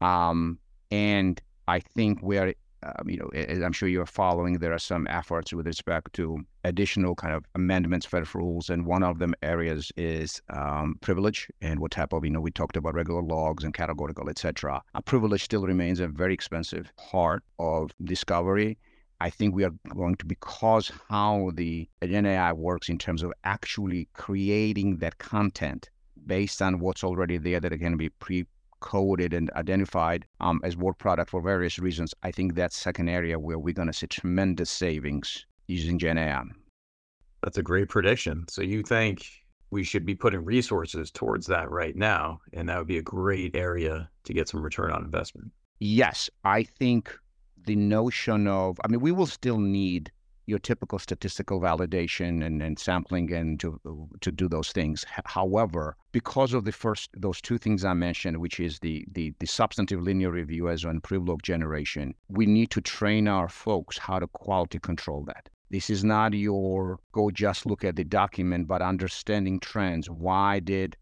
Um, 0.01 0.59
and 0.91 1.41
I 1.67 1.81
think 1.81 2.23
we're 2.23 2.55
um, 2.83 3.09
you 3.09 3.17
know, 3.17 3.29
as 3.35 3.61
I'm 3.63 3.73
sure 3.73 3.89
you're 3.89 4.07
following, 4.07 4.59
there 4.59 4.73
are 4.73 4.79
some 4.79 5.07
efforts 5.09 5.53
with 5.53 5.67
respect 5.67 6.13
to 6.15 6.41
additional 6.65 7.15
kind 7.15 7.35
of 7.35 7.45
amendments, 7.55 8.07
federal 8.07 8.45
rules, 8.47 8.71
and 8.71 8.87
one 8.87 9.03
of 9.03 9.19
them 9.19 9.35
areas 9.43 9.91
is 9.97 10.41
um, 10.51 10.97
privilege 11.01 11.49
and 11.61 11.81
what 11.81 11.91
type 11.91 12.13
of, 12.13 12.25
you 12.25 12.31
know, 12.31 12.41
we 12.41 12.51
talked 12.51 12.77
about 12.77 12.95
regular 12.95 13.23
logs 13.23 13.65
and 13.65 13.75
categorical, 13.75 14.31
etc. 14.31 14.81
A 14.95 15.03
privilege 15.03 15.43
still 15.43 15.67
remains 15.67 16.01
a 16.01 16.09
very 16.09 16.35
expensive 16.35 16.93
part 16.97 17.43
of 17.59 17.91
discovery. 18.05 18.79
I 19.21 19.31
think 19.31 19.55
we 19.55 19.65
are 19.65 19.73
going 19.95 20.15
to, 20.17 20.27
because 20.27 20.93
how 21.09 21.51
the 21.55 21.89
Gen 22.03 22.27
AI 22.27 22.53
works 22.53 22.89
in 22.89 22.99
terms 22.99 23.25
of 23.25 23.33
actually 23.43 24.09
creating 24.13 24.99
that 24.99 25.19
content 25.19 25.91
based 26.27 26.63
on 26.63 26.79
what's 26.79 27.03
already 27.03 27.39
there 27.39 27.59
that 27.59 27.77
can 27.81 27.97
be 27.97 28.11
pre 28.11 28.47
coded 28.81 29.33
and 29.35 29.51
identified 29.57 30.27
um, 30.41 30.61
as 30.65 30.77
work 30.77 30.99
product 30.99 31.31
for 31.31 31.41
various 31.41 31.79
reasons, 31.79 32.15
I 32.23 32.31
think 32.31 32.55
that's 32.55 32.77
second 32.77 33.09
area 33.09 33.39
where 33.39 33.59
we're 33.59 33.75
going 33.75 33.89
to 33.89 33.95
see 33.95 34.07
tremendous 34.07 34.71
savings 34.71 35.47
using 35.67 35.99
Gen 35.99 36.19
AI. 36.19 36.43
That's 37.43 37.59
a 37.59 37.63
great 37.63 37.89
prediction. 37.89 38.45
So 38.49 38.63
you 38.63 38.83
think 38.83 39.27
we 39.71 39.85
should 39.85 40.07
be 40.07 40.15
putting 40.15 40.45
resources 40.45 41.11
towards 41.11 41.47
that 41.47 41.71
right 41.71 41.95
now, 41.95 42.41
and 42.53 42.69
that 42.69 42.79
would 42.79 42.87
be 42.87 42.99
a 42.99 43.03
great 43.03 43.55
area 43.55 44.09
to 44.25 44.33
get 44.33 44.49
some 44.49 44.63
return 44.63 44.91
on 44.91 45.05
investment. 45.05 45.53
Yes, 45.81 46.29
I 46.45 46.65
think 46.65 47.17
the 47.67 47.77
notion 47.77 48.49
of, 48.49 48.81
I 48.85 48.89
mean, 48.89 49.01
we 49.01 49.13
will 49.13 49.27
still 49.27 49.59
need 49.59 50.11
your 50.49 50.59
typical 50.59 50.99
statistical 50.99 51.61
validation 51.61 52.45
and, 52.47 52.63
and 52.63 52.79
sampling 52.79 53.31
and 53.33 53.61
to 53.61 53.79
uh, 53.85 54.17
to 54.21 54.33
do 54.33 54.49
those 54.49 54.73
things. 54.73 55.05
However, 55.27 55.97
because 56.13 56.55
of 56.55 56.65
the 56.65 56.73
first 56.73 57.11
those 57.15 57.41
two 57.41 57.59
things 57.59 57.85
I 57.85 57.93
mentioned, 57.93 58.39
which 58.39 58.59
is 58.59 58.79
the 58.79 59.05
the, 59.13 59.35
the 59.39 59.47
substantive 59.47 60.01
linear 60.01 60.31
review 60.31 60.71
as 60.71 60.85
well 60.85 60.99
privilege 61.03 61.43
generation, 61.43 62.15
we 62.29 62.47
need 62.47 62.71
to 62.71 62.81
train 62.81 63.29
our 63.29 63.49
folks 63.49 63.99
how 63.99 64.19
to 64.19 64.27
quality 64.29 64.79
control 64.79 65.23
that. 65.27 65.49
This 65.71 65.91
is 65.91 66.03
not 66.03 66.33
your 66.33 66.99
go 67.13 67.31
just 67.31 67.67
look 67.67 67.85
at 67.85 67.97
the 67.97 68.05
document, 68.05 68.67
but 68.67 68.81
understanding 68.81 69.61
trends. 69.61 70.09
Why 70.09 70.61
did 70.61 70.97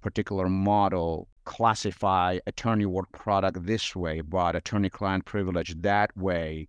particular 0.00 0.48
model 0.48 1.28
classify 1.44 2.38
attorney 2.46 2.86
work 2.86 3.10
product 3.12 3.64
this 3.64 3.94
way, 3.94 4.20
but 4.22 4.56
attorney 4.56 4.90
client 4.90 5.24
privilege 5.24 5.80
that 5.82 6.16
way? 6.16 6.68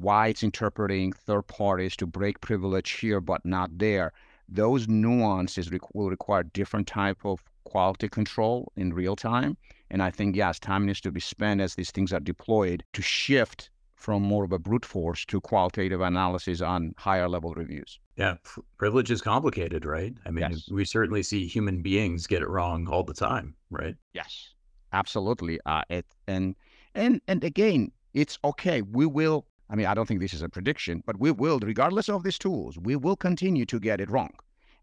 Why 0.00 0.28
it's 0.28 0.42
interpreting 0.42 1.12
third 1.12 1.42
parties 1.48 1.96
to 1.96 2.06
break 2.06 2.40
privilege 2.40 2.90
here 2.92 3.20
but 3.20 3.44
not 3.44 3.78
there. 3.78 4.12
Those 4.48 4.88
nuances 4.88 5.70
will 5.94 6.10
require 6.10 6.42
different 6.42 6.86
type 6.88 7.24
of 7.24 7.42
quality 7.64 8.08
control 8.08 8.72
in 8.76 8.92
real 8.92 9.16
time. 9.16 9.56
And 9.90 10.02
I 10.02 10.10
think 10.10 10.36
yes, 10.36 10.58
time 10.58 10.86
needs 10.86 11.00
to 11.02 11.12
be 11.12 11.20
spent 11.20 11.60
as 11.60 11.74
these 11.74 11.90
things 11.90 12.12
are 12.12 12.20
deployed 12.20 12.84
to 12.92 13.02
shift 13.02 13.70
from 13.94 14.22
more 14.22 14.44
of 14.44 14.52
a 14.52 14.58
brute 14.58 14.84
force 14.86 15.24
to 15.26 15.40
qualitative 15.40 16.00
analysis 16.00 16.60
on 16.60 16.94
higher 16.98 17.28
level 17.28 17.54
reviews. 17.54 17.98
Yeah, 18.16 18.36
pr- 18.42 18.60
privilege 18.78 19.10
is 19.10 19.22
complicated, 19.22 19.84
right? 19.84 20.14
I 20.24 20.30
mean, 20.30 20.50
Yes. 20.50 20.68
we 20.70 20.84
certainly 20.84 21.22
see 21.22 21.46
human 21.46 21.82
beings 21.82 22.26
get 22.26 22.42
it 22.42 22.48
wrong 22.48 22.88
all 22.88 23.04
the 23.04 23.14
time, 23.14 23.56
right? 23.70 23.96
Yes, 24.12 24.54
absolutely. 24.92 25.58
Uh, 25.66 25.82
it 25.88 26.06
and 26.26 26.56
and 26.94 27.20
and 27.28 27.44
again, 27.44 27.92
it's 28.14 28.38
okay. 28.44 28.82
We 28.82 29.06
will. 29.06 29.46
I 29.70 29.76
mean, 29.76 29.86
I 29.86 29.94
don't 29.94 30.06
think 30.06 30.20
this 30.20 30.34
is 30.34 30.42
a 30.42 30.48
prediction, 30.48 31.02
but 31.06 31.18
we 31.18 31.30
will, 31.30 31.58
regardless 31.60 32.08
of 32.08 32.24
these 32.24 32.38
tools, 32.38 32.76
we 32.78 32.96
will 32.96 33.16
continue 33.16 33.64
to 33.66 33.78
get 33.78 34.00
it 34.00 34.10
wrong, 34.10 34.32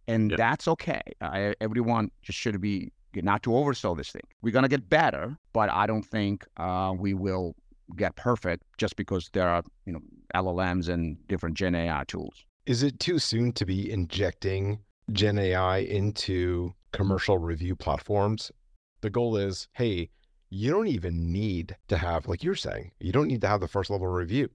and 0.08 0.32
Yep. 0.32 0.38
that's 0.38 0.68
okay. 0.70 1.02
Uh, 1.20 1.54
everyone 1.60 2.10
just 2.22 2.40
should 2.40 2.60
be 2.62 2.92
not 3.14 3.44
to 3.44 3.50
oversell 3.50 3.98
this 3.98 4.12
thing. 4.12 4.22
We're 4.42 4.54
gonna 4.54 4.70
get 4.70 4.90
better, 4.90 5.38
but 5.52 5.70
I 5.70 5.88
don't 5.88 6.04
think 6.06 6.46
uh, 6.58 6.94
we 6.98 7.14
will 7.14 7.56
get 7.96 8.16
perfect 8.16 8.64
just 8.78 8.96
because 8.96 9.30
there 9.34 9.50
are 9.50 9.64
you 9.86 9.94
know 9.94 10.02
LLMs 10.36 10.88
and 10.90 11.18
different 11.28 11.58
Gen 11.58 11.76
AI 11.76 12.04
tools. 12.08 12.46
Is 12.66 12.84
it 12.84 13.00
too 13.00 13.20
soon 13.20 13.52
to 13.54 13.66
be 13.66 13.90
injecting 13.92 14.80
Gen 15.12 15.40
AI 15.40 15.80
into 15.80 16.74
commercial 16.92 17.38
review 17.38 17.76
platforms? 17.76 18.52
The 19.02 19.10
goal 19.10 19.38
is, 19.38 19.68
hey, 19.74 20.10
you 20.50 20.72
don't 20.72 20.88
even 20.88 21.32
need 21.32 21.76
to 21.88 21.98
have, 21.98 22.28
like 22.28 22.44
you're 22.44 22.56
saying, 22.56 22.92
you 23.00 23.12
don't 23.12 23.28
need 23.28 23.42
to 23.42 23.48
have 23.48 23.62
the 23.62 23.68
first 23.68 23.90
level 23.90 24.08
review. 24.08 24.50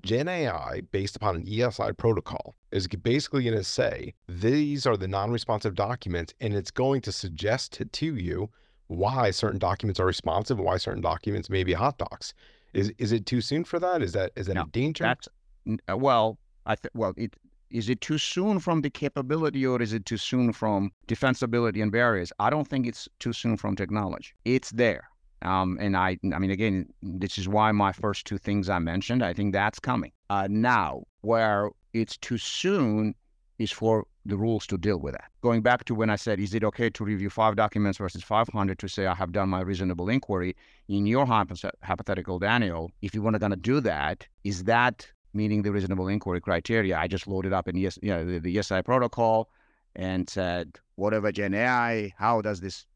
Gen 0.00 0.28
AI, 0.28 0.80
based 0.90 1.16
upon 1.16 1.36
an 1.36 1.46
ESI 1.46 1.96
protocol, 1.96 2.56
is 2.70 2.88
basically 2.88 3.44
going 3.44 3.56
to 3.56 3.64
say 3.64 4.14
these 4.28 4.86
are 4.86 4.96
the 4.96 5.08
non 5.08 5.30
responsive 5.30 5.74
documents, 5.74 6.34
and 6.40 6.54
it's 6.54 6.70
going 6.70 7.00
to 7.02 7.12
suggest 7.12 7.72
to, 7.74 7.84
to 7.84 8.16
you 8.16 8.50
why 8.88 9.30
certain 9.30 9.58
documents 9.58 10.00
are 10.00 10.06
responsive 10.06 10.58
and 10.58 10.66
why 10.66 10.76
certain 10.76 11.02
documents 11.02 11.48
may 11.48 11.64
be 11.64 11.72
hot 11.72 11.98
docs. 11.98 12.34
Is 12.72 12.92
is 12.98 13.12
it 13.12 13.26
too 13.26 13.40
soon 13.40 13.64
for 13.64 13.78
that? 13.78 14.02
Is 14.02 14.12
that 14.12 14.32
is 14.36 14.46
that 14.46 14.56
No, 14.56 14.62
a 14.62 14.66
danger? 14.66 15.04
That's 15.04 15.28
uh, 15.88 15.96
well, 15.96 16.38
I 16.66 16.74
th- 16.74 16.92
well, 16.94 17.12
it 17.16 17.36
is 17.70 17.88
it 17.88 18.00
too 18.00 18.18
soon 18.18 18.58
from 18.60 18.82
the 18.82 18.90
capability 18.90 19.66
or 19.66 19.80
is 19.80 19.92
it 19.92 20.04
too 20.04 20.18
soon 20.18 20.52
from 20.52 20.90
defensibility 21.08 21.82
and 21.82 21.90
barriers? 21.90 22.32
I 22.38 22.50
don't 22.50 22.68
think 22.68 22.86
it's 22.86 23.08
too 23.18 23.32
soon 23.32 23.56
from 23.56 23.76
technology. 23.76 24.32
It's 24.44 24.70
there. 24.70 25.08
Um, 25.42 25.78
and 25.80 25.96
I, 25.96 26.18
I 26.34 26.38
mean, 26.38 26.50
again, 26.50 26.88
this 27.02 27.38
is 27.38 27.48
why 27.48 27.72
my 27.72 27.92
first 27.92 28.26
two 28.26 28.38
things 28.38 28.68
I 28.68 28.78
mentioned, 28.78 29.24
I 29.24 29.32
think 29.32 29.52
that's 29.52 29.78
coming. 29.78 30.12
Uh, 30.30 30.46
now, 30.48 31.04
where 31.20 31.70
it's 31.92 32.16
too 32.16 32.38
soon 32.38 33.14
is 33.58 33.70
for 33.70 34.06
the 34.24 34.36
rules 34.36 34.66
to 34.68 34.78
deal 34.78 34.98
with 34.98 35.14
that. 35.14 35.30
Going 35.42 35.62
back 35.62 35.84
to 35.84 35.94
when 35.94 36.10
I 36.10 36.16
said, 36.16 36.38
is 36.38 36.54
it 36.54 36.64
okay 36.64 36.90
to 36.90 37.04
review 37.04 37.28
five 37.28 37.56
documents 37.56 37.98
versus 37.98 38.22
500 38.22 38.78
to 38.78 38.88
say 38.88 39.06
I 39.06 39.14
have 39.14 39.32
done 39.32 39.48
my 39.48 39.60
reasonable 39.60 40.08
inquiry? 40.08 40.56
In 40.88 41.06
your 41.06 41.26
hypothetical, 41.26 42.38
Daniel, 42.38 42.90
if 43.02 43.14
you 43.14 43.22
want 43.22 43.34
to 43.34 43.40
gonna 43.40 43.56
do 43.56 43.80
that, 43.80 44.26
is 44.44 44.64
that 44.64 45.06
meeting 45.34 45.62
the 45.62 45.72
reasonable 45.72 46.08
inquiry 46.08 46.40
criteria? 46.40 46.98
I 46.98 47.08
just 47.08 47.26
loaded 47.26 47.52
up 47.52 47.68
in 47.68 47.76
yes, 47.76 47.98
you 48.02 48.10
know, 48.10 48.24
the, 48.24 48.38
the 48.38 48.56
ESI 48.56 48.84
protocol 48.84 49.48
and 49.96 50.28
said, 50.28 50.78
whatever 50.96 51.32
Gen 51.32 51.54
AI, 51.54 52.12
how 52.16 52.40
does 52.40 52.60
this 52.60 52.86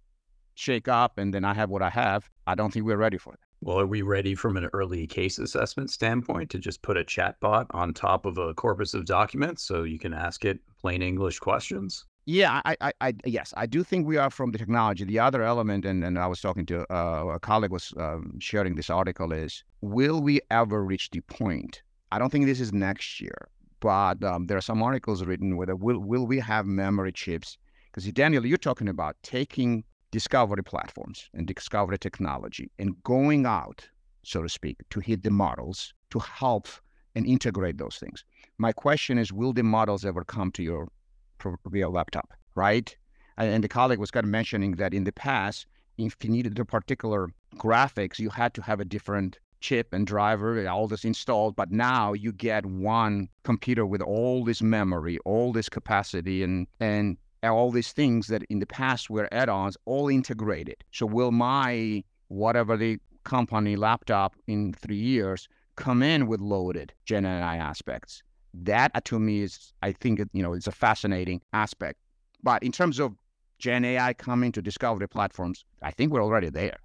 shake 0.57 0.89
up? 0.89 1.19
And 1.19 1.33
then 1.33 1.45
I 1.45 1.55
have 1.55 1.71
what 1.71 1.83
I 1.83 1.91
have. 1.91 2.29
I 2.47 2.55
don't 2.55 2.73
think 2.73 2.85
we're 2.85 2.97
ready 2.97 3.19
for 3.19 3.33
that. 3.33 3.39
Well, 3.61 3.81
are 3.81 3.87
we 3.87 4.03
ready 4.03 4.35
from 4.35 4.57
an 4.57 4.69
early 4.73 5.07
case 5.07 5.39
assessment 5.39 5.91
standpoint 5.91 6.51
to 6.51 6.59
just 6.59 6.83
put 6.83 6.97
a 6.97 7.05
chatbot 7.05 7.67
on 7.71 7.95
top 7.95 8.27
of 8.27 8.37
a 8.39 8.53
corpus 8.55 8.93
of 8.93 9.07
documents 9.07 9.63
so 9.63 9.85
you 9.85 9.99
can 9.99 10.13
ask 10.13 10.45
it 10.45 10.61
plain 10.79 11.03
English 11.03 11.39
questions? 11.39 12.05
Yeah, 12.27 12.61
I, 12.65 12.77
I, 12.81 12.93
I, 13.01 13.15
yes, 13.25 13.55
I 13.57 13.67
do 13.67 13.85
think 13.85 14.07
we 14.07 14.17
are 14.17 14.31
from 14.31 14.51
the 14.51 14.59
technology. 14.59 15.05
The 15.05 15.21
other 15.21 15.43
element, 15.43 15.85
and, 15.85 16.03
and 16.05 16.19
I 16.19 16.27
was 16.27 16.41
talking 16.41 16.67
to 16.67 16.81
uh, 16.93 17.35
a 17.35 17.39
colleague 17.39 17.71
was 17.71 17.95
um, 17.99 18.39
sharing 18.41 18.75
this 18.75 18.91
article 18.91 19.33
is, 19.33 19.63
will 19.81 20.21
we 20.21 20.41
ever 20.51 20.85
reach 20.85 21.11
the 21.11 21.21
point? 21.21 21.83
I 22.11 22.19
don't 22.19 22.31
think 22.31 22.47
this 22.47 22.61
is 22.61 22.73
next 22.73 23.21
year, 23.21 23.49
but 23.81 24.23
um, 24.25 24.47
there 24.47 24.59
are 24.59 24.63
some 24.63 24.83
articles 24.83 25.25
written 25.25 25.57
whether 25.57 25.77
will 25.77 26.01
will 26.01 26.27
we 26.27 26.41
have 26.41 26.67
memory 26.67 27.13
chips? 27.13 27.59
Because 27.91 28.11
Daniel, 28.13 28.45
you're 28.45 28.59
talking 28.59 28.89
about 28.89 29.17
taking 29.23 29.85
discovery 30.19 30.65
platforms 30.65 31.29
and 31.35 31.47
discovery 31.47 31.99
technology 31.99 32.71
and 32.79 32.91
going 33.03 33.45
out, 33.45 33.87
so 34.23 34.41
to 34.41 34.49
speak, 34.49 34.77
to 34.89 34.99
hit 34.99 35.23
the 35.23 35.31
models 35.31 35.93
to 36.09 36.19
help 36.19 36.67
and 37.15 37.27
integrate 37.27 37.77
those 37.77 37.99
things. 38.03 38.25
My 38.57 38.73
question 38.73 39.19
is, 39.19 39.31
will 39.31 39.53
the 39.53 39.63
models 39.63 40.07
ever 40.07 40.25
come 40.25 40.51
to 40.53 40.63
your 40.63 40.89
proverbial 41.37 41.93
laptop, 41.93 42.33
right? 42.55 42.89
And, 43.37 43.49
and 43.55 43.63
the 43.63 43.69
colleague 43.69 43.99
was 43.99 44.11
kind 44.11 44.25
of 44.25 44.31
mentioning 44.31 44.73
that 44.77 44.95
in 44.95 45.05
the 45.05 45.13
past, 45.13 45.67
if 45.99 46.17
you 46.23 46.31
needed 46.31 46.59
a 46.59 46.65
particular 46.65 47.29
graphics, 47.57 48.19
you 48.19 48.31
had 48.31 48.55
to 48.55 48.63
have 48.63 48.81
a 48.81 48.87
different 48.87 49.39
chip 49.61 49.93
and 49.93 50.07
driver, 50.07 50.67
all 50.67 50.89
this 50.89 51.05
installed. 51.05 51.57
But 51.57 51.71
now 51.71 52.15
you 52.15 52.33
get 52.33 52.65
one 52.65 53.29
computer 53.45 53.85
with 53.85 54.01
all 54.01 54.45
this 54.45 54.63
memory, 54.63 55.19
all 55.27 55.53
this 55.53 55.69
capacity, 55.69 56.43
and 56.43 56.67
and 56.81 57.19
all 57.55 57.71
these 57.71 57.93
things 57.93 58.29
that 58.29 58.43
in 58.45 58.59
the 58.59 58.67
past 58.67 59.11
were 59.11 59.29
add-ons, 59.33 59.77
all 59.85 60.09
integrated. 60.09 60.83
So 60.93 61.07
will 61.07 61.33
my 61.33 62.05
whatever 62.29 62.77
the 62.77 62.99
company 63.25 63.77
laptop 63.77 64.37
in 64.47 64.73
three 64.73 64.97
years 64.97 65.49
come 65.77 66.03
in 66.03 66.27
with 66.27 66.41
loaded 66.41 66.93
Gen 67.05 67.25
AI 67.25 67.57
aspects? 67.57 68.23
That 68.55 68.91
uh, 68.95 69.01
to 69.05 69.19
me 69.19 69.43
is, 69.43 69.73
I 69.83 69.93
think, 69.93 70.21
you 70.33 70.43
know, 70.43 70.55
it's 70.55 70.67
a 70.67 70.73
fascinating 70.73 71.43
aspect. 71.53 71.99
But 72.43 72.63
in 72.63 72.73
terms 72.73 72.99
of 72.99 73.15
Gen 73.59 73.85
AI 73.85 74.15
coming 74.15 74.53
to 74.53 74.63
discovery 74.63 75.09
platforms, 75.09 75.65
I 75.83 75.91
think 75.91 76.13
we're 76.13 76.23
already 76.23 76.51
there. 76.51 76.79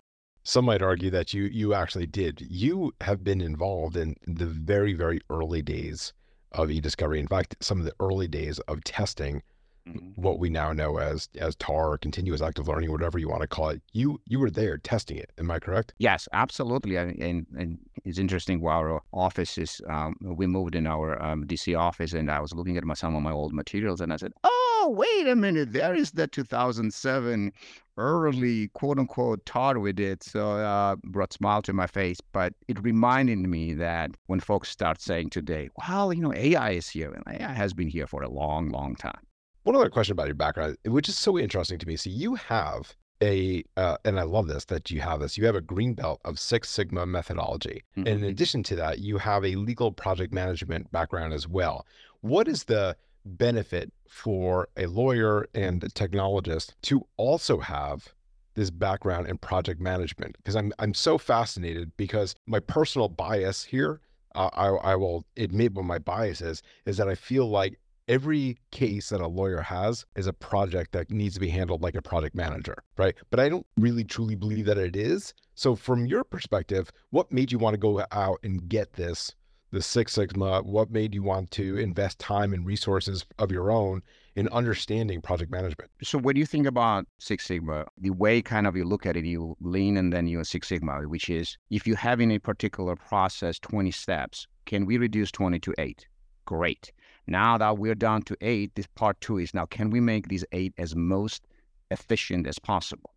Some 0.44 0.66
might 0.66 0.82
argue 0.82 1.12
that 1.12 1.34
you 1.34 1.44
you 1.44 1.74
actually 1.74 2.08
did. 2.08 2.42
You 2.42 2.94
have 3.02 3.24
been 3.24 3.42
involved 3.42 3.96
in 3.96 4.16
the 4.26 4.48
very 4.48 4.94
very 4.94 5.22
early 5.30 5.62
days 5.62 6.14
of 6.54 6.72
e-discovery. 6.72 7.20
In 7.20 7.28
fact, 7.28 7.56
some 7.60 7.80
of 7.80 7.86
the 7.86 7.94
early 8.00 8.28
days 8.28 8.60
of 8.68 8.84
testing 8.84 9.44
Mm-hmm. 9.88 10.22
what 10.22 10.38
we 10.38 10.52
now 10.52 10.74
know 10.74 10.98
as 10.98 11.28
as 11.40 11.56
TAR 11.56 11.94
or 11.94 11.98
continuous 11.98 12.40
active 12.40 12.68
learning, 12.68 12.92
whatever 12.92 13.18
you 13.18 13.28
want 13.28 13.42
to 13.42 13.48
call 13.48 13.70
it. 13.70 13.82
You 13.94 14.22
you 14.28 14.40
were 14.40 14.52
there 14.52 14.78
testing 14.78 15.18
it. 15.18 15.32
Am 15.40 15.50
I 15.50 15.58
correct? 15.58 15.96
Yes, 15.98 16.28
absolutely. 16.34 16.98
And 16.98 17.18
and, 17.20 17.48
and 17.58 17.80
it's 18.06 18.20
interesting. 18.20 18.62
While 18.62 18.80
our 18.80 19.02
office 19.12 19.58
is, 19.58 19.82
um, 19.90 20.16
we 20.22 20.46
moved 20.46 20.76
in 20.76 20.86
our 20.86 21.20
um, 21.22 21.46
DC 21.48 21.76
office, 21.78 22.14
and 22.14 22.30
I 22.30 22.40
was 22.40 22.54
looking 22.54 22.78
at 22.78 22.84
my 22.84 22.94
some 22.94 23.16
of 23.16 23.24
my 23.24 23.32
old 23.32 23.54
materials, 23.54 24.02
and 24.02 24.14
I 24.14 24.18
said, 24.18 24.34
"Oh, 24.44 24.94
wait 24.96 25.28
a 25.28 25.36
minute! 25.36 25.74
There 25.74 25.96
is 25.96 26.12
the 26.12 26.28
2007 26.28 27.52
early 27.98 28.68
quote 28.70 29.00
unquote 29.00 29.44
TAR 29.48 29.80
we 29.80 29.94
did." 29.94 30.22
So 30.22 30.58
uh, 30.58 30.96
brought 31.06 31.34
smile 31.34 31.64
to 31.64 31.74
my 31.74 31.88
face. 31.88 32.20
But 32.34 32.54
it 32.68 32.80
reminded 32.84 33.40
me 33.40 33.74
that 33.74 34.12
when 34.28 34.42
folks 34.42 34.70
start 34.70 35.02
saying 35.02 35.32
today, 35.32 35.70
"Well, 35.76 36.14
you 36.14 36.22
know, 36.22 36.34
AI 36.36 36.72
is 36.72 36.88
here," 36.88 37.12
and 37.12 37.24
AI 37.28 37.52
has 37.52 37.74
been 37.74 37.88
here 37.88 38.06
for 38.06 38.22
a 38.22 38.30
long, 38.30 38.70
long 38.70 38.96
time. 38.96 39.22
One 39.64 39.76
other 39.76 39.90
question 39.90 40.14
about 40.14 40.28
your 40.28 40.36
background, 40.36 40.78
which 40.86 41.08
is 41.08 41.18
so 41.18 41.38
interesting 41.38 41.78
to 41.78 41.88
me. 41.88 41.96
So 41.96 42.10
you 42.10 42.36
have 42.36 42.96
a, 43.22 43.64
uh, 43.78 43.98
and 44.04 44.20
I 44.20 44.24
love 44.24 44.48
this 44.48 44.66
that 44.66 44.90
you 44.90 45.02
have 45.02 45.20
this. 45.20 45.38
You 45.38 45.46
have 45.46 45.56
a 45.56 45.62
green 45.62 45.94
belt 45.94 46.20
of 46.26 46.40
Six 46.40 46.70
Sigma 46.72 47.06
methodology, 47.06 47.84
and 47.96 48.08
in 48.08 48.22
Mhm. 48.22 48.30
addition 48.30 48.64
to 48.64 48.76
that, 48.78 49.00
you 49.00 49.20
have 49.20 49.46
a 49.46 49.56
legal 49.56 49.92
project 49.92 50.34
management 50.34 50.92
background 50.92 51.32
as 51.32 51.48
well. 51.48 51.86
What 52.22 52.48
is 52.48 52.64
the 52.64 52.98
benefit 53.24 53.94
for 54.08 54.68
a 54.76 54.88
lawyer 54.88 55.48
and 55.54 55.84
a 55.84 55.90
technologist 55.90 56.74
to 56.82 57.06
also 57.18 57.60
have 57.60 58.16
this 58.56 58.72
background 58.72 59.28
in 59.28 59.38
project 59.38 59.80
management? 59.80 60.36
Because 60.38 60.56
I'm 60.56 60.74
I'm 60.80 60.96
so 60.96 61.20
fascinated 61.20 61.96
because 61.98 62.34
my 62.48 62.60
personal 62.60 63.10
bias 63.10 63.66
here, 63.66 64.02
uh, 64.34 64.50
I 64.54 64.70
I 64.94 64.96
will 64.96 65.24
admit 65.38 65.76
what 65.76 65.86
my 65.86 66.00
bias 66.00 66.42
is, 66.42 66.64
is 66.88 66.98
that 66.98 67.08
I 67.08 67.14
feel 67.14 67.48
like 67.48 67.80
every 68.08 68.58
case 68.72 69.10
that 69.10 69.22
a 69.22 69.28
lawyer 69.28 69.62
has 69.62 70.06
is 70.16 70.28
a 70.28 70.34
project 70.34 70.92
that 70.94 71.12
needs 71.12 71.36
to 71.36 71.40
be 71.40 71.50
handled 71.50 71.82
like 71.82 71.96
a 71.96 72.02
project 72.02 72.36
manager, 72.36 72.76
right? 72.98 73.16
But 73.30 73.40
I 73.40 73.50
don't 73.50 73.66
really 73.78 74.04
truly 74.04 74.36
believe 74.36 74.66
that 74.66 74.78
it 74.78 74.96
is. 74.96 75.34
So 75.56 75.76
from 75.76 76.06
your 76.06 76.24
perspective, 76.24 76.92
what 77.12 77.32
made 77.32 77.52
you 77.52 77.60
want 77.60 77.74
to 77.74 77.80
go 77.80 78.04
out 78.12 78.40
and 78.44 78.68
get 78.68 78.94
this, 78.94 79.34
the 79.72 79.82
Six 79.82 80.14
Sigma? 80.14 80.62
What 80.62 80.92
made 80.92 81.14
you 81.16 81.24
want 81.24 81.52
to 81.52 81.78
invest 81.78 82.20
time 82.20 82.54
and 82.54 82.66
resources 82.66 83.26
of 83.40 83.52
your 83.52 83.72
own 83.72 84.02
in 84.36 84.48
understanding 84.50 85.22
project 85.22 85.52
management? 85.52 85.90
So 86.04 86.18
when 86.18 86.36
you 86.36 86.46
think 86.46 86.68
about 86.68 87.06
Six 87.20 87.46
Sigma, 87.46 87.86
the 87.98 88.10
way 88.10 88.42
kind 88.42 88.68
of 88.68 88.76
you 88.76 88.84
look 88.84 89.06
at 89.06 89.16
it, 89.16 89.26
you 89.26 89.56
lean 89.62 89.98
and 89.98 90.12
then 90.12 90.28
you 90.28 90.44
Six 90.44 90.68
Sigma, 90.68 91.08
which 91.08 91.30
is 91.30 91.58
if 91.70 91.88
you 91.88 91.96
have 91.96 92.20
in 92.20 92.32
a 92.32 92.40
particular 92.40 92.96
process 92.96 93.60
20 93.60 93.92
steps, 93.92 94.48
can 94.66 94.86
we 94.86 94.98
reduce 94.98 95.32
20 95.32 95.60
to 95.60 95.74
eight? 95.78 96.08
Great. 96.46 96.92
Now 97.28 97.58
that 97.58 97.78
we're 97.78 97.96
down 97.96 98.24
to 98.24 98.38
eight, 98.42 98.76
this 98.76 98.88
part 98.88 99.20
two 99.22 99.38
is 99.38 99.54
now 99.54 99.66
can 99.66 99.90
we 99.90 100.00
make 100.00 100.28
these 100.28 100.46
eight 100.52 100.74
as 100.78 100.96
most 100.96 101.48
efficient 101.90 102.48
as 102.48 102.60
possible? 102.60 103.12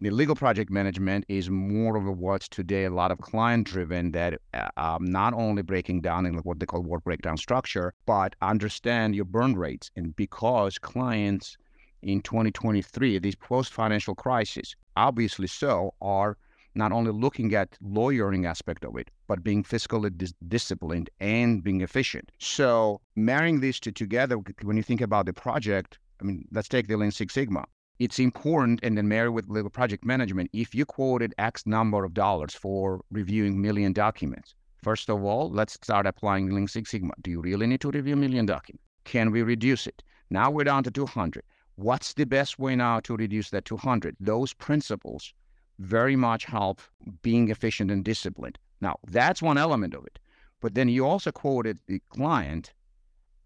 The 0.00 0.10
legal 0.10 0.36
project 0.36 0.70
management 0.70 1.24
is 1.28 1.50
more 1.50 1.96
of 1.96 2.06
a 2.06 2.12
what's 2.12 2.48
today 2.48 2.84
a 2.84 2.90
lot 2.90 3.10
of 3.10 3.18
client 3.18 3.66
driven 3.66 4.12
that 4.12 4.40
uh, 4.54 4.68
um, 4.76 5.04
not 5.04 5.34
only 5.34 5.62
breaking 5.62 6.02
down 6.02 6.24
in 6.24 6.34
what 6.38 6.60
they 6.60 6.66
call 6.66 6.82
work 6.82 7.02
breakdown 7.02 7.36
structure, 7.36 7.94
but 8.06 8.36
understand 8.40 9.16
your 9.16 9.24
burn 9.24 9.56
rates. 9.56 9.90
And 9.96 10.14
because 10.14 10.78
clients 10.78 11.56
in 12.02 12.20
2023, 12.22 13.18
these 13.18 13.34
post 13.34 13.72
financial 13.72 14.14
crisis, 14.14 14.76
obviously 14.96 15.48
so, 15.48 15.94
are 16.00 16.36
not 16.78 16.92
only 16.92 17.10
looking 17.10 17.52
at 17.54 17.76
lawyering 17.82 18.46
aspect 18.46 18.84
of 18.84 18.96
it, 18.96 19.10
but 19.26 19.42
being 19.42 19.64
fiscally 19.64 20.16
dis- 20.16 20.32
disciplined 20.46 21.10
and 21.18 21.62
being 21.62 21.80
efficient. 21.80 22.30
So 22.38 23.00
marrying 23.16 23.60
these 23.60 23.80
two 23.80 23.90
together, 23.90 24.36
when 24.62 24.76
you 24.76 24.84
think 24.84 25.00
about 25.00 25.26
the 25.26 25.32
project, 25.32 25.98
I 26.20 26.24
mean, 26.24 26.46
let's 26.52 26.68
take 26.68 26.86
the 26.86 26.96
Lean 26.96 27.10
Six 27.10 27.34
Sigma. 27.34 27.64
It's 27.98 28.20
important, 28.20 28.78
and 28.84 28.96
then 28.96 29.08
marry 29.08 29.28
with 29.28 29.48
legal 29.48 29.70
project 29.70 30.04
management. 30.04 30.50
If 30.52 30.72
you 30.72 30.86
quoted 30.86 31.34
X 31.36 31.66
number 31.66 32.04
of 32.04 32.14
dollars 32.14 32.54
for 32.54 33.00
reviewing 33.10 33.60
million 33.60 33.92
documents, 33.92 34.54
first 34.84 35.10
of 35.10 35.24
all, 35.24 35.50
let's 35.50 35.74
start 35.74 36.06
applying 36.06 36.48
Lean 36.54 36.68
Six 36.68 36.92
Sigma. 36.92 37.12
Do 37.22 37.32
you 37.32 37.40
really 37.40 37.66
need 37.66 37.80
to 37.80 37.90
review 37.90 38.14
million 38.14 38.46
documents? 38.46 38.84
Can 39.02 39.32
we 39.32 39.42
reduce 39.42 39.88
it? 39.88 40.04
Now 40.30 40.48
we're 40.50 40.64
down 40.64 40.84
to 40.84 40.92
200. 40.92 41.42
What's 41.74 42.14
the 42.14 42.24
best 42.24 42.58
way 42.58 42.76
now 42.76 43.00
to 43.00 43.16
reduce 43.16 43.50
that 43.50 43.64
200? 43.64 44.16
Those 44.20 44.52
principles 44.52 45.34
very 45.78 46.16
much 46.16 46.44
help 46.44 46.80
being 47.22 47.50
efficient 47.50 47.90
and 47.90 48.04
disciplined. 48.04 48.58
Now, 48.80 48.96
that's 49.06 49.42
one 49.42 49.58
element 49.58 49.94
of 49.94 50.04
it. 50.04 50.18
But 50.60 50.74
then 50.74 50.88
you 50.88 51.06
also 51.06 51.30
quoted 51.30 51.78
the 51.86 52.00
client 52.08 52.72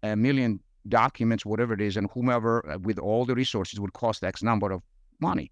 a 0.01 0.15
million 0.15 0.59
documents, 0.89 1.45
whatever 1.45 1.73
it 1.73 1.81
is, 1.81 1.95
and 1.95 2.09
whomever 2.11 2.67
uh, 2.69 2.77
with 2.79 2.99
all 2.99 3.25
the 3.25 3.35
resources 3.35 3.79
would 3.79 3.93
cost 3.93 4.23
X 4.23 4.43
number 4.43 4.71
of 4.71 4.81
money. 5.19 5.51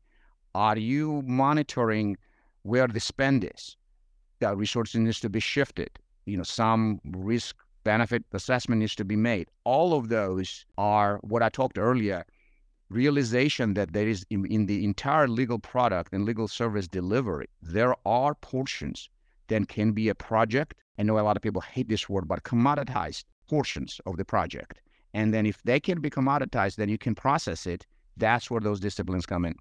Are 0.56 0.78
you 0.78 1.24
monitoring 1.26 2.18
where 2.64 2.88
the 2.88 3.00
spend 3.00 3.50
is. 3.56 3.76
That 4.40 4.58
resources 4.58 5.00
needs 5.00 5.20
to 5.22 5.30
be 5.30 5.40
shifted. 5.40 5.90
You 6.26 6.38
know, 6.38 6.44
some 6.44 7.00
risk 7.06 7.56
benefit 7.84 8.24
assessment 8.34 8.80
needs 8.80 8.96
to 8.96 9.06
be 9.06 9.16
made. 9.16 9.48
All 9.64 9.94
of 9.94 10.10
those 10.10 10.66
are 10.78 11.20
what 11.24 11.42
I 11.42 11.50
talked 11.50 11.78
earlier 11.78 12.26
realization 12.92 13.74
that 13.76 13.94
there 13.94 14.08
is 14.08 14.26
in, 14.30 14.46
in, 14.46 14.66
the 14.66 14.84
entire 14.84 15.28
legal 15.28 15.60
product 15.60 16.14
and 16.14 16.26
legal 16.26 16.48
service 16.48 16.88
delivery, 16.88 17.48
there 17.62 17.96
are 18.06 18.36
portions 18.36 19.10
that 19.48 19.68
can 19.68 19.92
be 19.92 20.10
a 20.10 20.16
project. 20.16 20.76
I 21.00 21.04
know 21.04 21.18
a 21.18 21.22
lot 21.22 21.38
of 21.38 21.44
people 21.44 21.62
hate 21.62 21.90
this 21.90 22.08
word, 22.10 22.28
but 22.28 22.44
commoditized 22.44 23.24
portions 23.50 24.00
of 24.06 24.18
the 24.18 24.26
project. 24.26 24.82
And 25.14 25.34
then 25.34 25.46
if 25.46 25.62
they 25.64 25.80
can 25.80 26.00
be 26.00 26.10
commoditized, 26.10 26.76
then 26.76 26.90
you 26.90 26.98
can 26.98 27.16
process 27.16 27.66
it. 27.66 27.86
That's 28.18 28.52
where 28.52 28.62
those 28.62 28.80
disciplines 28.80 29.26
come 29.26 29.46
in. 29.46 29.56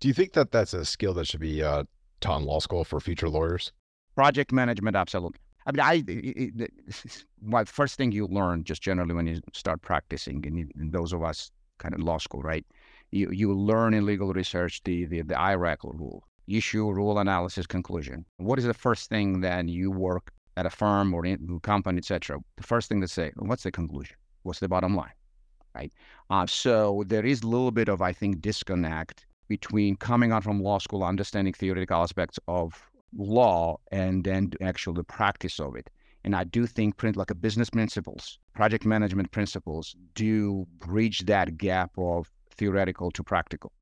Do 0.00 0.08
you 0.08 0.14
think 0.14 0.32
that 0.32 0.50
that's 0.50 0.74
a 0.74 0.84
skill 0.84 1.14
that 1.14 1.26
should 1.26 1.40
be 1.40 1.62
uh, 1.62 1.84
taught 2.20 2.40
in 2.40 2.46
law 2.46 2.60
school 2.60 2.84
for 2.84 3.00
future 3.00 3.28
lawyers? 3.28 3.72
Project 4.14 4.52
management, 4.52 4.96
absolutely. 4.96 5.38
I 5.64 5.72
mean, 5.72 5.80
I 5.80 5.94
it, 6.08 6.60
it, 6.60 7.24
well, 7.42 7.64
first 7.66 7.96
thing 7.96 8.12
you 8.12 8.26
learn 8.26 8.64
just 8.64 8.82
generally 8.82 9.14
when 9.14 9.26
you 9.26 9.40
start 9.52 9.80
practicing, 9.80 10.44
and 10.44 10.92
those 10.92 11.12
of 11.12 11.22
us 11.22 11.50
kind 11.78 11.94
of 11.94 12.00
law 12.00 12.18
school, 12.18 12.42
right? 12.42 12.64
You 13.10 13.30
you 13.30 13.54
learn 13.54 13.94
in 13.94 14.06
legal 14.06 14.32
research 14.32 14.82
the 14.84 15.04
the, 15.06 15.22
the 15.22 15.34
IRAC 15.34 15.78
rule, 15.82 16.24
issue, 16.48 16.90
rule, 16.90 17.18
analysis, 17.18 17.66
conclusion. 17.66 18.24
What 18.38 18.58
is 18.58 18.64
the 18.64 18.74
first 18.74 19.08
thing 19.08 19.40
that 19.40 19.68
you 19.68 19.90
work 19.90 20.32
at 20.56 20.66
a 20.66 20.70
firm 20.70 21.14
or 21.14 21.24
in 21.24 21.56
a 21.56 21.60
company, 21.60 21.98
etc.? 21.98 22.38
The 22.56 22.62
first 22.62 22.88
thing 22.88 23.00
to 23.00 23.08
say, 23.08 23.32
what's 23.36 23.62
the 23.62 23.72
conclusion? 23.72 24.16
What's 24.42 24.60
the 24.60 24.68
bottom 24.68 24.96
line? 24.96 25.12
Right. 25.74 25.92
Uh, 26.28 26.46
so 26.46 27.02
there 27.06 27.24
is 27.24 27.42
a 27.42 27.46
little 27.46 27.70
bit 27.70 27.88
of, 27.88 28.02
I 28.02 28.12
think, 28.12 28.42
disconnect 28.42 29.26
between 29.48 29.96
coming 29.96 30.32
out 30.32 30.44
from 30.44 30.62
law 30.62 30.78
school, 30.78 31.02
understanding 31.02 31.54
theoretical 31.54 32.02
aspects 32.02 32.38
of 32.46 32.90
law, 33.16 33.78
and 33.90 34.24
then 34.24 34.52
actually 34.60 34.96
the 34.96 35.04
practice 35.04 35.58
of 35.60 35.76
it. 35.76 35.88
And 36.24 36.36
I 36.36 36.44
do 36.44 36.66
think 36.66 36.96
print 36.96 37.16
like 37.16 37.30
a 37.30 37.34
business 37.34 37.70
principles, 37.70 38.38
project 38.54 38.84
management 38.84 39.30
principles 39.30 39.96
do 40.14 40.66
bridge 40.78 41.20
that 41.20 41.56
gap 41.56 41.90
of 41.96 42.30
theoretical 42.50 43.10
to 43.10 43.22
practical. 43.22 43.72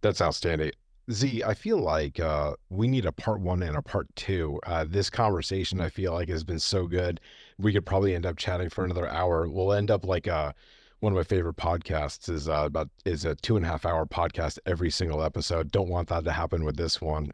That's 0.00 0.20
outstanding. 0.20 0.72
Z, 1.10 1.42
I 1.44 1.52
feel 1.52 1.78
like 1.78 2.18
uh, 2.18 2.54
we 2.70 2.88
need 2.88 3.04
a 3.04 3.12
part 3.12 3.40
one 3.40 3.62
and 3.62 3.76
a 3.76 3.82
part 3.82 4.06
two. 4.16 4.58
Uh, 4.66 4.86
this 4.88 5.10
conversation, 5.10 5.80
I 5.80 5.90
feel 5.90 6.12
like, 6.14 6.28
has 6.30 6.44
been 6.44 6.58
so 6.58 6.86
good. 6.86 7.20
We 7.58 7.72
could 7.72 7.84
probably 7.84 8.14
end 8.14 8.24
up 8.24 8.36
chatting 8.36 8.70
for 8.70 8.84
another 8.84 9.08
hour. 9.08 9.48
We'll 9.48 9.74
end 9.74 9.90
up 9.90 10.06
like 10.06 10.28
uh, 10.28 10.52
one 11.00 11.12
of 11.12 11.16
my 11.18 11.24
favorite 11.24 11.56
podcasts 11.56 12.30
is 12.30 12.48
uh, 12.48 12.62
about 12.64 12.88
is 13.04 13.26
a 13.26 13.34
two 13.34 13.56
and 13.56 13.66
a 13.66 13.68
half 13.68 13.84
hour 13.84 14.06
podcast 14.06 14.58
every 14.64 14.90
single 14.90 15.22
episode. 15.22 15.70
Don't 15.70 15.90
want 15.90 16.08
that 16.08 16.24
to 16.24 16.32
happen 16.32 16.64
with 16.64 16.76
this 16.76 17.02
one. 17.02 17.30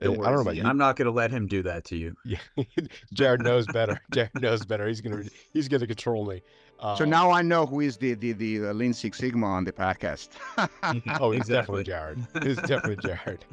Uh, 0.00 0.06
don't 0.06 0.18
worry, 0.18 0.26
I 0.26 0.30
don't 0.30 0.36
know 0.36 0.42
about 0.42 0.56
you. 0.56 0.64
I'm 0.64 0.78
not 0.78 0.96
going 0.96 1.06
to 1.06 1.12
let 1.12 1.30
him 1.30 1.46
do 1.46 1.62
that 1.62 1.84
to 1.86 1.96
you. 1.96 2.14
Yeah, 2.24 2.64
Jared 3.12 3.42
knows 3.42 3.66
better. 3.66 4.00
Jared 4.12 4.40
knows 4.40 4.64
better. 4.64 4.86
He's 4.86 5.00
going 5.00 5.24
to 5.24 5.30
he's 5.52 5.68
going 5.68 5.80
to 5.80 5.86
control 5.86 6.26
me. 6.26 6.42
Um, 6.80 6.96
so 6.96 7.04
now 7.04 7.30
I 7.30 7.42
know 7.42 7.66
who 7.66 7.80
is 7.80 7.96
the 7.96 8.14
the 8.14 8.32
the, 8.32 8.58
the 8.58 8.74
Lean 8.74 8.92
Six 8.92 9.18
Sigma 9.18 9.46
on 9.46 9.64
the 9.64 9.72
podcast. 9.72 10.28
oh, 11.20 11.32
it's 11.32 11.48
exactly. 11.48 11.82
definitely 11.82 11.84
Jared. 11.84 12.26
It's 12.34 12.62
definitely 12.62 12.96
Jared. 13.02 13.44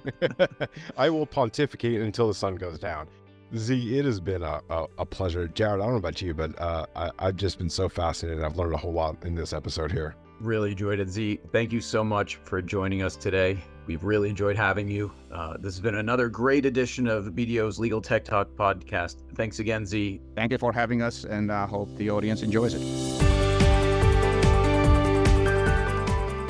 I 0.98 1.10
will 1.10 1.26
pontificate 1.26 2.02
until 2.02 2.28
the 2.28 2.34
sun 2.34 2.56
goes 2.56 2.80
down. 2.80 3.08
Z, 3.56 3.98
it 3.98 4.06
has 4.06 4.20
been 4.20 4.42
a, 4.42 4.62
a, 4.70 4.86
a, 4.98 5.06
pleasure. 5.06 5.48
Jared, 5.48 5.80
I 5.80 5.84
don't 5.84 5.94
know 5.94 6.00
about 6.00 6.22
you, 6.22 6.34
but 6.34 6.60
uh, 6.60 6.86
I, 6.96 7.12
I've 7.20 7.38
just 7.38 7.58
been 7.58 7.70
so 7.70 7.88
fascinated. 7.88 8.44
I've 8.44 8.58
learned 8.58 8.74
a 8.74 8.78
whole 8.78 8.92
lot 8.92 9.24
in 9.24 9.36
this 9.36 9.54
episode 9.54 9.92
here. 9.92 10.16
Really 10.42 10.72
enjoyed 10.72 11.00
it. 11.00 11.10
Z, 11.10 11.40
thank 11.52 11.72
you 11.72 11.80
so 11.80 12.04
much 12.04 12.38
for 12.38 12.62
joining 12.62 13.02
us 13.02 13.16
today. 13.16 13.58
We've 13.88 14.04
really 14.04 14.30
enjoyed 14.30 14.56
having 14.56 14.88
you. 14.88 15.12
Uh, 15.32 15.58
this 15.58 15.76
has 15.76 15.80
been 15.80 15.96
another 15.96 16.28
great 16.28 16.66
edition 16.66 17.08
of 17.08 17.26
BDO's 17.26 17.80
Legal 17.80 18.02
Tech 18.02 18.24
Talk 18.26 18.50
podcast. 18.56 19.18
Thanks 19.36 19.60
again, 19.60 19.86
Z. 19.86 20.22
Thank 20.36 20.52
you 20.52 20.58
for 20.58 20.74
having 20.74 21.02
us, 21.02 21.24
and 21.24 21.52
I 21.52 21.66
hope 21.68 21.96
the 21.98 22.10
audience 22.10 22.42
enjoys 22.42 22.74
it. 22.74 22.82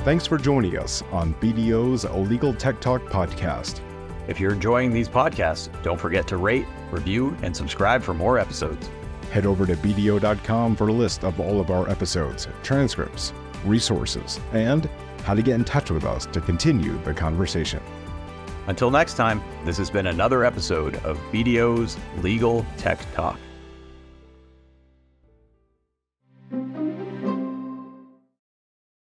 Thanks 0.06 0.28
for 0.28 0.38
joining 0.38 0.78
us 0.78 1.02
on 1.12 1.34
BDO's 1.36 2.06
Legal 2.30 2.54
Tech 2.54 2.80
Talk 2.80 3.02
podcast. 3.06 3.82
If 4.28 4.40
you're 4.40 4.54
enjoying 4.54 4.92
these 4.92 5.10
podcasts, 5.10 5.70
don't 5.84 6.00
forget 6.00 6.28
to 6.30 6.38
rate, 6.38 6.66
review, 6.92 7.36
and 7.42 7.56
subscribe 7.56 8.02
for 8.02 8.14
more 8.14 8.40
episodes. 8.40 8.90
Head 9.32 9.46
over 9.46 9.66
to 9.66 9.76
BDO.com 9.76 10.76
for 10.76 10.88
a 10.88 10.94
list 10.94 11.24
of 11.24 11.40
all 11.40 11.60
of 11.60 11.70
our 11.70 11.90
episodes, 11.90 12.48
transcripts, 12.64 13.34
resources, 13.66 14.40
and 14.54 14.90
how 15.26 15.34
to 15.34 15.42
get 15.42 15.56
in 15.56 15.66
touch 15.66 15.90
with 15.90 16.06
us 16.06 16.28
to 16.28 16.40
continue 16.40 16.98
the 17.04 17.14
conversation. 17.14 17.82
Until 18.68 18.92
next 18.92 19.16
time, 19.16 19.44
this 19.66 19.78
has 19.78 19.90
been 19.90 20.08
another 20.08 20.46
episode 20.46 20.96
of 20.98 21.18
BDO's 21.32 21.98
Legal 22.22 22.66
Tech 22.78 23.00
Talk. 23.14 23.40